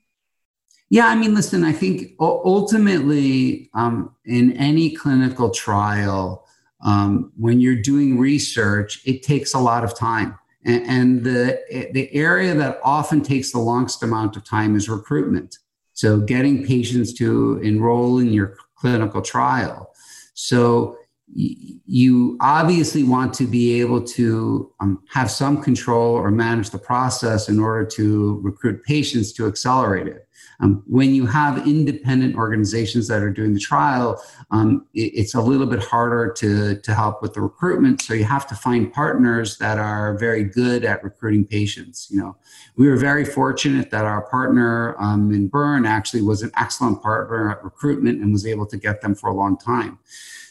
Yeah 0.89 1.07
i 1.07 1.15
mean 1.15 1.33
listen 1.33 1.63
i 1.63 1.71
think 1.71 2.13
ultimately 2.19 3.69
um, 3.73 4.15
in 4.25 4.53
any 4.53 4.91
clinical 4.91 5.49
trial 5.49 6.45
um, 6.81 7.31
when 7.37 7.59
you're 7.59 7.81
doing 7.81 8.19
research 8.19 9.01
it 9.05 9.23
takes 9.23 9.53
a 9.53 9.59
lot 9.59 9.83
of 9.83 9.97
time. 9.97 10.37
And, 10.63 10.83
and 10.87 11.23
the 11.23 11.59
the 11.93 12.13
area 12.13 12.53
that 12.55 12.79
often 12.83 13.21
takes 13.21 13.51
the 13.51 13.59
longest 13.59 14.01
amount 14.03 14.35
of 14.35 14.43
time 14.43 14.75
is 14.75 14.89
recruitment. 14.89 15.59
So 15.93 16.19
getting 16.19 16.65
patients 16.65 17.13
to 17.13 17.59
enroll 17.59 18.17
in 18.19 18.33
your 18.33 18.57
clinical 18.75 19.21
trial. 19.21 19.93
So 20.33 20.97
you 21.35 22.37
obviously 22.39 23.03
want 23.03 23.33
to 23.33 23.45
be 23.45 23.81
able 23.81 24.01
to 24.01 24.71
um, 24.79 25.03
have 25.09 25.29
some 25.29 25.61
control 25.61 26.15
or 26.15 26.31
manage 26.31 26.69
the 26.69 26.77
process 26.77 27.49
in 27.49 27.59
order 27.59 27.85
to 27.85 28.39
recruit 28.41 28.81
patients 28.83 29.33
to 29.33 29.45
accelerate 29.45 30.07
it. 30.07 30.27
Um, 30.61 30.83
when 30.87 31.13
you 31.13 31.25
have 31.25 31.67
independent 31.67 32.35
organizations 32.35 33.09
that 33.09 33.21
are 33.21 33.29
doing 33.29 33.53
the 33.53 33.59
trial, 33.59 34.23
um, 34.51 34.85
it, 34.93 35.11
it's 35.13 35.35
a 35.35 35.41
little 35.41 35.67
bit 35.67 35.83
harder 35.83 36.31
to, 36.37 36.79
to 36.79 36.93
help 36.93 37.21
with 37.21 37.33
the 37.33 37.41
recruitment. 37.41 38.01
So 38.01 38.13
you 38.13 38.23
have 38.23 38.47
to 38.47 38.55
find 38.55 38.93
partners 38.93 39.57
that 39.57 39.77
are 39.77 40.17
very 40.17 40.45
good 40.45 40.85
at 40.85 41.03
recruiting 41.03 41.45
patients. 41.45 42.07
You 42.09 42.19
know, 42.19 42.37
we 42.77 42.87
were 42.87 42.95
very 42.95 43.25
fortunate 43.25 43.91
that 43.91 44.05
our 44.05 44.21
partner 44.29 44.95
um, 44.97 45.33
in 45.33 45.49
Bern 45.49 45.85
actually 45.85 46.21
was 46.21 46.41
an 46.41 46.51
excellent 46.55 47.01
partner 47.01 47.51
at 47.51 47.61
recruitment 47.61 48.21
and 48.21 48.31
was 48.31 48.45
able 48.45 48.65
to 48.67 48.77
get 48.77 49.01
them 49.01 49.13
for 49.13 49.29
a 49.29 49.33
long 49.33 49.57
time. 49.57 49.99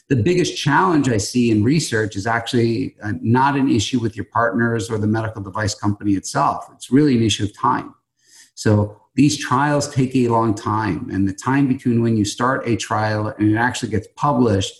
The 0.08 0.16
biggest 0.16 0.56
challenge 0.56 1.08
I 1.08 1.16
see 1.16 1.50
in 1.50 1.64
research 1.64 2.14
is 2.14 2.26
actually 2.26 2.94
uh, 3.02 3.12
not 3.22 3.56
an 3.56 3.70
issue 3.70 4.00
with 4.00 4.16
your 4.16 4.26
partners 4.26 4.90
or 4.90 4.98
the 4.98 5.06
medical 5.06 5.42
device 5.42 5.74
company 5.74 6.12
itself. 6.12 6.68
It's 6.74 6.90
really 6.90 7.16
an 7.16 7.22
issue 7.22 7.44
of 7.44 7.56
time. 7.56 7.94
So 8.54 9.00
these 9.14 9.38
trials 9.38 9.88
take 9.92 10.14
a 10.14 10.28
long 10.28 10.54
time, 10.54 11.08
and 11.10 11.26
the 11.26 11.32
time 11.32 11.68
between 11.68 12.02
when 12.02 12.16
you 12.16 12.24
start 12.24 12.68
a 12.68 12.76
trial 12.76 13.28
and 13.28 13.50
it 13.50 13.56
actually 13.56 13.90
gets 13.90 14.08
published 14.16 14.74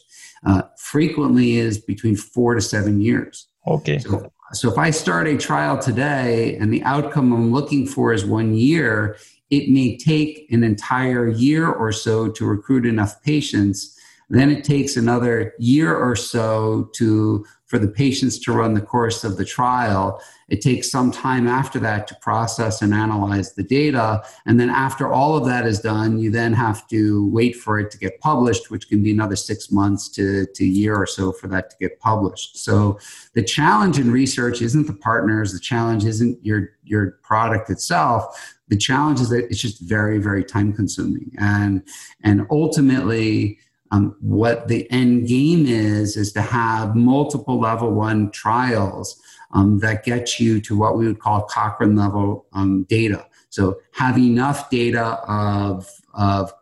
uh, 0.44 0.62
frequently 0.76 1.56
is 1.56 1.78
between 1.78 2.16
four 2.16 2.54
to 2.54 2.60
seven 2.60 3.00
years. 3.00 3.48
Okay. 3.66 3.98
So, 3.98 4.30
so 4.52 4.70
if 4.70 4.76
I 4.76 4.90
start 4.90 5.26
a 5.26 5.36
trial 5.36 5.78
today 5.78 6.56
and 6.56 6.72
the 6.72 6.82
outcome 6.82 7.32
I'm 7.32 7.52
looking 7.52 7.86
for 7.86 8.12
is 8.12 8.24
one 8.24 8.54
year, 8.54 9.16
it 9.50 9.70
may 9.70 9.96
take 9.96 10.46
an 10.50 10.62
entire 10.64 11.28
year 11.28 11.70
or 11.70 11.92
so 11.92 12.28
to 12.28 12.46
recruit 12.46 12.84
enough 12.86 13.22
patients. 13.22 13.98
Then 14.30 14.50
it 14.50 14.64
takes 14.64 14.96
another 14.96 15.54
year 15.58 15.94
or 15.94 16.16
so 16.16 16.90
to 16.94 17.44
for 17.66 17.78
the 17.78 17.88
patients 17.88 18.38
to 18.38 18.52
run 18.52 18.74
the 18.74 18.80
course 18.80 19.24
of 19.24 19.36
the 19.36 19.44
trial. 19.44 20.22
It 20.48 20.60
takes 20.60 20.90
some 20.90 21.10
time 21.10 21.48
after 21.48 21.80
that 21.80 22.06
to 22.06 22.14
process 22.20 22.82
and 22.82 22.94
analyze 22.94 23.54
the 23.54 23.64
data. 23.64 24.22
And 24.46 24.60
then 24.60 24.70
after 24.70 25.12
all 25.12 25.36
of 25.36 25.44
that 25.46 25.66
is 25.66 25.80
done, 25.80 26.18
you 26.18 26.30
then 26.30 26.52
have 26.52 26.86
to 26.88 27.28
wait 27.30 27.56
for 27.56 27.80
it 27.80 27.90
to 27.90 27.98
get 27.98 28.20
published, 28.20 28.70
which 28.70 28.88
can 28.88 29.02
be 29.02 29.10
another 29.10 29.34
six 29.34 29.72
months 29.72 30.08
to, 30.10 30.46
to 30.54 30.64
a 30.64 30.68
year 30.68 30.94
or 30.94 31.06
so 31.06 31.32
for 31.32 31.48
that 31.48 31.70
to 31.70 31.76
get 31.80 31.98
published. 31.98 32.58
So 32.58 32.98
the 33.32 33.42
challenge 33.42 33.98
in 33.98 34.12
research 34.12 34.62
isn't 34.62 34.86
the 34.86 34.94
partners, 34.94 35.52
the 35.52 35.58
challenge 35.58 36.04
isn't 36.04 36.44
your, 36.44 36.68
your 36.84 37.18
product 37.22 37.70
itself. 37.70 38.54
The 38.68 38.76
challenge 38.76 39.20
is 39.20 39.30
that 39.30 39.46
it's 39.50 39.60
just 39.60 39.80
very, 39.80 40.18
very 40.18 40.44
time 40.44 40.72
consuming. 40.72 41.32
And, 41.38 41.82
and 42.22 42.46
ultimately, 42.50 43.58
um, 43.94 44.16
what 44.20 44.66
the 44.66 44.90
end 44.90 45.28
game 45.28 45.66
is 45.66 46.16
is 46.16 46.32
to 46.32 46.42
have 46.42 46.96
multiple 46.96 47.60
level 47.60 47.92
one 47.92 48.30
trials 48.32 49.20
um, 49.52 49.78
that 49.78 50.04
get 50.04 50.40
you 50.40 50.60
to 50.62 50.76
what 50.76 50.98
we 50.98 51.06
would 51.06 51.20
call 51.20 51.42
Cochrane 51.42 51.94
level 51.94 52.46
um, 52.52 52.82
data. 52.88 53.24
So 53.50 53.78
have 53.92 54.18
enough 54.18 54.68
data 54.68 55.20
of, 55.28 55.88
of 56.12 56.52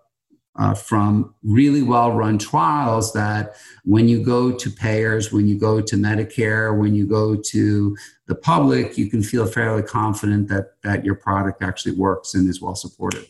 uh, 0.57 0.75
from 0.75 1.35
really 1.43 1.83
well 1.83 2.13
run 2.13 2.37
trials 2.37 3.15
that 3.15 3.57
when 3.85 4.09
you 4.09 4.23
go 4.23 4.53
to 4.53 4.71
payers, 4.71 5.33
when 5.33 5.49
you 5.49 5.59
go 5.59 5.81
to 5.81 5.97
Medicare, 5.97 6.79
when 6.79 6.95
you 6.95 7.07
go 7.07 7.35
to 7.35 7.97
the 8.27 8.35
public, 8.35 8.99
you 8.99 9.09
can 9.09 9.23
feel 9.23 9.47
fairly 9.47 9.83
confident 9.83 10.49
that, 10.49 10.75
that 10.83 11.03
your 11.03 11.15
product 11.15 11.63
actually 11.63 11.95
works 11.95 12.35
and 12.35 12.47
is 12.47 12.61
well 12.61 12.75
supported. 12.75 13.27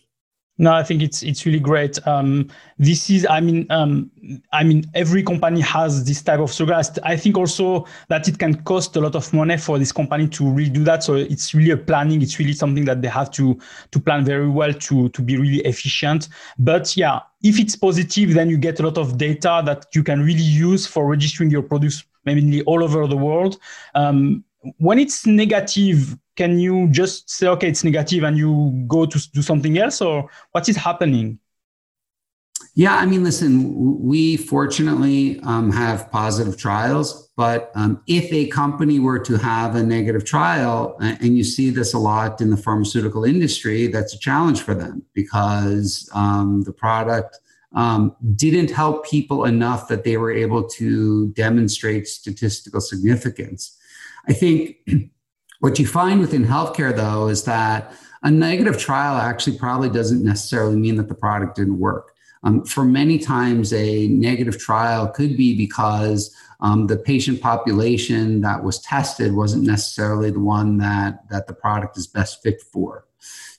No, 0.62 0.72
I 0.72 0.84
think 0.84 1.02
it's 1.02 1.24
it's 1.24 1.44
really 1.44 1.58
great. 1.58 1.98
Um, 2.06 2.48
this 2.78 3.10
is, 3.10 3.26
I 3.28 3.40
mean, 3.40 3.66
um, 3.70 4.12
I 4.52 4.62
mean, 4.62 4.84
every 4.94 5.24
company 5.24 5.60
has 5.60 6.04
this 6.04 6.22
type 6.22 6.38
of 6.38 6.52
struggle. 6.52 6.80
I 7.02 7.16
think 7.16 7.36
also 7.36 7.84
that 8.08 8.28
it 8.28 8.38
can 8.38 8.62
cost 8.62 8.94
a 8.94 9.00
lot 9.00 9.16
of 9.16 9.32
money 9.32 9.56
for 9.56 9.76
this 9.76 9.90
company 9.90 10.28
to 10.28 10.48
really 10.48 10.70
do 10.70 10.84
that. 10.84 11.02
So 11.02 11.16
it's 11.16 11.52
really 11.52 11.72
a 11.72 11.76
planning. 11.76 12.22
It's 12.22 12.38
really 12.38 12.52
something 12.52 12.84
that 12.84 13.02
they 13.02 13.08
have 13.08 13.32
to 13.32 13.58
to 13.90 13.98
plan 13.98 14.24
very 14.24 14.48
well 14.48 14.72
to 14.72 15.08
to 15.08 15.20
be 15.20 15.36
really 15.36 15.62
efficient. 15.66 16.28
But 16.60 16.96
yeah, 16.96 17.18
if 17.42 17.58
it's 17.58 17.74
positive, 17.74 18.32
then 18.34 18.48
you 18.48 18.56
get 18.56 18.78
a 18.78 18.84
lot 18.84 18.98
of 18.98 19.18
data 19.18 19.62
that 19.66 19.86
you 19.96 20.04
can 20.04 20.20
really 20.20 20.44
use 20.44 20.86
for 20.86 21.08
registering 21.08 21.50
your 21.50 21.62
products 21.62 22.04
mainly 22.24 22.62
all 22.62 22.84
over 22.84 23.08
the 23.08 23.16
world. 23.16 23.58
Um, 23.96 24.44
when 24.78 25.00
it's 25.00 25.26
negative, 25.26 26.16
can 26.36 26.58
you 26.58 26.88
just 26.90 27.30
say, 27.30 27.46
okay, 27.48 27.68
it's 27.68 27.84
negative 27.84 28.24
and 28.24 28.36
you 28.38 28.84
go 28.86 29.06
to 29.06 29.30
do 29.32 29.42
something 29.42 29.78
else 29.78 30.00
or 30.00 30.28
what 30.52 30.68
is 30.68 30.76
happening? 30.76 31.38
Yeah, 32.74 32.96
I 32.96 33.04
mean, 33.04 33.22
listen, 33.22 33.74
we 34.00 34.38
fortunately 34.38 35.40
um, 35.40 35.70
have 35.72 36.10
positive 36.10 36.56
trials, 36.56 37.28
but 37.36 37.70
um, 37.74 38.02
if 38.06 38.32
a 38.32 38.46
company 38.46 38.98
were 38.98 39.18
to 39.18 39.36
have 39.36 39.74
a 39.74 39.82
negative 39.82 40.24
trial, 40.24 40.96
and 41.00 41.36
you 41.36 41.44
see 41.44 41.68
this 41.68 41.92
a 41.92 41.98
lot 41.98 42.40
in 42.40 42.48
the 42.48 42.56
pharmaceutical 42.56 43.24
industry, 43.24 43.88
that's 43.88 44.14
a 44.14 44.18
challenge 44.18 44.62
for 44.62 44.74
them 44.74 45.04
because 45.12 46.08
um, 46.14 46.62
the 46.62 46.72
product 46.72 47.40
um, 47.74 48.16
didn't 48.36 48.70
help 48.70 49.06
people 49.06 49.44
enough 49.44 49.88
that 49.88 50.04
they 50.04 50.16
were 50.16 50.32
able 50.32 50.66
to 50.68 51.28
demonstrate 51.30 52.06
statistical 52.08 52.80
significance. 52.80 53.76
I 54.28 54.32
think 54.32 54.76
what 55.62 55.78
you 55.78 55.86
find 55.86 56.18
within 56.18 56.44
healthcare, 56.44 56.94
though, 56.94 57.28
is 57.28 57.44
that 57.44 57.94
a 58.24 58.30
negative 58.32 58.78
trial 58.78 59.16
actually 59.16 59.56
probably 59.56 59.88
doesn't 59.88 60.24
necessarily 60.24 60.74
mean 60.74 60.96
that 60.96 61.06
the 61.06 61.14
product 61.14 61.54
didn't 61.54 61.78
work. 61.78 62.16
Um, 62.42 62.64
for 62.64 62.84
many 62.84 63.16
times, 63.16 63.72
a 63.72 64.08
negative 64.08 64.58
trial 64.58 65.06
could 65.06 65.36
be 65.36 65.56
because 65.56 66.34
um, 66.58 66.88
the 66.88 66.96
patient 66.96 67.40
population 67.40 68.40
that 68.40 68.64
was 68.64 68.80
tested 68.80 69.34
wasn't 69.34 69.62
necessarily 69.62 70.32
the 70.32 70.40
one 70.40 70.78
that 70.78 71.28
that 71.30 71.46
the 71.46 71.54
product 71.54 71.96
is 71.96 72.08
best 72.08 72.42
fit 72.42 72.60
for. 72.72 73.06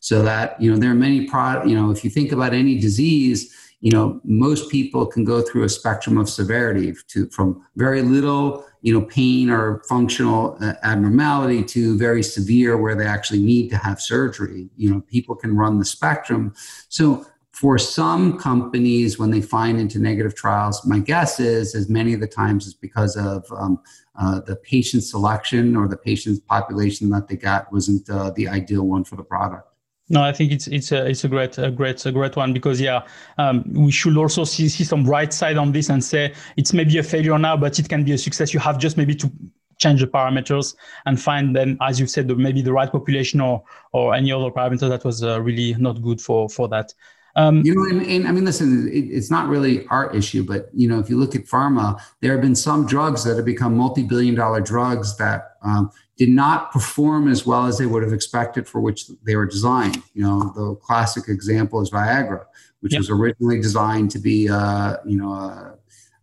So 0.01 0.23
that 0.23 0.61
you 0.61 0.69
know 0.69 0.77
there 0.77 0.91
are 0.91 0.95
many 0.95 1.25
product. 1.27 1.67
You 1.69 1.75
know, 1.75 1.89
if 1.89 2.03
you 2.03 2.09
think 2.09 2.33
about 2.33 2.53
any 2.53 2.77
disease, 2.77 3.55
you 3.83 3.91
know 3.91 4.21
most 4.23 4.71
people 4.71 5.05
can 5.05 5.25
go 5.25 5.41
through 5.41 5.63
a 5.63 5.69
spectrum 5.69 6.17
of 6.17 6.29
severity 6.29 6.93
to 7.09 7.29
from 7.29 7.61
very 7.75 8.01
little 8.01 8.65
you 8.81 8.93
know 8.93 9.05
pain 9.05 9.49
or 9.49 9.83
functional 9.89 10.57
uh, 10.61 10.73
abnormality 10.83 11.61
to 11.61 11.97
very 11.97 12.23
severe 12.23 12.77
where 12.77 12.95
they 12.95 13.05
actually 13.05 13.41
need 13.41 13.69
to 13.69 13.75
have 13.75 13.99
surgery. 13.99 14.69
You 14.77 14.89
know 14.89 15.01
people 15.01 15.35
can 15.35 15.57
run 15.57 15.79
the 15.79 15.85
spectrum. 15.85 16.53
So 16.87 17.25
for 17.51 17.77
some 17.77 18.39
companies 18.39 19.19
when 19.19 19.31
they 19.31 19.41
find 19.41 19.77
into 19.79 19.99
negative 19.99 20.33
trials 20.33 20.83
my 20.85 20.97
guess 20.97 21.39
is 21.39 21.75
as 21.75 21.87
many 21.87 22.13
of 22.13 22.19
the 22.19 22.27
times 22.27 22.65
is 22.65 22.73
because 22.73 23.15
of 23.15 23.45
um, 23.51 23.79
uh, 24.15 24.39
the 24.41 24.55
patient 24.55 25.03
selection 25.03 25.75
or 25.75 25.87
the 25.87 25.97
patient 25.97 26.43
population 26.47 27.09
that 27.09 27.27
they 27.27 27.35
got 27.35 27.71
wasn't 27.71 28.09
uh, 28.09 28.31
the 28.31 28.47
ideal 28.47 28.83
one 28.83 29.03
for 29.03 29.17
the 29.17 29.23
product 29.23 29.72
no, 30.13 30.21
I 30.21 30.31
think 30.31 30.51
it's 30.51 30.67
it's 30.67 30.91
a 30.91 31.07
it's 31.07 31.23
a 31.23 31.27
great 31.27 31.57
a 31.57 31.71
great 31.71 32.05
a 32.05 32.11
great 32.11 32.35
one 32.35 32.53
because 32.53 32.79
yeah, 32.79 33.01
um, 33.39 33.63
we 33.73 33.91
should 33.91 34.15
also 34.15 34.43
see 34.43 34.69
see 34.69 34.83
some 34.83 35.03
bright 35.03 35.33
side 35.33 35.57
on 35.57 35.71
this 35.71 35.89
and 35.89 36.03
say 36.03 36.33
it's 36.55 36.71
maybe 36.71 36.99
a 36.99 37.03
failure 37.03 37.37
now, 37.39 37.57
but 37.57 37.79
it 37.79 37.89
can 37.89 38.03
be 38.03 38.11
a 38.11 38.17
success. 38.17 38.53
You 38.53 38.59
have 38.59 38.77
just 38.77 38.95
maybe 38.95 39.15
to 39.15 39.31
change 39.79 40.01
the 40.01 40.07
parameters 40.07 40.75
and 41.07 41.19
find 41.19 41.55
then, 41.55 41.77
as 41.81 41.99
you 41.99 42.05
said, 42.05 42.29
maybe 42.37 42.61
the 42.61 42.71
right 42.71 42.91
population 42.91 43.41
or 43.41 43.63
or 43.91 44.13
any 44.13 44.31
other 44.31 44.51
parameter 44.51 44.87
that 44.87 45.03
was 45.03 45.23
uh, 45.23 45.41
really 45.41 45.73
not 45.79 46.01
good 46.03 46.21
for 46.21 46.47
for 46.47 46.67
that. 46.69 46.93
Um, 47.35 47.63
you 47.65 47.73
know, 47.73 47.89
and, 47.89 48.05
and, 48.07 48.27
I 48.27 48.31
mean, 48.31 48.45
listen, 48.45 48.87
it, 48.89 49.05
it's 49.05 49.31
not 49.31 49.47
really 49.47 49.87
our 49.87 50.15
issue, 50.15 50.43
but 50.43 50.69
you 50.71 50.87
know, 50.87 50.99
if 50.99 51.09
you 51.09 51.17
look 51.17 51.35
at 51.35 51.45
pharma, 51.45 51.99
there 52.21 52.31
have 52.33 52.41
been 52.41 52.55
some 52.55 52.85
drugs 52.85 53.23
that 53.23 53.37
have 53.37 53.45
become 53.45 53.75
multi-billion-dollar 53.75 54.61
drugs 54.61 55.17
that 55.17 55.55
um, 55.63 55.89
did 56.17 56.29
not 56.29 56.71
perform 56.71 57.27
as 57.27 57.45
well 57.45 57.65
as 57.65 57.77
they 57.77 57.85
would 57.85 58.03
have 58.03 58.13
expected 58.13 58.67
for 58.67 58.79
which 58.79 59.07
they 59.23 59.35
were 59.35 59.45
designed. 59.45 60.01
You 60.13 60.23
know, 60.23 60.53
the 60.55 60.75
classic 60.75 61.27
example 61.27 61.81
is 61.81 61.89
Viagra, 61.89 62.45
which 62.81 62.93
yep. 62.93 62.99
was 62.99 63.09
originally 63.09 63.59
designed 63.59 64.11
to 64.11 64.19
be, 64.19 64.47
uh, 64.47 64.97
you 65.05 65.17
know, 65.17 65.33
a, 65.33 65.75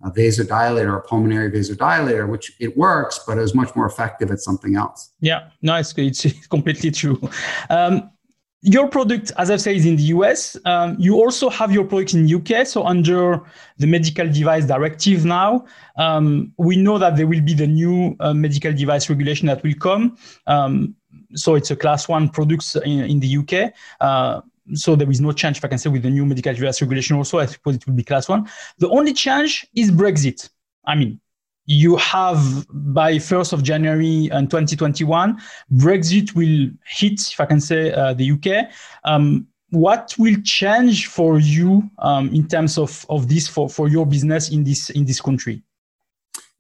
a 0.02 0.10
vasodilator, 0.12 0.96
a 0.96 1.00
pulmonary 1.00 1.50
vasodilator, 1.50 2.28
which 2.28 2.52
it 2.60 2.76
works, 2.76 3.20
but 3.26 3.36
it 3.36 3.40
was 3.40 3.54
much 3.54 3.74
more 3.74 3.86
effective 3.86 4.30
at 4.30 4.38
something 4.38 4.76
else. 4.76 5.10
Yeah, 5.20 5.48
no, 5.60 5.74
it's, 5.74 5.92
it's 5.98 6.46
completely 6.46 6.90
true. 6.90 7.20
Um, 7.68 8.10
your 8.62 8.88
product, 8.88 9.32
as 9.38 9.50
I 9.50 9.56
say, 9.56 9.74
is 9.74 9.86
in 9.86 9.96
the 9.96 10.02
US. 10.14 10.56
Um, 10.66 10.96
you 10.98 11.14
also 11.16 11.48
have 11.48 11.72
your 11.72 11.84
product 11.84 12.14
in 12.14 12.32
UK. 12.32 12.66
So 12.66 12.84
under 12.84 13.40
the 13.78 13.86
medical 13.86 14.30
device 14.30 14.66
directive 14.66 15.24
now, 15.24 15.64
um, 15.96 16.52
we 16.58 16.76
know 16.76 16.98
that 16.98 17.16
there 17.16 17.26
will 17.26 17.40
be 17.40 17.54
the 17.54 17.66
new 17.66 18.16
uh, 18.20 18.34
medical 18.34 18.72
device 18.72 19.08
regulation 19.08 19.46
that 19.46 19.62
will 19.62 19.74
come. 19.80 20.18
Um, 20.46 20.94
so 21.34 21.54
it's 21.54 21.70
a 21.70 21.76
class 21.76 22.08
one 22.08 22.28
products 22.28 22.76
in, 22.76 23.04
in 23.04 23.20
the 23.20 23.38
UK. 23.38 23.72
Uh, 24.00 24.42
so 24.74 24.94
there 24.94 25.10
is 25.10 25.20
no 25.20 25.32
change, 25.32 25.58
if 25.58 25.64
I 25.64 25.68
can 25.68 25.78
say, 25.78 25.88
with 25.88 26.02
the 26.02 26.10
new 26.10 26.26
medical 26.26 26.52
device 26.52 26.82
regulation. 26.82 27.16
Also, 27.16 27.38
I 27.38 27.46
suppose 27.46 27.76
it 27.76 27.86
will 27.86 27.94
be 27.94 28.04
class 28.04 28.28
one. 28.28 28.48
The 28.78 28.88
only 28.90 29.14
change 29.14 29.66
is 29.74 29.90
Brexit. 29.90 30.50
I 30.84 30.96
mean, 30.96 31.20
you 31.70 31.94
have 31.98 32.66
by 32.70 33.14
1st 33.14 33.52
of 33.52 33.62
January 33.62 34.28
in 34.32 34.48
2021, 34.48 35.40
Brexit 35.72 36.34
will 36.34 36.68
hit, 36.84 37.20
if 37.20 37.38
I 37.38 37.46
can 37.46 37.60
say, 37.60 37.92
uh, 37.92 38.12
the 38.12 38.32
UK. 38.32 38.72
Um, 39.04 39.46
what 39.70 40.12
will 40.18 40.34
change 40.42 41.06
for 41.06 41.38
you 41.38 41.88
um, 42.00 42.34
in 42.34 42.48
terms 42.48 42.76
of, 42.76 43.06
of 43.08 43.28
this 43.28 43.46
for, 43.46 43.70
for 43.70 43.88
your 43.88 44.04
business 44.04 44.50
in 44.50 44.64
this 44.64 44.90
in 44.90 45.04
this 45.04 45.20
country? 45.20 45.62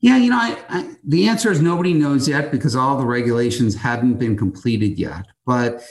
Yeah, 0.00 0.16
you 0.16 0.30
know, 0.30 0.38
I, 0.38 0.56
I, 0.68 0.94
the 1.02 1.26
answer 1.26 1.50
is 1.50 1.60
nobody 1.60 1.92
knows 1.92 2.28
yet 2.28 2.52
because 2.52 2.76
all 2.76 2.96
the 2.96 3.04
regulations 3.04 3.74
haven't 3.74 4.14
been 4.14 4.36
completed 4.36 4.96
yet. 4.96 5.26
But 5.44 5.82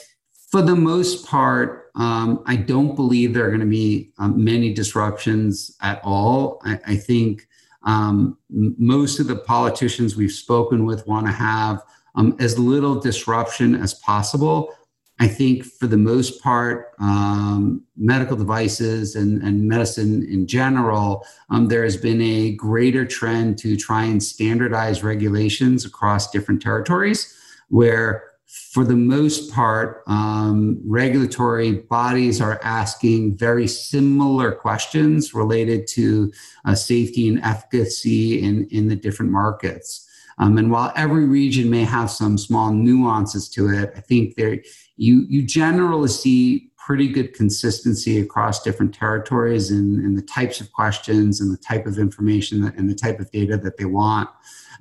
for 0.49 0.61
the 0.61 0.77
most 0.77 1.25
part, 1.25 1.91
um, 1.95 2.41
I 2.45 2.55
don't 2.55 2.95
believe 2.95 3.33
there 3.33 3.45
are 3.45 3.49
going 3.49 3.59
to 3.59 3.65
be 3.65 4.11
um, 4.17 4.41
many 4.41 4.73
disruptions 4.73 5.75
at 5.81 5.99
all. 6.05 6.61
I, 6.63 6.79
I 6.87 6.95
think 6.95 7.48
um, 7.83 8.37
most 8.49 9.19
of 9.19 9.27
the 9.27 9.35
politicians 9.35 10.15
we've 10.15 10.31
spoken 10.31 10.85
with 10.85 11.07
want 11.07 11.25
to 11.25 11.31
have 11.31 11.81
um, 12.15 12.35
as 12.39 12.59
little 12.59 12.99
disruption 12.99 13.75
as 13.75 13.93
possible. 13.93 14.73
I 15.21 15.27
think 15.27 15.65
for 15.65 15.87
the 15.87 15.97
most 15.97 16.41
part, 16.41 16.93
um, 16.99 17.83
medical 17.97 18.37
devices 18.37 19.15
and, 19.15 19.41
and, 19.43 19.67
medicine 19.67 20.25
in 20.29 20.47
general, 20.47 21.25
um, 21.49 21.67
there 21.67 21.83
has 21.83 21.97
been 21.97 22.21
a 22.21 22.51
greater 22.51 23.05
trend 23.05 23.57
to 23.59 23.75
try 23.75 24.05
and 24.05 24.23
standardize 24.23 25.03
regulations 25.03 25.83
across 25.83 26.31
different 26.31 26.61
territories 26.61 27.35
where 27.67 28.28
for 28.49 28.83
the 28.83 28.95
most 28.95 29.51
part, 29.51 30.03
um, 30.07 30.81
regulatory 30.83 31.71
bodies 31.71 32.41
are 32.41 32.59
asking 32.63 33.37
very 33.37 33.67
similar 33.67 34.51
questions 34.51 35.35
related 35.35 35.85
to 35.87 36.31
uh, 36.65 36.73
safety 36.73 37.27
and 37.27 37.39
efficacy 37.43 38.41
in, 38.41 38.67
in 38.71 38.87
the 38.87 38.95
different 38.95 39.31
markets. 39.31 40.07
Um, 40.39 40.57
and 40.57 40.71
while 40.71 40.91
every 40.95 41.25
region 41.25 41.69
may 41.69 41.83
have 41.83 42.09
some 42.09 42.39
small 42.39 42.71
nuances 42.71 43.49
to 43.49 43.69
it, 43.69 43.91
I 43.95 43.99
think 43.99 44.35
there 44.35 44.57
you 44.97 45.25
you 45.29 45.43
generally 45.43 46.07
see 46.07 46.71
pretty 46.77 47.07
good 47.07 47.33
consistency 47.33 48.19
across 48.19 48.63
different 48.63 48.95
territories 48.95 49.69
in, 49.69 50.03
in 50.03 50.15
the 50.15 50.23
types 50.23 50.59
of 50.59 50.71
questions 50.71 51.39
and 51.39 51.53
the 51.53 51.57
type 51.61 51.85
of 51.85 51.99
information 51.99 52.63
and 52.77 52.89
the 52.89 52.95
type 52.95 53.19
of 53.19 53.29
data 53.31 53.57
that 53.57 53.77
they 53.77 53.85
want. 53.85 54.27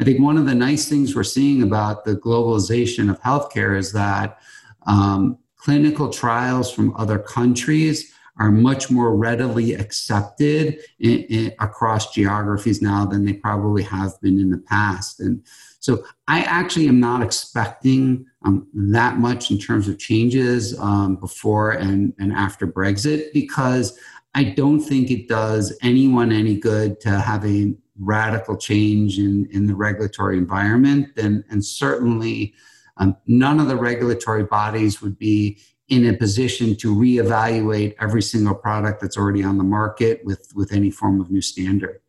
I 0.00 0.04
think 0.04 0.20
one 0.20 0.36
of 0.36 0.46
the 0.46 0.54
nice 0.54 0.88
things 0.88 1.14
we're 1.14 1.24
seeing 1.24 1.62
about 1.62 2.04
the 2.04 2.16
globalization 2.16 3.10
of 3.10 3.20
healthcare 3.20 3.76
is 3.76 3.92
that 3.92 4.38
um, 4.86 5.38
clinical 5.56 6.08
trials 6.10 6.70
from 6.72 6.96
other 6.96 7.18
countries 7.18 8.14
are 8.38 8.52
much 8.52 8.90
more 8.90 9.16
readily 9.16 9.74
accepted 9.74 10.78
in, 11.00 11.18
in, 11.24 11.52
across 11.58 12.12
geographies 12.12 12.80
now 12.80 13.04
than 13.04 13.24
they 13.24 13.32
probably 13.32 13.82
have 13.82 14.12
been 14.20 14.38
in 14.38 14.50
the 14.50 14.58
past. 14.58 15.20
And 15.20 15.44
so 15.80 16.04
I 16.28 16.42
actually 16.42 16.88
am 16.88 17.00
not 17.00 17.22
expecting 17.22 18.26
um, 18.44 18.68
that 18.74 19.18
much 19.18 19.50
in 19.50 19.58
terms 19.58 19.88
of 19.88 19.98
changes 19.98 20.78
um, 20.78 21.16
before 21.16 21.72
and, 21.72 22.14
and 22.18 22.32
after 22.32 22.66
Brexit 22.66 23.32
because 23.32 23.98
I 24.34 24.44
don't 24.44 24.80
think 24.80 25.10
it 25.10 25.28
does 25.28 25.76
anyone 25.82 26.30
any 26.30 26.56
good 26.56 27.00
to 27.00 27.10
have 27.18 27.44
a 27.44 27.74
radical 27.98 28.56
change 28.56 29.18
in, 29.18 29.48
in 29.50 29.66
the 29.66 29.74
regulatory 29.74 30.38
environment. 30.38 31.08
And, 31.16 31.44
and 31.50 31.64
certainly, 31.64 32.54
um, 32.96 33.16
none 33.26 33.60
of 33.60 33.68
the 33.68 33.76
regulatory 33.76 34.44
bodies 34.44 35.00
would 35.00 35.18
be 35.18 35.58
in 35.88 36.06
a 36.06 36.16
position 36.16 36.76
to 36.76 36.94
reevaluate 36.94 37.94
every 38.00 38.22
single 38.22 38.54
product 38.54 39.00
that's 39.00 39.16
already 39.16 39.42
on 39.42 39.56
the 39.56 39.64
market 39.64 40.20
with, 40.24 40.52
with 40.54 40.72
any 40.72 40.90
form 40.90 41.20
of 41.20 41.30
new 41.30 41.40
standard. 41.40 42.00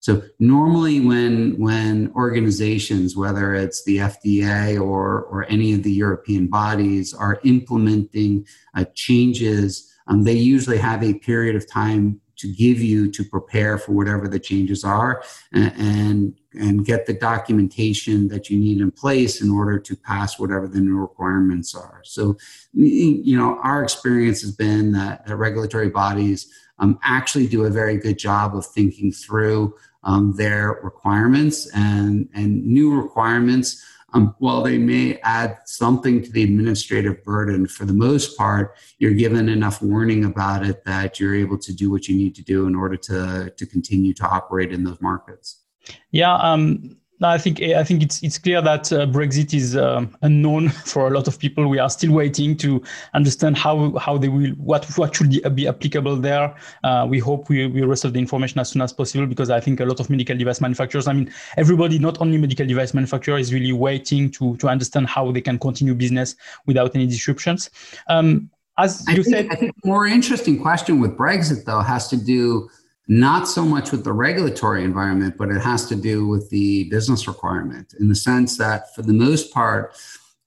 So 0.00 0.22
normally 0.38 1.00
when 1.00 1.58
when 1.58 2.12
organizations, 2.14 3.16
whether 3.16 3.54
it's 3.54 3.82
the 3.84 3.98
FDA 3.98 4.80
or, 4.80 5.22
or 5.24 5.44
any 5.48 5.74
of 5.74 5.82
the 5.82 5.92
European 5.92 6.46
bodies, 6.46 7.12
are 7.12 7.40
implementing 7.44 8.46
uh, 8.74 8.84
changes, 8.94 9.92
um, 10.06 10.22
they 10.22 10.34
usually 10.34 10.78
have 10.78 11.02
a 11.02 11.14
period 11.14 11.56
of 11.56 11.68
time 11.68 12.20
to 12.38 12.52
give 12.52 12.80
you 12.80 13.10
to 13.10 13.24
prepare 13.24 13.78
for 13.78 13.92
whatever 13.92 14.28
the 14.28 14.38
changes 14.38 14.84
are 14.84 15.22
and, 15.52 16.34
and, 16.54 16.84
get 16.84 17.06
the 17.06 17.12
documentation 17.12 18.28
that 18.28 18.48
you 18.48 18.58
need 18.58 18.80
in 18.80 18.90
place 18.90 19.42
in 19.42 19.50
order 19.50 19.78
to 19.78 19.94
pass 19.94 20.38
whatever 20.38 20.66
the 20.66 20.80
new 20.80 20.96
requirements 20.96 21.74
are. 21.74 22.00
So, 22.04 22.36
you 22.72 23.36
know, 23.36 23.58
our 23.62 23.82
experience 23.82 24.40
has 24.40 24.52
been 24.52 24.92
that, 24.92 25.26
that 25.26 25.36
regulatory 25.36 25.90
bodies 25.90 26.52
um, 26.78 26.98
actually 27.02 27.46
do 27.46 27.64
a 27.64 27.70
very 27.70 27.96
good 27.96 28.18
job 28.18 28.56
of 28.56 28.64
thinking 28.66 29.12
through 29.12 29.74
um, 30.04 30.34
their 30.36 30.80
requirements 30.82 31.68
and, 31.74 32.28
and 32.34 32.64
new 32.64 33.00
requirements 33.00 33.84
um, 34.18 34.34
while 34.38 34.62
they 34.62 34.78
may 34.78 35.18
add 35.22 35.58
something 35.64 36.22
to 36.22 36.30
the 36.30 36.42
administrative 36.42 37.22
burden, 37.24 37.66
for 37.66 37.84
the 37.84 37.92
most 37.92 38.36
part, 38.36 38.76
you're 38.98 39.12
given 39.12 39.48
enough 39.48 39.80
warning 39.80 40.24
about 40.24 40.66
it 40.66 40.84
that 40.84 41.20
you're 41.20 41.34
able 41.34 41.58
to 41.58 41.72
do 41.72 41.90
what 41.90 42.08
you 42.08 42.16
need 42.16 42.34
to 42.34 42.42
do 42.42 42.66
in 42.66 42.74
order 42.74 42.96
to, 42.96 43.52
to 43.56 43.66
continue 43.66 44.12
to 44.14 44.26
operate 44.26 44.72
in 44.72 44.84
those 44.84 45.00
markets. 45.00 45.62
Yeah, 46.10 46.34
um, 46.34 46.97
I 47.20 47.38
think 47.38 47.60
I 47.60 47.82
think 47.82 48.02
it's 48.02 48.22
it's 48.22 48.38
clear 48.38 48.62
that 48.62 48.92
uh, 48.92 49.06
Brexit 49.06 49.52
is 49.52 49.76
um, 49.76 50.16
unknown 50.22 50.68
for 50.86 51.08
a 51.08 51.10
lot 51.10 51.26
of 51.26 51.38
people. 51.38 51.68
We 51.68 51.78
are 51.78 51.90
still 51.90 52.12
waiting 52.12 52.56
to 52.58 52.82
understand 53.14 53.56
how 53.56 53.96
how 53.98 54.18
they 54.18 54.28
will 54.28 54.50
what 54.52 54.84
what 54.96 55.16
should 55.16 55.30
be 55.54 55.66
applicable 55.66 56.16
there. 56.16 56.54
Uh, 56.84 57.06
we 57.08 57.18
hope 57.18 57.48
we 57.48 57.66
we 57.66 57.82
receive 57.82 58.12
the 58.12 58.20
information 58.20 58.60
as 58.60 58.68
soon 58.68 58.82
as 58.82 58.92
possible 58.92 59.26
because 59.26 59.50
I 59.50 59.60
think 59.60 59.80
a 59.80 59.84
lot 59.84 60.00
of 60.00 60.10
medical 60.10 60.36
device 60.36 60.60
manufacturers. 60.60 61.08
I 61.08 61.12
mean, 61.12 61.32
everybody, 61.56 61.98
not 61.98 62.20
only 62.20 62.38
medical 62.38 62.66
device 62.66 62.94
manufacturer, 62.94 63.38
is 63.38 63.52
really 63.52 63.72
waiting 63.72 64.30
to 64.32 64.56
to 64.58 64.68
understand 64.68 65.08
how 65.08 65.32
they 65.32 65.40
can 65.40 65.58
continue 65.58 65.94
business 65.94 66.36
without 66.66 66.94
any 66.94 67.06
disruptions. 67.06 67.70
Um, 68.08 68.50
as 68.78 69.04
you 69.08 69.24
think, 69.24 69.34
said, 69.34 69.48
I 69.50 69.56
think 69.56 69.74
more 69.84 70.06
interesting 70.06 70.60
question 70.62 71.00
with 71.00 71.16
Brexit 71.16 71.64
though 71.64 71.80
has 71.80 72.06
to 72.08 72.16
do 72.16 72.70
not 73.08 73.48
so 73.48 73.64
much 73.64 73.90
with 73.90 74.04
the 74.04 74.12
regulatory 74.12 74.84
environment, 74.84 75.36
but 75.38 75.50
it 75.50 75.60
has 75.60 75.86
to 75.86 75.96
do 75.96 76.28
with 76.28 76.48
the 76.50 76.84
business 76.90 77.26
requirement 77.26 77.94
in 77.98 78.08
the 78.08 78.14
sense 78.14 78.58
that, 78.58 78.94
for 78.94 79.00
the 79.00 79.14
most 79.14 79.52
part, 79.52 79.96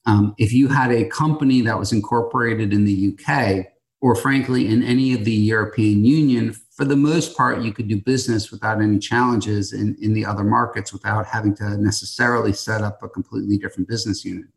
um, 0.05 0.35
if 0.37 0.53
you 0.53 0.67
had 0.67 0.91
a 0.91 1.05
company 1.05 1.61
that 1.61 1.77
was 1.77 1.91
incorporated 1.91 2.71
in 2.71 2.85
the 2.85 3.13
UK 3.13 3.65
or, 3.99 4.15
frankly, 4.15 4.67
in 4.67 4.83
any 4.83 5.13
of 5.13 5.25
the 5.25 5.31
European 5.31 6.05
Union, 6.05 6.53
for 6.71 6.85
the 6.85 6.95
most 6.95 7.35
part, 7.35 7.61
you 7.61 7.73
could 7.73 7.87
do 7.87 7.99
business 7.99 8.51
without 8.51 8.81
any 8.81 8.99
challenges 8.99 9.73
in, 9.73 9.95
in 10.01 10.13
the 10.13 10.25
other 10.25 10.43
markets 10.43 10.93
without 10.93 11.25
having 11.25 11.55
to 11.55 11.77
necessarily 11.77 12.53
set 12.53 12.81
up 12.81 13.01
a 13.03 13.09
completely 13.09 13.57
different 13.57 13.87
business 13.87 14.23
unit. 14.23 14.49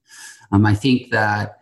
Um, 0.52 0.64
I 0.66 0.74
think 0.74 1.10
that 1.10 1.60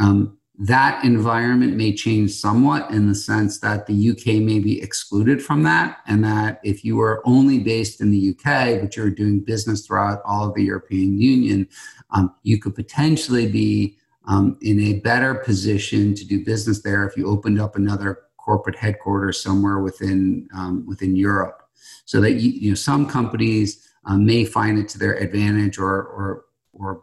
um, 0.00 0.38
that 0.58 1.02
environment 1.02 1.76
may 1.76 1.94
change 1.94 2.32
somewhat 2.32 2.90
in 2.90 3.08
the 3.08 3.14
sense 3.14 3.58
that 3.60 3.86
the 3.86 4.10
UK 4.10 4.42
may 4.42 4.58
be 4.58 4.82
excluded 4.82 5.42
from 5.42 5.62
that, 5.62 6.00
and 6.06 6.22
that 6.24 6.60
if 6.62 6.84
you 6.84 7.00
are 7.00 7.22
only 7.24 7.58
based 7.58 8.00
in 8.00 8.10
the 8.10 8.30
UK, 8.30 8.80
but 8.80 8.94
you're 8.94 9.10
doing 9.10 9.40
business 9.40 9.86
throughout 9.86 10.20
all 10.24 10.48
of 10.48 10.54
the 10.54 10.62
European 10.62 11.18
Union, 11.18 11.66
um, 12.10 12.34
you 12.42 12.58
could 12.58 12.74
potentially 12.74 13.50
be 13.50 13.96
um, 14.26 14.58
in 14.60 14.78
a 14.80 15.00
better 15.00 15.34
position 15.34 16.14
to 16.14 16.24
do 16.24 16.44
business 16.44 16.82
there 16.82 17.06
if 17.06 17.16
you 17.16 17.26
opened 17.26 17.60
up 17.60 17.76
another 17.76 18.20
corporate 18.36 18.76
headquarters 18.76 19.42
somewhere 19.42 19.78
within 19.78 20.48
um, 20.54 20.84
within 20.86 21.16
Europe. 21.16 21.62
So 22.04 22.20
that 22.20 22.32
you, 22.34 22.50
you 22.50 22.68
know 22.70 22.74
some 22.74 23.08
companies 23.08 23.88
um, 24.04 24.26
may 24.26 24.44
find 24.44 24.78
it 24.78 24.88
to 24.90 24.98
their 24.98 25.14
advantage 25.14 25.78
or 25.78 26.04
or 26.04 26.44
or 26.72 27.02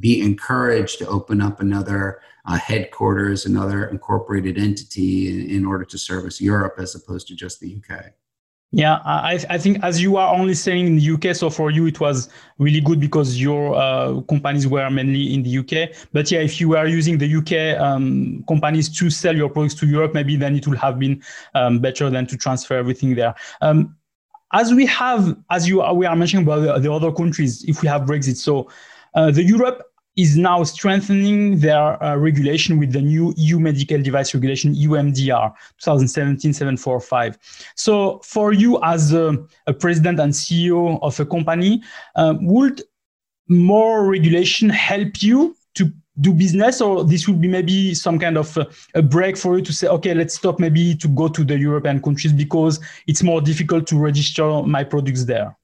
be 0.00 0.20
encouraged 0.20 0.98
to 0.98 1.08
open 1.08 1.40
up 1.40 1.60
another 1.60 2.20
uh, 2.48 2.56
headquarters, 2.56 3.44
another 3.44 3.86
incorporated 3.86 4.58
entity 4.58 5.28
in, 5.28 5.50
in, 5.50 5.66
order 5.66 5.84
to 5.84 5.98
service 5.98 6.40
Europe 6.40 6.76
as 6.78 6.94
opposed 6.94 7.28
to 7.28 7.34
just 7.36 7.60
the 7.60 7.76
UK. 7.76 8.06
Yeah, 8.70 9.00
I, 9.04 9.38
I 9.48 9.58
think 9.58 9.82
as 9.82 10.02
you 10.02 10.16
are 10.16 10.34
only 10.34 10.54
selling 10.54 10.86
in 10.86 10.96
the 10.96 11.10
UK, 11.12 11.36
so 11.36 11.48
for 11.50 11.70
you 11.70 11.86
it 11.86 12.00
was 12.00 12.28
really 12.58 12.80
good 12.80 13.00
because 13.00 13.40
your 13.40 13.74
uh, 13.74 14.20
companies 14.22 14.66
were 14.66 14.90
mainly 14.90 15.34
in 15.34 15.42
the 15.42 15.58
UK. 15.58 15.94
But 16.12 16.30
yeah, 16.30 16.40
if 16.40 16.60
you 16.60 16.70
were 16.70 16.86
using 16.86 17.18
the 17.18 17.34
UK 17.34 17.80
um, 17.80 18.44
companies 18.48 18.88
to 18.98 19.08
sell 19.10 19.36
your 19.36 19.48
products 19.48 19.74
to 19.76 19.86
Europe, 19.86 20.12
maybe 20.14 20.36
then 20.36 20.54
it 20.54 20.66
would 20.66 20.78
have 20.78 20.98
been 20.98 21.22
um, 21.54 21.80
better 21.80 22.10
than 22.10 22.26
to 22.26 22.36
transfer 22.36 22.76
everything 22.76 23.14
there. 23.14 23.34
Um, 23.60 23.96
as 24.52 24.72
we 24.72 24.86
have, 24.86 25.36
as 25.50 25.68
you 25.68 25.82
are, 25.82 25.94
we 25.94 26.06
are 26.06 26.16
mentioning 26.16 26.44
about 26.44 26.60
the, 26.60 26.78
the 26.78 26.92
other 26.92 27.12
countries, 27.12 27.64
if 27.64 27.82
we 27.82 27.88
have 27.88 28.02
Brexit, 28.02 28.36
so 28.36 28.70
uh, 29.14 29.30
the 29.30 29.42
Europe 29.42 29.87
is 30.18 30.36
now 30.36 30.64
strengthening 30.64 31.60
their 31.60 32.02
uh, 32.02 32.16
regulation 32.16 32.76
with 32.76 32.92
the 32.92 33.00
new 33.00 33.32
EU 33.36 33.60
medical 33.60 34.02
device 34.02 34.34
regulation, 34.34 34.74
EU 34.74 34.90
MDR 34.90 35.54
2017-745. 35.80 37.38
So 37.76 38.20
for 38.24 38.52
you 38.52 38.82
as 38.82 39.12
a, 39.12 39.38
a, 39.68 39.72
president 39.72 40.18
and 40.18 40.32
CEO 40.32 40.98
of 41.02 41.20
a 41.20 41.24
company, 41.24 41.84
uh, 42.16 42.34
would 42.40 42.82
more 43.46 44.06
regulation 44.06 44.68
help 44.68 45.22
you 45.22 45.56
to 45.76 45.92
do 46.20 46.34
business 46.34 46.80
or 46.80 47.04
this 47.04 47.28
would 47.28 47.40
be 47.40 47.46
maybe 47.46 47.94
some 47.94 48.18
kind 48.18 48.36
of 48.36 48.56
a, 48.56 48.66
a, 48.94 49.02
break 49.02 49.36
for 49.36 49.56
you 49.56 49.64
to 49.64 49.72
say 49.72 49.86
okay 49.86 50.14
let's 50.14 50.34
stop 50.34 50.58
maybe 50.58 50.96
to 50.96 51.06
go 51.06 51.28
to 51.28 51.44
the 51.44 51.56
european 51.56 52.02
countries 52.02 52.32
because 52.32 52.80
it's 53.06 53.22
more 53.22 53.40
difficult 53.40 53.86
to 53.86 53.96
register 53.96 54.62
my 54.64 54.82
products 54.82 55.24
there 55.24 55.56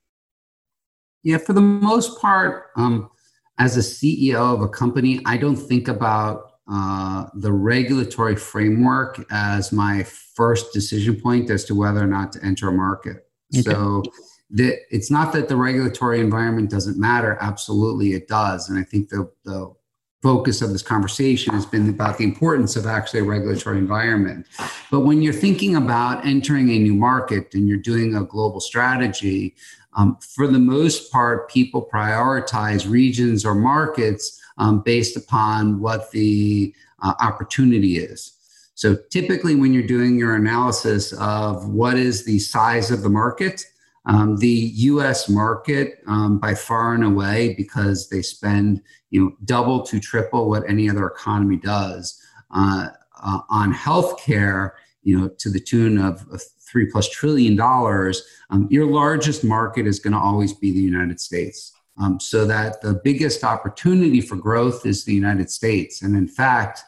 yeah 1.24 1.38
for 1.38 1.54
the 1.54 1.60
most 1.60 2.20
part 2.20 2.66
um, 2.76 3.10
as 3.58 3.76
a 3.76 3.80
CEO 3.80 4.54
of 4.54 4.60
a 4.62 4.68
company, 4.68 5.20
I 5.26 5.36
don't 5.36 5.56
think 5.56 5.88
about 5.88 6.52
uh, 6.70 7.26
the 7.34 7.52
regulatory 7.52 8.36
framework 8.36 9.24
as 9.30 9.72
my 9.72 10.02
first 10.02 10.72
decision 10.72 11.20
point 11.20 11.50
as 11.50 11.64
to 11.64 11.74
whether 11.74 12.00
or 12.00 12.06
not 12.06 12.32
to 12.32 12.44
enter 12.44 12.68
a 12.68 12.72
market. 12.72 13.28
Okay. 13.54 13.62
So 13.62 14.02
that 14.50 14.78
it's 14.90 15.10
not 15.10 15.32
that 15.32 15.48
the 15.48 15.56
regulatory 15.56 16.20
environment 16.20 16.70
doesn't 16.70 16.98
matter. 16.98 17.36
Absolutely, 17.40 18.12
it 18.12 18.28
does. 18.28 18.68
And 18.68 18.78
I 18.78 18.82
think 18.82 19.08
the, 19.08 19.30
the 19.44 19.74
focus 20.22 20.62
of 20.62 20.70
this 20.70 20.82
conversation 20.82 21.52
has 21.52 21.66
been 21.66 21.86
about 21.88 22.16
the 22.16 22.24
importance 22.24 22.76
of 22.76 22.86
actually 22.86 23.20
a 23.20 23.24
regulatory 23.24 23.76
environment. 23.76 24.46
But 24.90 25.00
when 25.00 25.20
you're 25.20 25.34
thinking 25.34 25.76
about 25.76 26.24
entering 26.24 26.70
a 26.70 26.78
new 26.78 26.94
market 26.94 27.54
and 27.54 27.68
you're 27.68 27.76
doing 27.76 28.14
a 28.14 28.24
global 28.24 28.60
strategy, 28.60 29.54
um, 29.96 30.18
for 30.20 30.46
the 30.46 30.58
most 30.58 31.12
part, 31.12 31.50
people 31.50 31.88
prioritize 31.92 32.88
regions 32.88 33.44
or 33.44 33.54
markets 33.54 34.40
um, 34.58 34.80
based 34.80 35.16
upon 35.16 35.80
what 35.80 36.10
the 36.10 36.74
uh, 37.02 37.14
opportunity 37.20 37.98
is. 37.98 38.32
So 38.74 38.96
typically, 39.10 39.54
when 39.54 39.72
you're 39.72 39.86
doing 39.86 40.18
your 40.18 40.34
analysis 40.34 41.12
of 41.12 41.68
what 41.68 41.96
is 41.96 42.24
the 42.24 42.38
size 42.40 42.90
of 42.90 43.02
the 43.02 43.08
market, 43.08 43.64
um, 44.06 44.36
the 44.36 44.48
U.S. 44.48 45.28
market, 45.28 46.02
um, 46.06 46.38
by 46.38 46.54
far 46.54 46.94
and 46.94 47.04
away, 47.04 47.54
because 47.56 48.08
they 48.08 48.20
spend 48.20 48.82
you 49.10 49.24
know 49.24 49.36
double 49.44 49.82
to 49.84 50.00
triple 50.00 50.48
what 50.48 50.68
any 50.68 50.90
other 50.90 51.06
economy 51.06 51.56
does 51.56 52.20
uh, 52.50 52.88
uh, 53.22 53.38
on 53.48 53.72
healthcare, 53.72 54.72
you 55.04 55.18
know, 55.18 55.28
to 55.38 55.50
the 55.50 55.60
tune 55.60 55.98
of, 55.98 56.26
three 56.66 56.90
plus 56.90 57.08
trillion 57.08 57.54
dollars. 57.54 58.20
Um, 58.50 58.66
your 58.68 58.86
largest 58.86 59.44
market 59.44 59.86
is 59.86 60.00
going 60.00 60.12
to 60.12 60.18
always 60.18 60.52
be 60.52 60.72
the 60.72 60.80
United 60.80 61.20
States. 61.20 61.72
Um, 62.00 62.18
so 62.18 62.44
that 62.46 62.80
the 62.80 63.00
biggest 63.04 63.44
opportunity 63.44 64.20
for 64.20 64.34
growth 64.34 64.84
is 64.84 65.04
the 65.04 65.14
United 65.14 65.48
States, 65.50 66.02
and 66.02 66.16
in 66.16 66.26
fact, 66.26 66.82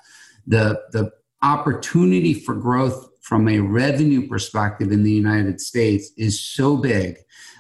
the 0.49 0.83
the 0.91 1.13
opportunity 1.43 2.35
for 2.35 2.57
growth 2.57 3.09
from 3.21 3.49
a 3.49 3.61
revenue 3.61 4.27
perspective 4.27 4.91
in 4.91 5.05
the 5.05 5.13
United 5.13 5.61
States 5.61 6.11
is 6.17 6.41
so 6.41 6.77
big 6.77 7.19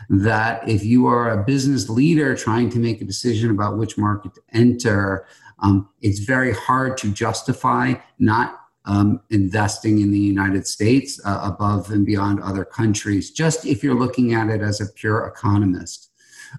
that 0.08 0.68
if 0.68 0.84
you 0.84 1.06
are 1.06 1.30
a 1.30 1.44
business 1.44 1.88
leader 1.88 2.36
trying 2.36 2.70
to 2.70 2.78
make 2.78 3.00
a 3.00 3.04
decision 3.04 3.50
about 3.50 3.76
which 3.76 3.98
market 3.98 4.34
to 4.34 4.40
enter, 4.52 5.26
um, 5.60 5.88
it's 6.02 6.20
very 6.20 6.52
hard 6.52 6.96
to 6.98 7.12
justify 7.12 7.94
not 8.18 8.60
um, 8.86 9.20
investing 9.30 10.00
in 10.00 10.10
the 10.10 10.18
United 10.18 10.66
States 10.66 11.20
uh, 11.24 11.40
above 11.42 11.90
and 11.90 12.06
beyond 12.06 12.40
other 12.40 12.64
countries, 12.64 13.30
just 13.30 13.66
if 13.66 13.82
you're 13.82 13.98
looking 13.98 14.34
at 14.34 14.48
it 14.48 14.62
as 14.62 14.80
a 14.80 14.86
pure 14.86 15.26
economist. 15.26 16.10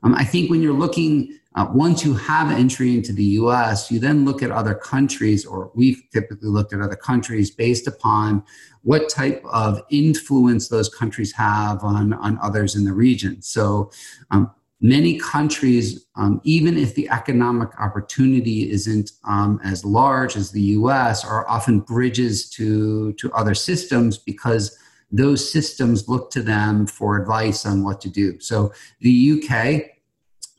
Um, 0.03 0.13
I 0.13 0.23
think 0.23 0.49
when 0.49 0.61
you're 0.61 0.73
looking 0.73 1.37
uh, 1.57 1.65
once 1.73 2.05
you 2.05 2.13
have 2.13 2.51
entry 2.51 2.93
into 2.93 3.11
the 3.11 3.23
US, 3.41 3.89
you 3.89 3.97
then 3.97 4.25
look 4.25 4.43
at 4.43 4.51
other 4.51 4.75
countries, 4.75 5.43
or 5.43 5.71
we've 5.73 6.03
typically 6.13 6.49
looked 6.49 6.71
at 6.71 6.81
other 6.81 6.95
countries 6.95 7.49
based 7.49 7.87
upon 7.87 8.43
what 8.83 9.09
type 9.09 9.43
of 9.51 9.81
influence 9.89 10.67
those 10.67 10.87
countries 10.87 11.33
have 11.33 11.83
on, 11.83 12.13
on 12.13 12.37
others 12.43 12.75
in 12.75 12.85
the 12.85 12.93
region. 12.93 13.41
So, 13.41 13.89
um, 14.29 14.51
many 14.79 15.17
countries, 15.17 16.05
um, 16.15 16.39
even 16.43 16.77
if 16.77 16.93
the 16.95 17.09
economic 17.09 17.69
opportunity 17.79 18.69
isn't 18.71 19.11
um, 19.23 19.59
as 19.63 19.83
large 19.83 20.35
as 20.35 20.51
the 20.51 20.61
US, 20.61 21.25
are 21.25 21.49
often 21.49 21.79
bridges 21.79 22.49
to, 22.51 23.13
to 23.13 23.31
other 23.33 23.55
systems 23.55 24.17
because 24.17 24.77
those 25.11 25.51
systems 25.51 26.07
look 26.07 26.29
to 26.31 26.41
them 26.41 26.85
for 26.85 27.17
advice 27.17 27.65
on 27.65 27.83
what 27.83 28.01
to 28.01 28.09
do. 28.09 28.39
So, 28.39 28.73
the 28.99 29.41
UK 29.41 29.97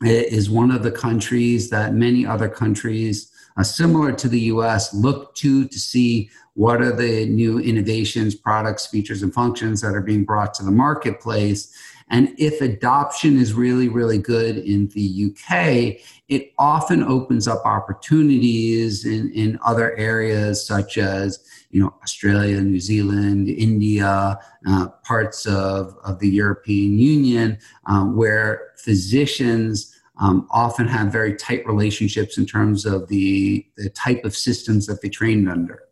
is 0.01 0.49
one 0.49 0.71
of 0.71 0.81
the 0.81 0.91
countries 0.91 1.69
that 1.69 1.93
many 1.93 2.25
other 2.25 2.47
countries 2.47 3.31
uh, 3.57 3.63
similar 3.63 4.13
to 4.13 4.29
the 4.29 4.39
US 4.41 4.93
look 4.93 5.35
to 5.35 5.67
to 5.67 5.79
see 5.79 6.29
what 6.53 6.81
are 6.81 6.95
the 6.95 7.25
new 7.25 7.59
innovations, 7.59 8.35
products, 8.35 8.87
features, 8.87 9.21
and 9.21 9.33
functions 9.33 9.81
that 9.81 9.93
are 9.93 10.01
being 10.01 10.23
brought 10.23 10.53
to 10.55 10.63
the 10.63 10.71
marketplace. 10.71 11.73
And 12.09 12.33
if 12.37 12.61
adoption 12.61 13.37
is 13.37 13.53
really, 13.53 13.87
really 13.87 14.17
good 14.17 14.57
in 14.57 14.87
the 14.89 15.31
UK, 15.31 16.01
it 16.27 16.53
often 16.57 17.03
opens 17.03 17.47
up 17.47 17.65
opportunities 17.65 19.05
in, 19.05 19.31
in 19.33 19.59
other 19.63 19.95
areas 19.95 20.65
such 20.65 20.97
as 20.97 21.39
you 21.71 21.81
know, 21.81 21.93
Australia, 22.01 22.59
New 22.61 22.79
Zealand, 22.79 23.47
India, 23.47 24.39
uh, 24.67 24.87
parts 25.03 25.45
of, 25.45 25.95
of 26.03 26.19
the 26.19 26.29
European 26.29 26.97
Union, 26.97 27.57
um, 27.85 28.15
where 28.15 28.71
physicians 28.77 29.95
um, 30.19 30.47
often 30.51 30.87
have 30.87 31.11
very 31.11 31.35
tight 31.35 31.65
relationships 31.65 32.37
in 32.37 32.45
terms 32.45 32.85
of 32.85 33.07
the, 33.07 33.65
the 33.77 33.89
type 33.89 34.25
of 34.25 34.35
systems 34.35 34.87
that 34.87 35.01
they 35.01 35.09
trained 35.09 35.49
under. 35.49 35.83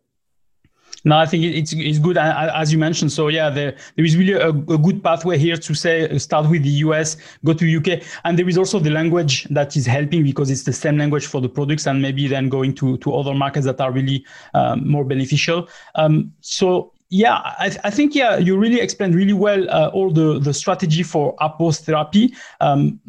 No, 1.04 1.16
I 1.16 1.26
think 1.26 1.44
it's 1.44 1.72
it's 1.72 1.98
good 1.98 2.18
as 2.18 2.72
you 2.72 2.78
mentioned. 2.78 3.12
So 3.12 3.28
yeah, 3.28 3.50
there 3.50 3.76
there 3.96 4.04
is 4.04 4.16
really 4.16 4.32
a, 4.32 4.48
a, 4.48 4.78
good 4.78 5.02
pathway 5.02 5.38
here 5.38 5.56
to 5.56 5.74
say 5.74 6.18
start 6.18 6.50
with 6.50 6.64
the 6.64 6.70
US, 6.86 7.16
go 7.44 7.52
to 7.52 7.76
UK, 7.76 8.02
and 8.24 8.38
there 8.38 8.48
is 8.48 8.58
also 8.58 8.80
the 8.80 8.90
language 8.90 9.44
that 9.44 9.76
is 9.76 9.86
helping 9.86 10.24
because 10.24 10.50
it's 10.50 10.64
the 10.64 10.72
same 10.72 10.98
language 10.98 11.26
for 11.26 11.40
the 11.40 11.48
products, 11.48 11.86
and 11.86 12.02
maybe 12.02 12.26
then 12.26 12.48
going 12.48 12.74
to 12.74 12.96
to 12.98 13.14
other 13.14 13.34
markets 13.34 13.64
that 13.66 13.80
are 13.80 13.92
really 13.92 14.24
um, 14.54 14.88
more 14.88 15.04
beneficial. 15.04 15.68
Um, 15.94 16.32
so 16.40 16.92
yeah, 17.10 17.36
I, 17.36 17.74
I, 17.84 17.90
think 17.90 18.14
yeah, 18.14 18.36
you 18.36 18.58
really 18.58 18.80
explained 18.80 19.14
really 19.14 19.32
well 19.32 19.70
uh, 19.70 19.88
all 19.94 20.10
the 20.10 20.40
the 20.40 20.52
strategy 20.52 21.04
for 21.04 21.36
apos 21.36 21.80
therapy. 21.80 22.34
Um, 22.60 23.00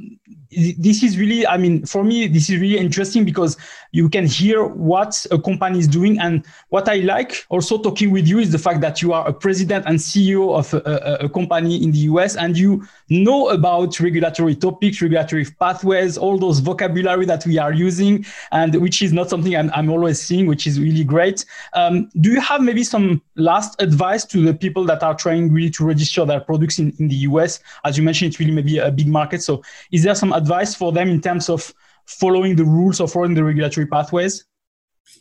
this 0.51 1.03
is 1.03 1.17
really 1.17 1.45
i 1.45 1.57
mean 1.57 1.85
for 1.85 2.03
me 2.03 2.27
this 2.27 2.49
is 2.49 2.59
really 2.59 2.77
interesting 2.77 3.23
because 3.23 3.55
you 3.91 4.09
can 4.09 4.25
hear 4.25 4.65
what 4.65 5.25
a 5.31 5.39
company 5.39 5.79
is 5.79 5.87
doing. 5.87 6.19
And 6.19 6.45
what 6.69 6.87
i 6.87 6.95
like 6.95 7.45
also 7.49 7.77
talking 7.77 8.11
with 8.11 8.27
you 8.27 8.39
is 8.39 8.51
the 8.51 8.57
fact 8.57 8.81
that 8.81 9.01
you 9.01 9.13
are 9.13 9.27
a 9.27 9.33
president 9.33 9.85
and 9.87 9.97
ceo 9.97 10.57
of 10.57 10.73
a, 10.73 10.81
a, 11.21 11.25
a 11.25 11.29
company 11.29 11.83
in 11.83 11.91
the 11.91 11.99
us 11.99 12.35
and 12.35 12.57
you 12.57 12.87
know 13.09 13.49
about 13.49 13.99
regulatory 13.99 14.55
topics 14.55 15.01
regulatory 15.01 15.45
pathways 15.59 16.17
all 16.17 16.37
those 16.37 16.59
vocabulary 16.59 17.25
that 17.25 17.45
we 17.45 17.57
are 17.57 17.73
using 17.73 18.25
and 18.51 18.75
which 18.75 19.01
is 19.01 19.11
not 19.13 19.29
something 19.29 19.55
i'm, 19.55 19.71
I'm 19.73 19.89
always 19.89 20.21
seeing 20.21 20.45
which 20.47 20.67
is 20.67 20.79
really 20.79 21.03
great. 21.03 21.45
Um, 21.73 22.09
do 22.21 22.31
you 22.31 22.41
have 22.41 22.61
maybe 22.61 22.83
some 22.83 23.21
last 23.35 23.81
advice 23.81 24.25
to 24.25 24.43
the 24.43 24.53
people 24.53 24.85
that 24.85 25.03
are 25.03 25.15
trying 25.15 25.51
really 25.51 25.69
to 25.71 25.85
register 25.85 26.25
their 26.25 26.39
products 26.39 26.79
in, 26.79 26.93
in 26.99 27.07
the 27.07 27.15
us 27.15 27.59
as 27.83 27.97
you 27.97 28.03
mentioned 28.03 28.31
it's 28.31 28.39
really 28.39 28.51
maybe 28.51 28.77
a 28.77 28.91
big 28.91 29.07
market. 29.07 29.41
So 29.41 29.63
is 29.91 30.03
there 30.03 30.15
some 30.15 30.33
advice 30.33 30.75
for 30.75 30.91
them 30.91 31.09
in 31.09 31.21
terms 31.21 31.49
of 31.49 31.73
following 32.09 32.55
the 32.55 32.65
rules 32.65 32.99
or 32.99 33.07
following 33.07 33.35
the 33.35 33.43
regulatory 33.43 33.85
pathways? 33.85 34.45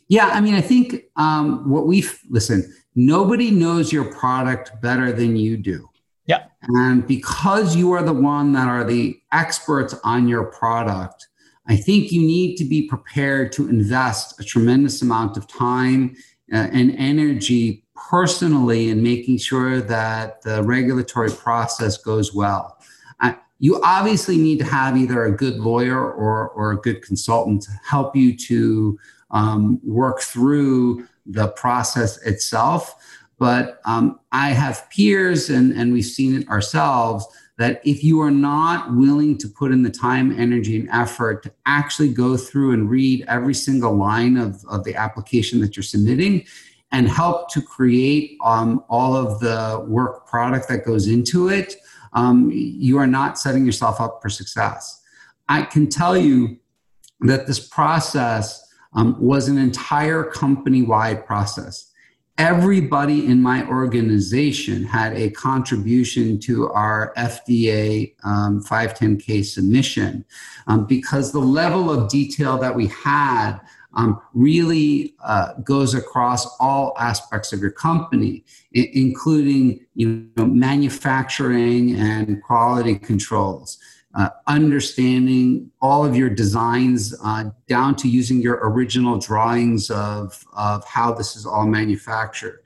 Yeah, 0.07 0.27
I 0.27 0.41
mean, 0.41 0.55
I 0.55 0.61
think 0.61 1.03
um, 1.15 1.69
what 1.69 1.87
we 1.87 2.05
listen, 2.29 2.71
nobody 2.95 3.51
knows 3.51 3.93
your 3.93 4.05
product 4.05 4.71
better 4.81 5.11
than 5.11 5.35
you 5.35 5.57
do. 5.57 5.87
Yeah. 6.25 6.45
And 6.61 7.07
because 7.07 7.75
you 7.75 7.91
are 7.91 8.03
the 8.03 8.13
one 8.13 8.53
that 8.53 8.67
are 8.67 8.83
the 8.83 9.19
experts 9.31 9.95
on 10.03 10.27
your 10.27 10.45
product, 10.45 11.27
I 11.67 11.75
think 11.75 12.11
you 12.11 12.21
need 12.21 12.55
to 12.57 12.65
be 12.65 12.87
prepared 12.87 13.51
to 13.53 13.69
invest 13.69 14.39
a 14.39 14.43
tremendous 14.43 15.01
amount 15.01 15.37
of 15.37 15.47
time 15.47 16.15
uh, 16.51 16.67
and 16.71 16.95
energy 16.97 17.83
personally 17.95 18.89
in 18.89 19.03
making 19.03 19.37
sure 19.37 19.81
that 19.81 20.41
the 20.41 20.63
regulatory 20.63 21.29
process 21.31 21.97
goes 21.97 22.33
well 22.33 22.78
you 23.59 23.79
obviously 23.83 24.37
need 24.37 24.57
to 24.59 24.65
have 24.65 24.97
either 24.97 25.25
a 25.25 25.31
good 25.31 25.59
lawyer 25.59 25.99
or, 25.99 26.49
or 26.49 26.71
a 26.71 26.77
good 26.77 27.01
consultant 27.01 27.61
to 27.63 27.71
help 27.83 28.15
you 28.15 28.35
to 28.35 28.97
um, 29.31 29.79
work 29.83 30.21
through 30.21 31.07
the 31.25 31.49
process 31.49 32.21
itself. 32.23 32.95
But 33.37 33.79
um, 33.85 34.19
I 34.31 34.49
have 34.49 34.89
peers, 34.89 35.49
and, 35.49 35.71
and 35.73 35.93
we've 35.93 36.05
seen 36.05 36.41
it 36.41 36.47
ourselves, 36.49 37.25
that 37.57 37.81
if 37.83 38.03
you 38.03 38.21
are 38.21 38.31
not 38.31 38.95
willing 38.95 39.37
to 39.37 39.47
put 39.47 39.71
in 39.71 39.83
the 39.83 39.89
time, 39.89 40.37
energy, 40.39 40.79
and 40.79 40.89
effort 40.91 41.43
to 41.43 41.51
actually 41.65 42.09
go 42.09 42.37
through 42.37 42.71
and 42.71 42.89
read 42.89 43.25
every 43.27 43.53
single 43.53 43.93
line 43.95 44.37
of, 44.37 44.63
of 44.69 44.85
the 44.85 44.95
application 44.95 45.59
that 45.59 45.75
you're 45.75 45.83
submitting 45.83 46.45
and 46.91 47.07
help 47.07 47.51
to 47.51 47.61
create 47.61 48.37
um, 48.43 48.83
all 48.89 49.15
of 49.15 49.39
the 49.41 49.85
work 49.87 50.25
product 50.25 50.67
that 50.69 50.85
goes 50.85 51.07
into 51.07 51.49
it, 51.49 51.75
um, 52.13 52.49
you 52.53 52.97
are 52.97 53.07
not 53.07 53.37
setting 53.37 53.65
yourself 53.65 53.99
up 54.01 54.21
for 54.21 54.29
success. 54.29 55.01
I 55.47 55.63
can 55.63 55.89
tell 55.89 56.17
you 56.17 56.57
that 57.21 57.47
this 57.47 57.59
process 57.59 58.65
um, 58.93 59.15
was 59.19 59.47
an 59.47 59.57
entire 59.57 60.23
company 60.23 60.81
wide 60.81 61.25
process. 61.25 61.91
Everybody 62.37 63.25
in 63.25 63.41
my 63.41 63.67
organization 63.67 64.85
had 64.85 65.13
a 65.13 65.29
contribution 65.31 66.39
to 66.41 66.69
our 66.69 67.13
FDA 67.17 68.15
um, 68.23 68.63
510K 68.63 69.43
submission 69.43 70.23
um, 70.67 70.85
because 70.85 71.33
the 71.33 71.39
level 71.39 71.91
of 71.91 72.09
detail 72.09 72.57
that 72.59 72.73
we 72.73 72.87
had 72.87 73.59
um, 73.93 74.21
really 74.33 75.15
uh, 75.23 75.53
goes 75.63 75.93
across 75.93 76.45
all 76.59 76.95
aspects 76.99 77.51
of 77.53 77.59
your 77.59 77.71
company, 77.71 78.43
I- 78.75 78.89
including 78.93 79.85
you 79.95 80.29
know, 80.37 80.45
manufacturing 80.45 81.95
and 81.95 82.41
quality 82.43 82.97
controls. 82.97 83.77
Uh, 84.15 84.29
understanding 84.47 85.69
all 85.81 86.03
of 86.03 86.15
your 86.15 86.31
designs 86.31 87.15
uh, 87.23 87.45
down 87.67 87.95
to 87.95 88.09
using 88.09 88.41
your 88.41 88.59
original 88.63 89.19
drawings 89.19 89.91
of, 89.91 90.43
of 90.53 90.83
how 90.85 91.13
this 91.13 91.35
is 91.35 91.45
all 91.45 91.67
manufactured. 91.67 92.63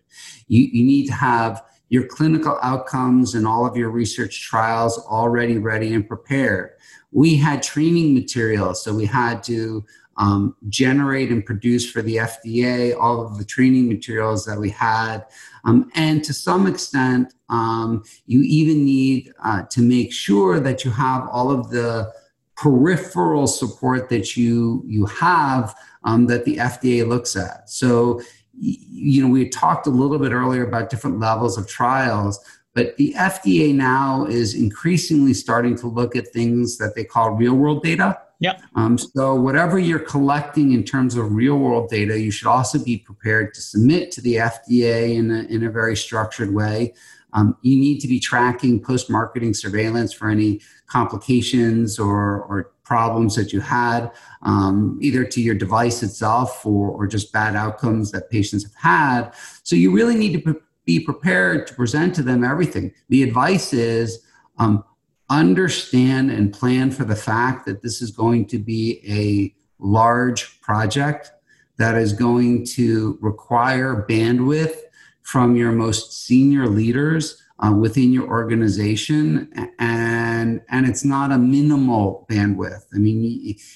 You, 0.47 0.63
you 0.71 0.85
need 0.85 1.07
to 1.07 1.13
have 1.13 1.63
your 1.89 2.07
clinical 2.07 2.57
outcomes 2.63 3.35
and 3.35 3.45
all 3.45 3.65
of 3.65 3.75
your 3.75 3.89
research 3.89 4.41
trials 4.41 4.97
already 4.99 5.57
ready 5.57 5.93
and 5.93 6.07
prepared. 6.07 6.71
We 7.11 7.35
had 7.35 7.61
training 7.61 8.13
materials, 8.13 8.83
so 8.83 8.95
we 8.95 9.05
had 9.05 9.43
to 9.43 9.85
um, 10.17 10.55
generate 10.69 11.31
and 11.31 11.45
produce 11.45 11.89
for 11.89 12.01
the 12.01 12.17
FDA 12.17 12.95
all 12.97 13.25
of 13.25 13.37
the 13.37 13.45
training 13.45 13.87
materials 13.87 14.45
that 14.45 14.59
we 14.59 14.69
had. 14.69 15.25
Um, 15.65 15.89
and 15.95 16.23
to 16.23 16.33
some 16.33 16.67
extent, 16.67 17.33
um, 17.49 18.03
you 18.25 18.41
even 18.41 18.85
need 18.85 19.31
uh, 19.43 19.63
to 19.63 19.81
make 19.81 20.11
sure 20.13 20.59
that 20.59 20.83
you 20.83 20.91
have 20.91 21.27
all 21.29 21.51
of 21.51 21.69
the 21.69 22.11
peripheral 22.55 23.47
support 23.47 24.09
that 24.09 24.37
you 24.37 24.83
you 24.85 25.05
have 25.05 25.75
um, 26.03 26.27
that 26.27 26.45
the 26.45 26.57
FDA 26.57 27.07
looks 27.07 27.35
at. 27.35 27.69
So, 27.69 28.21
you 28.59 29.23
know, 29.23 29.29
we 29.29 29.49
talked 29.49 29.87
a 29.87 29.89
little 29.89 30.19
bit 30.19 30.31
earlier 30.31 30.65
about 30.65 30.89
different 30.89 31.19
levels 31.19 31.57
of 31.57 31.67
trials, 31.67 32.39
but 32.75 32.95
the 32.97 33.13
FDA 33.17 33.73
now 33.73 34.25
is 34.25 34.53
increasingly 34.55 35.33
starting 35.33 35.75
to 35.77 35.87
look 35.87 36.15
at 36.15 36.27
things 36.27 36.77
that 36.77 36.95
they 36.95 37.03
call 37.03 37.31
real 37.31 37.55
world 37.55 37.83
data. 37.83 38.19
Yeah. 38.43 38.57
Um, 38.75 38.97
so, 38.97 39.35
whatever 39.35 39.79
you're 39.79 39.99
collecting 39.99 40.73
in 40.73 40.83
terms 40.83 41.15
of 41.15 41.31
real 41.31 41.57
world 41.57 41.89
data, 41.89 42.19
you 42.19 42.29
should 42.29 42.47
also 42.47 42.77
be 42.77 42.97
prepared 42.97 43.53
to 43.53 43.61
submit 43.61 44.11
to 44.11 44.21
the 44.21 44.35
FDA 44.35 45.15
in 45.15 45.31
a, 45.31 45.43
in 45.43 45.63
a 45.63 45.71
very 45.71 45.95
structured 45.95 46.53
way. 46.53 46.93
Um, 47.31 47.55
you 47.61 47.77
need 47.77 47.99
to 48.01 48.07
be 48.09 48.19
tracking 48.19 48.83
post 48.83 49.09
marketing 49.09 49.53
surveillance 49.53 50.11
for 50.11 50.29
any 50.29 50.59
complications 50.87 51.97
or, 51.97 52.43
or 52.43 52.73
problems 52.83 53.33
that 53.37 53.53
you 53.53 53.61
had, 53.61 54.11
um, 54.41 54.99
either 55.01 55.23
to 55.23 55.41
your 55.41 55.55
device 55.55 56.03
itself 56.03 56.65
or, 56.65 56.91
or 56.91 57.07
just 57.07 57.31
bad 57.31 57.55
outcomes 57.55 58.11
that 58.11 58.29
patients 58.29 58.65
have 58.65 58.75
had. 58.75 59.31
So 59.63 59.77
you 59.77 59.89
really 59.91 60.15
need 60.15 60.33
to 60.33 60.39
pre- 60.39 60.61
be 60.83 60.99
prepared 60.99 61.65
to 61.67 61.73
present 61.75 62.13
to 62.15 62.23
them 62.23 62.43
everything. 62.43 62.93
The 63.07 63.23
advice 63.23 63.71
is 63.71 64.19
um, 64.57 64.83
understand 65.29 66.31
and 66.31 66.53
plan 66.53 66.91
for 66.91 67.05
the 67.05 67.15
fact 67.15 67.65
that 67.65 67.81
this 67.81 68.01
is 68.01 68.11
going 68.11 68.45
to 68.47 68.59
be 68.59 69.01
a 69.07 69.53
large 69.83 70.61
project 70.61 71.31
that 71.77 71.95
is 71.95 72.13
going 72.13 72.65
to 72.65 73.17
require 73.21 74.05
bandwidth 74.07 74.77
from 75.21 75.55
your 75.55 75.71
most 75.71 76.25
senior 76.25 76.67
leaders 76.67 77.41
uh, 77.59 77.71
within 77.71 78.11
your 78.11 78.27
organization 78.27 79.49
and 79.79 80.61
and 80.69 80.85
it's 80.85 81.05
not 81.05 81.31
a 81.31 81.37
minimal 81.37 82.25
bandwidth. 82.29 82.83
I 82.93 82.97
mean 82.97 83.21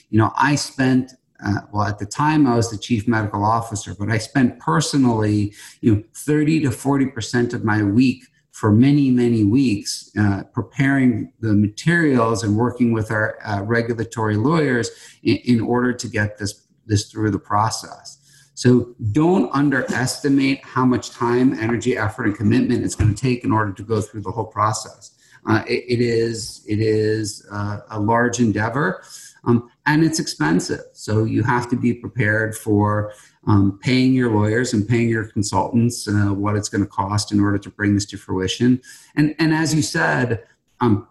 you, 0.10 0.18
know 0.18 0.32
i 0.36 0.56
spent 0.56 1.14
uh, 1.46 1.62
well 1.72 1.88
at 1.88 2.00
the 2.00 2.06
time 2.06 2.48
i 2.48 2.56
was 2.56 2.72
the 2.72 2.78
chief 2.78 3.08
medical 3.08 3.44
officer 3.44 3.96
but 3.98 4.10
i 4.10 4.18
spent 4.18 4.60
personally 4.60 5.54
you 5.82 5.96
know 5.96 6.04
30 6.16 6.62
to 6.62 6.72
40 6.72 7.08
percent 7.08 7.54
of 7.54 7.64
my 7.64 7.84
week 7.84 8.24
for 8.58 8.72
many 8.72 9.12
many 9.12 9.44
weeks 9.44 10.12
uh, 10.20 10.42
preparing 10.52 11.32
the 11.42 11.54
materials 11.54 12.44
and 12.44 12.56
working 12.56 12.92
with 12.92 13.12
our 13.12 13.38
uh, 13.46 13.62
regulatory 13.62 14.36
lawyers 14.36 14.90
in, 15.24 15.38
in 15.54 15.62
order 15.62 15.94
to 15.94 16.08
get 16.08 16.38
this 16.38 16.54
this 16.86 17.12
through 17.12 17.32
the 17.32 17.44
process 17.54 18.18
so 18.58 18.96
don't 19.12 19.52
underestimate 19.54 20.66
how 20.66 20.84
much 20.84 21.12
time, 21.12 21.54
energy, 21.60 21.96
effort, 21.96 22.26
and 22.26 22.36
commitment 22.36 22.84
it's 22.84 22.96
going 22.96 23.14
to 23.14 23.22
take 23.22 23.44
in 23.44 23.52
order 23.52 23.72
to 23.72 23.84
go 23.84 24.02
through 24.02 24.22
the 24.22 24.32
whole 24.32 24.48
process. 24.48 25.12
Uh, 25.48 25.64
it, 25.68 25.84
it 25.88 26.02
is 26.02 26.66
it 26.68 26.80
is 26.80 27.46
uh, 27.52 27.82
a 27.92 28.00
large 28.00 28.40
endeavor, 28.40 29.04
um, 29.44 29.70
and 29.86 30.04
it's 30.04 30.20
expensive. 30.20 30.86
So 30.94 31.24
you 31.24 31.44
have 31.44 31.70
to 31.70 31.76
be 31.76 31.94
prepared 31.94 32.58
for 32.58 33.14
um, 33.48 33.80
paying 33.82 34.14
your 34.14 34.32
lawyers 34.32 34.74
and 34.74 34.88
paying 34.88 35.10
your 35.10 35.26
consultants 35.26 36.08
uh, 36.08 36.34
what 36.34 36.56
it's 36.56 36.70
going 36.70 36.84
to 36.84 36.90
cost 36.90 37.32
in 37.32 37.40
order 37.40 37.58
to 37.58 37.70
bring 37.70 37.96
this 37.96 38.06
to 38.06 38.18
fruition. 38.18 38.82
And 39.16 39.34
and 39.40 39.54
as 39.54 39.74
you 39.74 39.82
said, 39.82 40.44
um, 40.80 41.08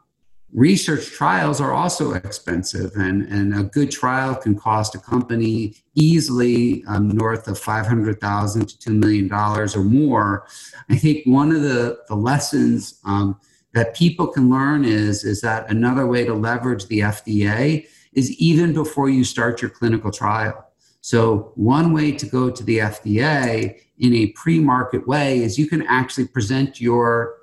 research 0.53 1.11
trials 1.11 1.61
are 1.61 1.73
also 1.73 2.13
expensive 2.13 2.93
and, 2.97 3.23
and 3.23 3.55
a 3.55 3.65
good 3.65 3.91
trial 3.91 4.35
can 4.35 4.57
cost 4.57 4.95
a 4.95 4.99
company 4.99 5.75
easily 5.95 6.85
um, 6.87 7.09
north 7.09 7.49
of 7.49 7.59
500000 7.59 8.67
to 8.67 8.91
$2 8.91 8.97
million 8.97 9.33
or 9.33 9.85
more 9.85 10.47
i 10.89 10.97
think 10.97 11.27
one 11.27 11.51
of 11.51 11.63
the, 11.63 11.99
the 12.09 12.15
lessons 12.15 13.01
um, 13.05 13.39
that 13.75 13.95
people 13.95 14.29
can 14.29 14.49
learn 14.49 14.85
is, 14.85 15.25
is 15.25 15.43
that 15.43 15.69
another 15.69 16.07
way 16.07 16.25
to 16.25 16.33
leverage 16.33 16.87
the 16.87 17.01
fda 17.01 17.87
is 18.13 18.31
even 18.39 18.73
before 18.73 19.11
you 19.11 19.25
start 19.25 19.61
your 19.61 19.71
clinical 19.71 20.11
trial 20.13 20.66
so 21.07 21.53
one 21.55 21.93
way 21.93 22.11
to 22.11 22.27
go 22.27 22.51
to 22.51 22.65
the 22.65 22.79
fda 22.79 23.79
in 23.99 24.13
a 24.15 24.27
pre-market 24.33 25.07
way 25.07 25.39
is 25.39 25.59
you 25.59 25.69
can 25.69 25.83
actually 25.87 26.27
present 26.27 26.81
your 26.81 27.37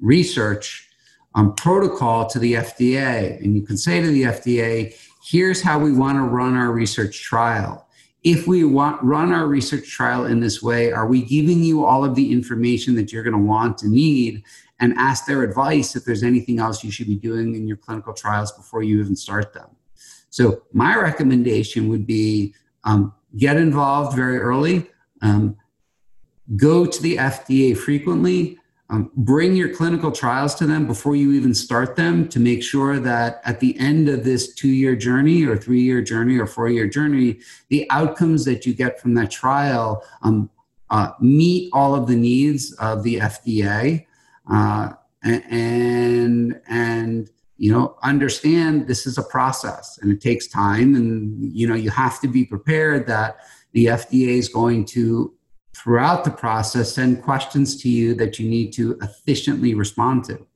research 0.00 0.86
um, 1.36 1.54
protocol 1.54 2.26
to 2.26 2.38
the 2.38 2.54
FDA. 2.54 3.38
And 3.44 3.54
you 3.54 3.62
can 3.62 3.76
say 3.76 4.00
to 4.00 4.06
the 4.06 4.22
FDA, 4.22 4.96
here's 5.22 5.62
how 5.62 5.78
we 5.78 5.92
want 5.92 6.16
to 6.16 6.22
run 6.22 6.56
our 6.56 6.72
research 6.72 7.22
trial. 7.22 7.86
If 8.24 8.46
we 8.48 8.64
want, 8.64 9.00
run 9.04 9.32
our 9.32 9.46
research 9.46 9.88
trial 9.88 10.24
in 10.24 10.40
this 10.40 10.62
way, 10.62 10.90
are 10.90 11.06
we 11.06 11.22
giving 11.22 11.62
you 11.62 11.84
all 11.84 12.04
of 12.04 12.14
the 12.14 12.32
information 12.32 12.96
that 12.96 13.12
you're 13.12 13.22
going 13.22 13.36
to 13.36 13.38
want 13.38 13.78
to 13.78 13.88
need? 13.88 14.42
And 14.78 14.92
ask 14.98 15.24
their 15.24 15.42
advice 15.42 15.96
if 15.96 16.04
there's 16.04 16.22
anything 16.22 16.58
else 16.58 16.84
you 16.84 16.90
should 16.90 17.06
be 17.06 17.16
doing 17.16 17.54
in 17.54 17.66
your 17.66 17.78
clinical 17.78 18.12
trials 18.12 18.52
before 18.52 18.82
you 18.82 19.00
even 19.00 19.16
start 19.16 19.54
them. 19.54 19.70
So, 20.28 20.64
my 20.74 20.94
recommendation 20.96 21.88
would 21.88 22.06
be 22.06 22.54
um, 22.86 23.12
get 23.36 23.56
involved 23.56 24.16
very 24.16 24.38
early, 24.38 24.88
um, 25.20 25.56
go 26.56 26.86
to 26.86 27.02
the 27.02 27.16
FDA 27.16 27.76
frequently, 27.76 28.58
um, 28.88 29.10
bring 29.16 29.56
your 29.56 29.74
clinical 29.74 30.12
trials 30.12 30.54
to 30.54 30.66
them 30.66 30.86
before 30.86 31.16
you 31.16 31.32
even 31.32 31.52
start 31.52 31.96
them 31.96 32.28
to 32.28 32.38
make 32.38 32.62
sure 32.62 33.00
that 33.00 33.42
at 33.44 33.58
the 33.58 33.76
end 33.80 34.08
of 34.08 34.22
this 34.22 34.54
two 34.54 34.68
year 34.68 34.94
journey 34.94 35.44
or 35.44 35.56
three 35.56 35.80
year 35.80 36.00
journey 36.00 36.38
or 36.38 36.46
four 36.46 36.68
year 36.68 36.86
journey, 36.86 37.40
the 37.68 37.86
outcomes 37.90 38.44
that 38.44 38.64
you 38.64 38.72
get 38.72 39.00
from 39.00 39.14
that 39.14 39.30
trial 39.30 40.04
um, 40.22 40.48
uh, 40.90 41.10
meet 41.20 41.68
all 41.72 41.96
of 41.96 42.06
the 42.06 42.14
needs 42.14 42.72
of 42.74 43.02
the 43.02 43.16
FDA. 43.16 44.06
Uh, 44.48 44.92
and, 45.24 46.60
and, 46.68 47.30
you 47.58 47.72
know, 47.72 47.96
understand 48.02 48.86
this 48.86 49.06
is 49.06 49.18
a 49.18 49.22
process 49.22 49.98
and 50.02 50.12
it 50.12 50.20
takes 50.20 50.46
time. 50.46 50.94
And, 50.94 51.52
you 51.52 51.66
know, 51.66 51.74
you 51.74 51.90
have 51.90 52.20
to 52.20 52.28
be 52.28 52.44
prepared 52.44 53.06
that 53.06 53.38
the 53.72 53.86
FDA 53.86 54.38
is 54.38 54.48
going 54.48 54.84
to 54.86 55.32
throughout 55.74 56.24
the 56.24 56.30
process 56.30 56.92
send 56.92 57.22
questions 57.22 57.80
to 57.82 57.88
you 57.88 58.14
that 58.14 58.38
you 58.38 58.48
need 58.48 58.72
to 58.72 58.98
efficiently 59.02 59.74
respond 59.74 60.24
to. 60.24 60.46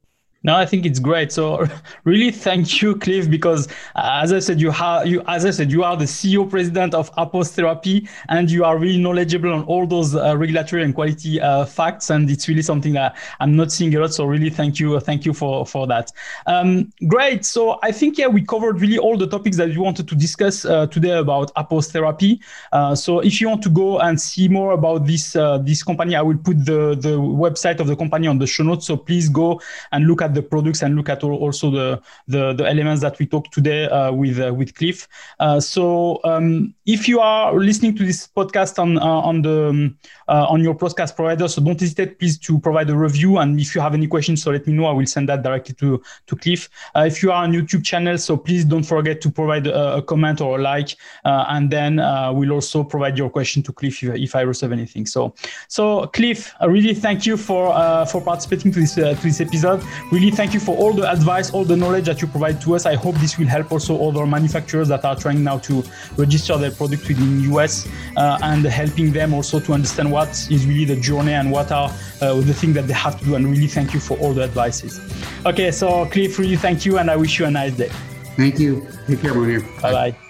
No, 0.42 0.56
I 0.56 0.64
think 0.64 0.86
it's 0.86 0.98
great. 0.98 1.32
So 1.32 1.66
really 2.04 2.30
thank 2.30 2.80
you, 2.80 2.96
Cliff, 2.96 3.28
because 3.28 3.68
uh, 3.94 4.20
as 4.22 4.32
I 4.32 4.38
said, 4.38 4.58
you 4.58 4.70
have 4.70 5.06
you 5.06 5.22
as 5.26 5.44
I 5.44 5.50
said, 5.50 5.70
you 5.70 5.84
are 5.84 5.98
the 5.98 6.06
CEO 6.06 6.48
president 6.48 6.94
of 6.94 7.14
Apos 7.16 7.50
Therapy, 7.50 8.08
and 8.30 8.50
you 8.50 8.64
are 8.64 8.78
really 8.78 8.96
knowledgeable 8.96 9.52
on 9.52 9.64
all 9.64 9.86
those 9.86 10.14
uh, 10.14 10.34
regulatory 10.34 10.82
and 10.82 10.94
quality 10.94 11.42
uh, 11.42 11.66
facts, 11.66 12.08
and 12.08 12.30
it's 12.30 12.48
really 12.48 12.62
something 12.62 12.94
that 12.94 13.16
I'm 13.40 13.54
not 13.54 13.70
seeing 13.70 13.94
a 13.94 14.00
lot. 14.00 14.14
So 14.14 14.24
really 14.24 14.48
thank 14.48 14.80
you, 14.80 14.98
thank 15.00 15.26
you 15.26 15.34
for 15.34 15.66
for 15.66 15.86
that. 15.88 16.10
Um, 16.46 16.90
great. 17.06 17.44
So 17.44 17.78
I 17.82 17.92
think 17.92 18.16
yeah, 18.16 18.28
we 18.28 18.40
covered 18.40 18.80
really 18.80 18.96
all 18.96 19.18
the 19.18 19.26
topics 19.26 19.58
that 19.58 19.72
you 19.72 19.82
wanted 19.82 20.08
to 20.08 20.14
discuss 20.14 20.64
uh, 20.64 20.86
today 20.86 21.18
about 21.18 21.52
Apos 21.54 21.92
Therapy. 21.92 22.40
Uh, 22.72 22.94
so 22.94 23.20
if 23.20 23.42
you 23.42 23.48
want 23.50 23.62
to 23.64 23.70
go 23.70 23.98
and 23.98 24.18
see 24.18 24.48
more 24.48 24.72
about 24.72 25.04
this 25.04 25.36
uh, 25.36 25.58
this 25.58 25.82
company, 25.82 26.16
I 26.16 26.22
will 26.22 26.38
put 26.38 26.64
the 26.64 26.96
the 26.98 27.18
website 27.18 27.78
of 27.78 27.88
the 27.88 27.96
company 27.96 28.26
on 28.26 28.38
the 28.38 28.46
show 28.46 28.62
notes. 28.62 28.86
So 28.86 28.96
please 28.96 29.28
go 29.28 29.60
and 29.92 30.06
look 30.06 30.22
at 30.22 30.29
at 30.30 30.34
the 30.34 30.42
products 30.42 30.82
and 30.82 30.96
look 30.96 31.08
at 31.08 31.22
also 31.24 31.70
the 31.70 32.00
the, 32.28 32.52
the 32.54 32.66
elements 32.66 33.02
that 33.02 33.18
we 33.18 33.26
talked 33.26 33.52
today 33.52 33.86
uh, 33.88 34.12
with 34.12 34.38
uh, 34.40 34.52
with 34.54 34.74
Cliff. 34.74 35.08
Uh, 35.38 35.60
so 35.60 36.20
um, 36.24 36.74
if 36.86 37.08
you 37.08 37.20
are 37.20 37.54
listening 37.54 37.96
to 37.96 38.04
this 38.04 38.28
podcast 38.28 38.78
on 38.78 38.98
on 38.98 39.42
the 39.42 39.68
um, 39.68 39.96
on 40.28 40.60
your 40.62 40.74
podcast 40.74 41.16
provider, 41.16 41.48
so 41.48 41.60
don't 41.60 41.80
hesitate, 41.80 42.18
please, 42.18 42.38
to 42.38 42.58
provide 42.58 42.88
a 42.90 42.96
review. 42.96 43.38
And 43.38 43.60
if 43.60 43.74
you 43.74 43.80
have 43.80 43.94
any 43.94 44.06
questions, 44.06 44.42
so 44.42 44.50
let 44.50 44.66
me 44.66 44.72
know. 44.72 44.86
I 44.86 44.92
will 44.92 45.06
send 45.06 45.28
that 45.28 45.42
directly 45.42 45.74
to 45.76 46.02
to 46.26 46.36
Cliff. 46.36 46.68
if 46.96 47.22
you 47.22 47.32
are 47.32 47.42
on 47.44 47.52
YouTube 47.52 47.84
channel, 47.84 48.16
so 48.18 48.36
please 48.36 48.64
don't 48.64 48.84
forget 48.84 49.20
to 49.22 49.30
provide 49.30 49.66
a, 49.66 49.96
a 49.96 50.02
comment 50.02 50.40
or 50.40 50.58
a 50.58 50.62
like, 50.62 50.96
and 51.24 51.70
then 51.70 51.96
we'll 52.34 52.52
also 52.52 52.84
provide 52.84 53.18
your 53.18 53.30
question 53.30 53.62
to 53.64 53.72
Cliff 53.72 54.02
if, 54.02 54.14
if 54.14 54.34
I 54.36 54.42
receive 54.42 54.72
anything. 54.72 55.06
So 55.06 55.34
so 55.68 56.06
Cliff, 56.08 56.52
I 56.60 56.66
really 56.66 56.94
thank 56.94 57.26
you 57.26 57.36
for 57.36 57.74
for 58.06 58.20
participating 58.20 58.72
to 58.72 58.80
this 58.80 58.94
to 58.94 59.14
this 59.22 59.40
episode. 59.40 59.82
We 60.12 60.19
really 60.20 60.30
thank 60.30 60.52
you 60.52 60.60
for 60.60 60.76
all 60.76 60.92
the 60.92 61.10
advice, 61.10 61.50
all 61.50 61.64
the 61.64 61.76
knowledge 61.76 62.04
that 62.04 62.20
you 62.20 62.28
provide 62.28 62.60
to 62.60 62.74
us. 62.74 62.84
I 62.84 62.94
hope 62.94 63.14
this 63.16 63.38
will 63.38 63.46
help 63.46 63.72
also 63.72 64.08
other 64.08 64.26
manufacturers 64.26 64.88
that 64.88 65.04
are 65.04 65.16
trying 65.16 65.42
now 65.42 65.58
to 65.58 65.82
register 66.16 66.56
their 66.58 66.70
product 66.70 67.08
within 67.08 67.38
the 67.38 67.54
US 67.54 67.88
uh, 68.16 68.38
and 68.42 68.64
helping 68.64 69.12
them 69.12 69.32
also 69.32 69.58
to 69.60 69.72
understand 69.72 70.12
what 70.12 70.28
is 70.28 70.66
really 70.66 70.84
the 70.84 71.00
journey 71.00 71.32
and 71.32 71.50
what 71.50 71.72
are 71.72 71.90
uh, 72.20 72.34
the 72.34 72.54
things 72.54 72.74
that 72.74 72.86
they 72.86 72.92
have 72.92 73.18
to 73.18 73.24
do. 73.24 73.34
And 73.34 73.46
really 73.46 73.68
thank 73.68 73.94
you 73.94 74.00
for 74.00 74.18
all 74.18 74.34
the 74.34 74.42
advices. 74.42 75.00
Okay, 75.46 75.70
so 75.70 76.04
Cliff, 76.06 76.38
really 76.38 76.56
thank 76.56 76.84
you, 76.84 76.98
and 76.98 77.10
I 77.10 77.16
wish 77.16 77.38
you 77.38 77.46
a 77.46 77.50
nice 77.50 77.72
day. 77.72 77.90
Thank 78.36 78.58
you. 78.58 78.86
Take 79.06 79.22
care, 79.22 79.34
Monir. 79.34 79.60
Bye 79.80 79.92
bye. 79.92 80.29